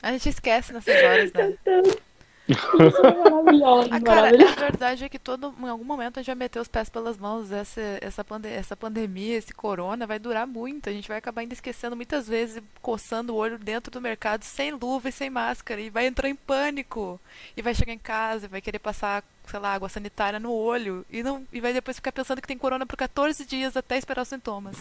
A 0.03 0.13
gente 0.13 0.29
esquece 0.29 0.73
nessas 0.73 1.03
horas, 1.03 1.33
né? 1.33 1.55
é 2.53 3.31
maravilhoso, 3.31 3.89
A 3.93 4.01
cara, 4.01 4.23
maravilhoso. 4.23 4.53
a 4.53 4.57
verdade 4.57 5.05
é 5.05 5.09
que 5.09 5.19
todo, 5.19 5.55
em 5.61 5.69
algum 5.69 5.85
momento 5.85 6.19
a 6.19 6.23
gente 6.23 6.27
vai 6.29 6.35
meter 6.37 6.59
os 6.61 6.69
pés 6.69 6.89
pelas 6.89 7.17
mãos. 7.19 7.51
Essa, 7.53 7.81
essa, 8.01 8.25
pande 8.25 8.49
essa 8.49 8.77
pandemia, 8.77 9.37
esse 9.39 9.53
corona 9.53 10.07
vai 10.07 10.19
durar 10.19 10.47
muito. 10.47 10.89
A 10.89 10.93
gente 10.93 11.09
vai 11.09 11.19
acabar 11.19 11.41
ainda 11.43 11.55
esquecendo 11.55 11.97
muitas 11.97 12.29
vezes, 12.29 12.57
e 12.59 12.63
coçando 12.81 13.33
o 13.35 13.37
olho 13.37 13.59
dentro 13.59 13.91
do 13.91 14.01
mercado 14.01 14.45
sem 14.45 14.73
luva 14.73 15.09
e 15.09 15.13
sem 15.13 15.31
máscara. 15.31 15.81
E 15.81 15.91
vai 15.91 16.07
entrar 16.07 16.29
em 16.29 16.35
pânico. 16.35 17.21
E 17.57 17.63
vai 17.63 17.75
chegar 17.75 17.93
em 17.93 17.99
casa, 17.99 18.47
e 18.47 18.49
vai 18.49 18.61
querer 18.61 18.79
passar, 18.79 19.23
sei 19.47 19.59
lá, 19.59 19.75
água 19.75 19.89
sanitária 19.89 20.39
no 20.41 20.53
olho. 20.53 21.05
E, 21.11 21.23
não, 21.23 21.47
e 21.53 21.61
vai 21.61 21.73
depois 21.73 21.97
ficar 21.97 22.13
pensando 22.13 22.41
que 22.41 22.49
tem 22.49 22.59
corona 22.59 22.87
por 22.87 22.97
14 22.97 23.45
dias 23.45 23.77
até 23.77 23.97
esperar 23.99 24.23
os 24.23 24.29
sintomas. 24.29 24.77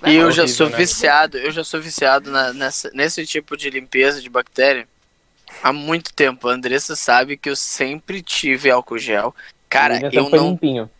Vai 0.00 0.12
E 0.12 0.16
eu 0.16 0.26
lá. 0.26 0.30
já 0.30 0.42
horrível, 0.42 0.56
sou 0.56 0.70
né? 0.70 0.76
viciado, 0.76 1.38
eu 1.38 1.50
já 1.50 1.64
sou 1.64 1.80
viciado 1.80 2.30
na- 2.30 2.52
nessa, 2.52 2.90
nesse 2.94 3.26
tipo 3.26 3.56
de 3.56 3.70
limpeza 3.70 4.20
de 4.20 4.28
bactéria 4.30 4.88
há 5.62 5.72
muito 5.72 6.12
tempo. 6.12 6.48
A 6.48 6.52
Andressa 6.52 6.96
sabe 6.96 7.36
que 7.36 7.50
eu 7.50 7.56
sempre 7.56 8.22
tive 8.22 8.70
álcool 8.70 8.98
gel. 8.98 9.34
Cara, 9.68 10.08
eu 10.12 10.30
não, 10.30 10.50
limpinho. 10.50 10.90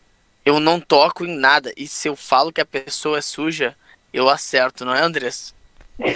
eu 0.44 0.60
não 0.60 0.80
toco 0.80 1.24
em 1.24 1.36
nada. 1.36 1.72
E 1.76 1.86
se 1.86 2.08
eu 2.08 2.16
falo 2.16 2.52
que 2.52 2.60
a 2.60 2.66
pessoa 2.66 3.18
é 3.18 3.22
suja, 3.22 3.76
eu 4.12 4.28
acerto, 4.28 4.84
não 4.84 4.94
é, 4.94 5.00
Andressa? 5.00 5.54
É 5.98 6.12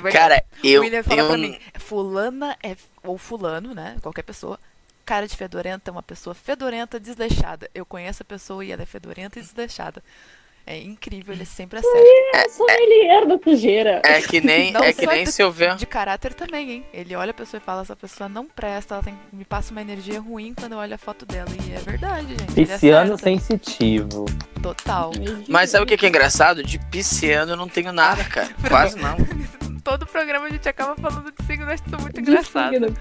verdade. 0.00 0.12
Cara, 0.12 0.44
eu. 0.62 0.80
o 0.80 0.84
William 0.84 1.02
fala 1.02 1.20
eu 1.20 1.28
pra 1.28 1.38
mim, 1.38 1.58
fulana 1.78 2.56
é, 2.62 2.76
ou 3.02 3.16
fulano, 3.16 3.74
né, 3.74 3.96
qualquer 4.02 4.22
pessoa, 4.22 4.58
cara 5.04 5.26
de 5.26 5.36
fedorenta 5.36 5.90
é 5.90 5.92
uma 5.92 6.02
pessoa 6.02 6.34
fedorenta, 6.34 7.00
desleixada. 7.00 7.70
Eu 7.74 7.86
conheço 7.86 8.22
a 8.22 8.26
pessoa 8.26 8.64
e 8.64 8.72
ela 8.72 8.82
é 8.82 8.86
fedorenta 8.86 9.38
e 9.38 9.42
desleixada. 9.42 10.02
É 10.68 10.78
incrível, 10.78 11.32
ele 11.32 11.44
sempre 11.44 11.78
acerta. 11.78 11.98
É 12.34 12.48
sommelier 12.48 13.24
da 13.28 13.38
sujeira. 13.38 14.02
É 14.04 14.20
que 14.20 14.40
nem, 14.40 14.72
Não 14.72 14.82
é 14.82 14.92
que 14.92 15.06
nem 15.06 15.22
de- 15.22 15.30
se 15.30 15.40
eu 15.40 15.52
ver. 15.52 15.76
De 15.76 15.86
caráter 15.86 16.34
também, 16.34 16.68
hein? 16.72 16.84
Ele 16.92 17.14
olha 17.14 17.30
a 17.30 17.34
pessoa 17.34 17.60
e 17.60 17.64
fala, 17.64 17.82
essa 17.82 17.94
pessoa 17.94 18.28
não 18.28 18.44
presta, 18.46 18.94
ela 18.96 19.02
tem- 19.04 19.16
me 19.32 19.44
passa 19.44 19.70
uma 19.70 19.80
energia 19.80 20.20
ruim 20.20 20.52
quando 20.58 20.72
eu 20.72 20.78
olho 20.78 20.92
a 20.94 20.98
foto 20.98 21.24
dela. 21.24 21.48
E 21.68 21.72
é 21.72 21.78
verdade, 21.78 22.26
gente. 22.30 22.52
Pisciano 22.52 23.16
sensitivo. 23.16 24.24
Total. 24.60 25.12
Mas 25.48 25.70
sabe 25.70 25.84
o 25.84 25.86
que 25.86 26.04
é 26.04 26.08
engraçado? 26.08 26.64
De 26.64 26.80
pisciano 26.90 27.52
eu 27.52 27.56
não 27.56 27.68
tenho 27.68 27.92
nada, 27.92 28.24
cara. 28.28 28.48
Quase 28.68 28.98
não. 28.98 29.16
Todo 29.84 30.04
programa 30.04 30.46
a 30.46 30.50
gente 30.50 30.68
acaba 30.68 30.96
falando 31.00 31.30
de 31.30 31.46
signo, 31.46 31.64
eu 31.64 31.70
acho 31.72 31.84
isso 31.86 32.02
muito 32.02 32.18
engraçado. 32.20 32.92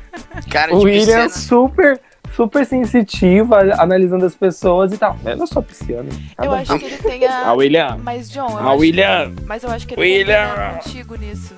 Cara, 0.52 0.76
O 0.76 0.80
de 0.82 0.86
William 0.86 1.18
é 1.20 1.24
pisciano. 1.24 1.30
super, 1.32 2.00
super 2.36 2.66
sensitivo, 2.66 3.56
a- 3.56 3.82
analisando 3.82 4.26
as 4.26 4.36
pessoas 4.36 4.92
e 4.94 4.98
tal. 4.98 5.18
Eu 5.26 5.38
não 5.38 5.48
sou 5.48 5.62
pisciano. 5.64 6.10
Eu 6.42 6.52
acho 6.52 6.78
que 6.78 6.86
ele 6.86 6.98
tem 6.98 7.26
a... 7.28 7.48
Ah, 7.50 7.54
William. 7.54 7.98
Mas, 8.04 8.30
John, 8.30 8.50
eu 8.50 8.58
acho 8.70 8.80
William. 8.80 9.34
Mas 9.46 9.64
eu 9.64 9.70
acho 9.72 9.88
que 9.88 9.94
ele 9.94 10.02
William. 10.02 10.80
contigo 10.84 11.16
nisso. 11.16 11.54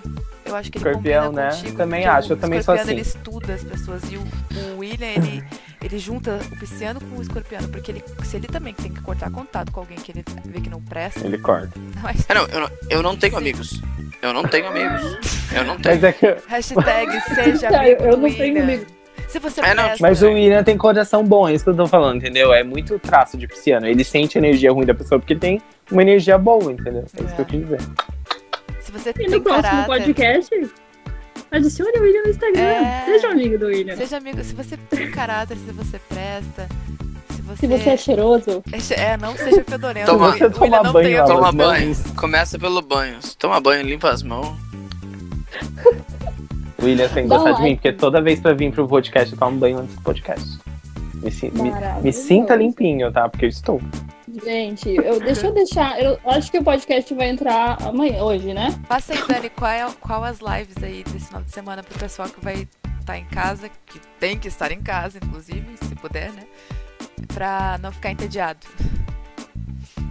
Eu 0.46 0.56
acho 0.56 0.72
que 0.72 0.78
ele 0.78 0.86
Escorpião, 0.88 1.32
né? 1.34 1.50
contigo. 1.52 1.78
Também 1.78 2.06
acho, 2.06 2.32
eu 2.32 2.38
o 2.38 2.40
também 2.40 2.62
sou 2.62 2.74
assim. 2.74 2.92
ele 2.92 3.02
estuda 3.02 3.54
as 3.54 3.63
pessoas. 3.63 4.02
E 4.10 4.16
o, 4.16 4.22
o 4.22 4.78
William, 4.80 5.08
ele, 5.10 5.44
ele 5.84 6.00
junta 6.00 6.40
o 6.54 6.58
pisciano 6.58 7.02
com 7.02 7.18
o 7.18 7.22
escorpiano. 7.22 7.68
Porque 7.68 7.92
ele, 7.92 8.04
se 8.24 8.38
ele 8.38 8.48
também 8.48 8.74
tem 8.74 8.90
que 8.90 9.02
cortar 9.02 9.30
contato 9.30 9.72
com 9.74 9.82
alguém 9.82 9.98
que 9.98 10.10
ele 10.13 10.24
vê 10.46 10.62
que 10.62 10.70
não 10.70 10.82
presta... 10.82 11.26
Ele 11.28 11.38
corta. 11.38 11.74
Mas, 12.02 12.26
Ah, 12.30 12.34
não, 12.36 12.46
eu 12.46 12.60
não, 12.62 12.70
eu 12.90 13.04
não 13.04 13.18
tenho 13.18 13.34
Sim. 13.34 13.40
amigos. 13.40 13.82
Eu 14.22 14.34
não 14.34 14.44
tenho 14.44 14.68
amigos. 14.68 15.02
Eu 15.54 15.66
não 15.66 15.78
tenho. 15.78 15.96
Mas 15.96 16.04
é 16.06 16.12
que. 16.13 16.36
hashtag 16.48 17.22
seja 17.36 17.68
amigo 17.68 18.04
eu, 18.04 18.18
não 18.18 18.34
tenho 18.34 18.56
William. 18.66 18.86
Se 19.27 19.39
você 19.39 19.60
É, 19.62 19.73
presta... 19.73 19.97
Mas 19.99 20.21
o 20.21 20.27
William 20.27 20.63
tem 20.63 20.77
coração 20.77 21.23
bom, 21.23 21.47
é 21.49 21.53
isso 21.53 21.63
que 21.63 21.69
eu 21.69 21.75
tô 21.75 21.86
falando, 21.88 22.17
entendeu? 22.17 22.53
É 22.53 22.63
muito 22.63 22.97
traço 22.99 23.38
de 23.38 23.47
pisciano. 23.47 23.86
Ele 23.88 24.03
sente 24.03 24.38
a 24.38 24.39
energia 24.41 24.71
ruim 24.71 24.86
da 24.86 24.93
pessoa 24.93 25.19
porque 25.19 25.34
ele 25.34 25.39
tem 25.39 25.62
uma 25.91 26.01
energia 26.01 26.38
boa, 26.38 26.71
entendeu? 26.71 27.06
É 27.19 27.23
isso 27.23 27.36
que 27.36 27.41
eu 27.41 27.45
quis 27.45 27.60
dizer. 27.62 27.80
Se 28.80 28.91
você 28.91 29.10
E 29.10 29.13
tem 29.13 29.27
no 29.30 29.41
próximo 29.41 29.63
caráter... 29.63 29.86
podcast, 29.88 30.69
adicione 31.51 31.91
o 31.97 32.01
William 32.01 32.23
no 32.23 32.30
Instagram. 32.30 32.62
É. 32.62 33.03
Seja 33.06 33.27
amigo 33.30 33.58
do 33.60 33.65
William. 33.67 33.95
Seja 33.97 34.17
amigo, 34.17 34.43
se 34.43 34.53
você 34.56 34.77
tem 34.89 35.12
caráter, 35.12 35.58
se 35.58 35.71
você 35.73 35.99
presta, 35.99 36.67
se 37.36 37.41
você... 37.41 37.58
Se 37.58 37.67
você 37.67 37.89
é 37.89 37.97
cheiroso, 37.97 38.63
é... 38.71 39.12
É, 39.12 39.17
não 39.17 39.36
seja 39.36 39.63
fedorento. 39.63 40.06
Toma- 40.10 40.30
O 40.36 40.51
Toma 40.51 40.84
não 40.84 40.93
banho, 40.93 41.25
Toma 41.25 41.51
banho. 41.51 41.95
Começa 42.15 42.58
pelo 42.58 42.82
banho. 42.82 43.17
Toma 43.38 43.60
banho, 43.60 43.86
limpa 43.86 44.10
as 44.10 44.23
mãos. 44.23 44.56
O 46.80 46.86
William 46.86 47.10
tem 47.10 47.24
que 47.24 47.30
gostar 47.30 47.52
de 47.54 47.62
mim, 47.62 47.70
like. 47.70 47.76
porque 47.82 47.94
toda 47.94 48.22
vez 48.22 48.40
pra 48.40 48.54
vir 48.54 48.72
pro 48.72 48.88
podcast 48.88 49.34
eu 49.34 49.40
tomo 49.40 49.58
banho 49.58 49.80
antes 49.80 49.96
do 49.96 50.02
podcast. 50.02 50.60
Me, 51.16 51.32
me- 51.62 52.02
me 52.04 52.13
sinta 52.13 52.56
limpinho, 52.56 53.12
tá? 53.12 53.28
Porque 53.28 53.46
eu 53.46 53.50
estou. 53.50 53.82
gente, 54.44 54.90
eu, 54.96 55.20
deixa 55.20 55.48
eu 55.48 55.54
deixar. 55.54 56.00
Eu 56.00 56.20
acho 56.26 56.52
que 56.52 56.60
o 56.60 56.63
podcast 56.63 57.12
vai 57.16 57.30
entrar 57.30 57.78
amanhã, 57.82 58.24
hoje, 58.24 58.54
né? 58.54 58.78
Passa 58.88 59.13
aí, 59.13 59.20
Dani, 59.28 59.50
qual, 59.50 59.72
é, 59.72 59.88
qual 60.00 60.24
as 60.24 60.40
lives 60.40 60.76
aí 60.84 61.04
desse 61.04 61.26
final 61.28 61.42
de 61.42 61.52
semana 61.52 61.82
pro 61.82 61.98
pessoal 61.98 62.30
que 62.30 62.40
vai 62.44 62.68
estar 63.00 63.18
em 63.18 63.26
casa, 63.26 63.68
que 63.88 64.00
tem 64.20 64.38
que 64.38 64.48
estar 64.48 64.72
em 64.72 64.82
casa, 64.82 65.18
inclusive, 65.24 65.66
se 65.82 65.96
puder, 65.96 66.32
né? 66.34 66.44
Pra 67.34 67.80
não 67.82 67.92
ficar 67.92 68.12
entediado. 68.12 68.60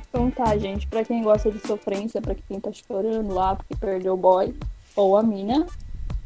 Então 0.08 0.30
tá, 0.30 0.56
gente. 0.56 0.86
Pra 0.88 1.04
quem 1.04 1.22
gosta 1.22 1.50
de 1.50 1.58
sofrência, 1.66 2.20
pra 2.20 2.34
quem 2.34 2.58
tá 2.58 2.70
chorando 2.72 3.32
lá 3.32 3.54
porque 3.54 3.76
perdeu 3.76 4.14
o 4.14 4.16
boy 4.16 4.54
ou 4.96 5.16
a 5.16 5.22
mina, 5.22 5.66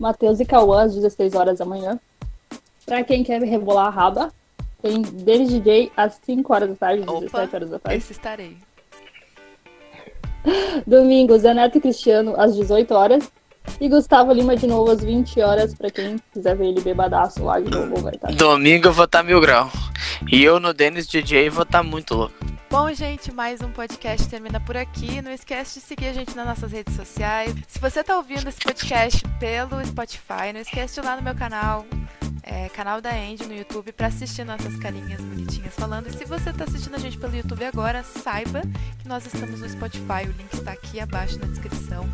Matheus 0.00 0.40
e 0.40 0.46
Cauã 0.46 0.84
às 0.84 0.94
16 0.94 1.34
horas 1.34 1.58
da 1.58 1.66
manhã. 1.66 2.00
Pra 2.86 3.04
quem 3.04 3.22
quer 3.22 3.42
rebolar 3.42 3.86
a 3.86 3.90
raba, 3.90 4.32
tem 4.80 5.02
Denis 5.02 5.50
DJ 5.50 5.92
às 5.94 6.18
5 6.24 6.52
horas 6.52 6.70
da 6.70 6.74
tarde, 6.74 7.02
Opa. 7.02 7.20
17 7.20 7.54
horas 7.54 7.70
da 7.70 7.78
tarde. 7.78 7.98
Esse 7.98 8.12
estarei. 8.12 8.56
Domingo, 10.86 11.36
Zé 11.38 11.52
Neto 11.52 11.76
e 11.76 11.80
Cristiano 11.82 12.34
às 12.40 12.56
18 12.56 12.94
horas. 12.94 13.30
E 13.80 13.88
Gustavo 13.88 14.32
Lima 14.32 14.56
de 14.56 14.66
novo 14.66 14.90
às 14.90 15.02
20 15.02 15.40
horas, 15.40 15.74
pra 15.74 15.90
quem 15.90 16.16
quiser 16.32 16.56
ver 16.56 16.66
ele 16.66 16.80
bebadaço 16.80 17.42
lá 17.44 17.58
de 17.58 17.70
novo, 17.70 17.96
vai 18.02 18.14
estar. 18.14 18.32
Domingo 18.32 18.88
eu 18.88 18.92
vou 18.92 19.04
estar 19.04 19.22
mil 19.22 19.40
grau. 19.40 19.70
E 20.30 20.42
eu 20.42 20.60
no 20.60 20.74
Dennis 20.74 21.06
DJ 21.06 21.48
vou 21.48 21.62
estar 21.62 21.82
muito 21.82 22.14
louco. 22.14 22.34
Bom, 22.70 22.92
gente, 22.92 23.32
mais 23.32 23.60
um 23.62 23.70
podcast 23.70 24.28
termina 24.28 24.60
por 24.60 24.76
aqui. 24.76 25.20
Não 25.20 25.32
esquece 25.32 25.80
de 25.80 25.84
seguir 25.84 26.06
a 26.06 26.12
gente 26.12 26.36
nas 26.36 26.46
nossas 26.46 26.70
redes 26.70 26.94
sociais. 26.94 27.52
Se 27.66 27.80
você 27.80 28.04
tá 28.04 28.16
ouvindo 28.16 28.48
esse 28.48 28.60
podcast 28.60 29.26
pelo 29.40 29.84
Spotify, 29.84 30.52
não 30.54 30.60
esquece 30.60 30.94
de 30.94 31.00
ir 31.00 31.04
lá 31.04 31.16
no 31.16 31.22
meu 31.22 31.34
canal. 31.34 31.84
É, 32.50 32.68
canal 32.68 33.00
da 33.00 33.10
Andy 33.10 33.46
no 33.46 33.54
YouTube 33.54 33.92
pra 33.92 34.08
assistir 34.08 34.44
nossas 34.44 34.76
carinhas 34.76 35.20
bonitinhas 35.20 35.72
falando. 35.74 36.08
E 36.08 36.12
se 36.12 36.24
você 36.24 36.52
tá 36.52 36.64
assistindo 36.64 36.96
a 36.96 36.98
gente 36.98 37.16
pelo 37.16 37.34
YouTube 37.34 37.64
agora, 37.64 38.02
saiba 38.02 38.62
que 38.98 39.08
nós 39.08 39.24
estamos 39.24 39.60
no 39.60 39.68
Spotify. 39.68 40.26
O 40.26 40.32
link 40.36 40.52
está 40.52 40.72
aqui 40.72 40.98
abaixo 40.98 41.38
na 41.38 41.46
descrição. 41.46 42.08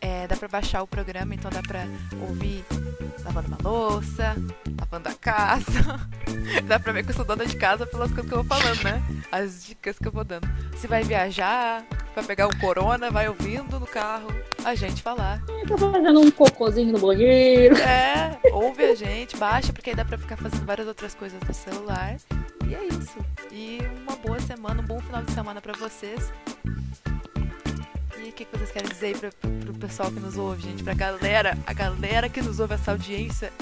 É, 0.00 0.26
dá 0.26 0.34
pra 0.34 0.48
baixar 0.48 0.82
o 0.82 0.86
programa, 0.86 1.34
então 1.34 1.50
dá 1.50 1.62
pra 1.62 1.86
ouvir 2.26 2.64
lavando 3.24 3.48
uma 3.48 3.58
louça, 3.62 4.34
lavando 4.80 5.08
a 5.08 5.14
casa. 5.14 6.08
dá 6.66 6.80
pra 6.80 6.92
ver 6.92 7.04
que 7.04 7.10
eu 7.10 7.14
sou 7.14 7.24
dona 7.24 7.44
de 7.44 7.56
casa 7.56 7.86
pelas 7.86 8.10
coisas 8.10 8.26
que 8.26 8.32
eu 8.34 8.42
vou 8.42 8.58
falando, 8.58 8.82
né? 8.82 9.02
As 9.30 9.64
dicas 9.64 9.98
que 9.98 10.08
eu 10.08 10.12
vou 10.12 10.24
dando. 10.24 10.48
Se 10.76 10.86
vai 10.86 11.04
viajar, 11.04 11.84
vai 12.14 12.24
pegar 12.24 12.46
um 12.46 12.58
corona, 12.58 13.10
vai 13.10 13.28
ouvindo 13.28 13.78
no 13.78 13.86
carro 13.86 14.28
a 14.64 14.74
gente 14.74 15.02
falar. 15.02 15.42
Tô 15.66 15.76
fazendo 15.76 16.20
um 16.20 16.30
cocôzinho 16.30 16.92
no 16.92 16.98
banheiro. 16.98 17.76
É, 17.76 18.38
ouve 18.52 18.84
a 18.84 18.94
gente, 18.94 19.36
baixa, 19.36 19.72
porque 19.82 19.90
aí 19.90 19.96
dá 19.96 20.04
pra 20.04 20.16
ficar 20.16 20.36
fazendo 20.36 20.64
várias 20.64 20.86
outras 20.86 21.12
coisas 21.12 21.40
no 21.46 21.52
celular. 21.52 22.14
E 22.68 22.72
é 22.72 22.84
isso. 22.84 23.16
E 23.50 23.80
uma 24.06 24.14
boa 24.14 24.40
semana, 24.40 24.80
um 24.80 24.84
bom 24.84 25.00
final 25.00 25.20
de 25.24 25.32
semana 25.32 25.60
pra 25.60 25.72
vocês. 25.72 26.32
E 28.24 28.28
o 28.28 28.32
que, 28.32 28.44
que 28.44 28.56
vocês 28.56 28.70
querem 28.70 28.88
dizer 28.88 29.06
aí 29.06 29.14
pra, 29.16 29.30
pro 29.64 29.74
pessoal 29.74 30.08
que 30.12 30.20
nos 30.20 30.36
ouve, 30.36 30.62
gente? 30.62 30.84
Pra 30.84 30.94
galera, 30.94 31.58
a 31.66 31.72
galera 31.72 32.28
que 32.28 32.40
nos 32.40 32.60
ouve, 32.60 32.74
essa 32.74 32.92
audiência 32.92 33.52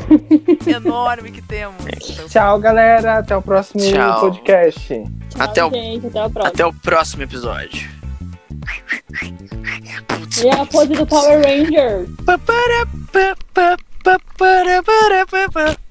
enorme 0.68 1.32
que 1.32 1.40
temos. 1.40 1.76
Então, 2.10 2.28
Tchau, 2.28 2.58
galera. 2.60 3.20
Até 3.20 3.34
o 3.34 3.40
próximo 3.40 3.80
Tchau. 3.80 4.20
podcast. 4.20 4.86
Tchau, 5.30 5.42
Até 5.42 5.64
o- 5.64 5.70
gente. 5.70 6.06
Até 6.08 6.20
a 6.20 6.28
próxima. 6.28 6.48
Até 6.54 6.66
o 6.66 6.74
próximo 6.74 7.22
episódio. 7.22 7.88
E 10.44 10.50
a 10.50 10.66
pose 10.66 10.92
do 10.92 11.06
Power 11.06 11.40
Ranger. 11.42 12.06
Ba, 14.04 14.18
ba, 14.38 14.64
da, 14.64 14.82
ba, 14.82 15.48
da, 15.48 15.83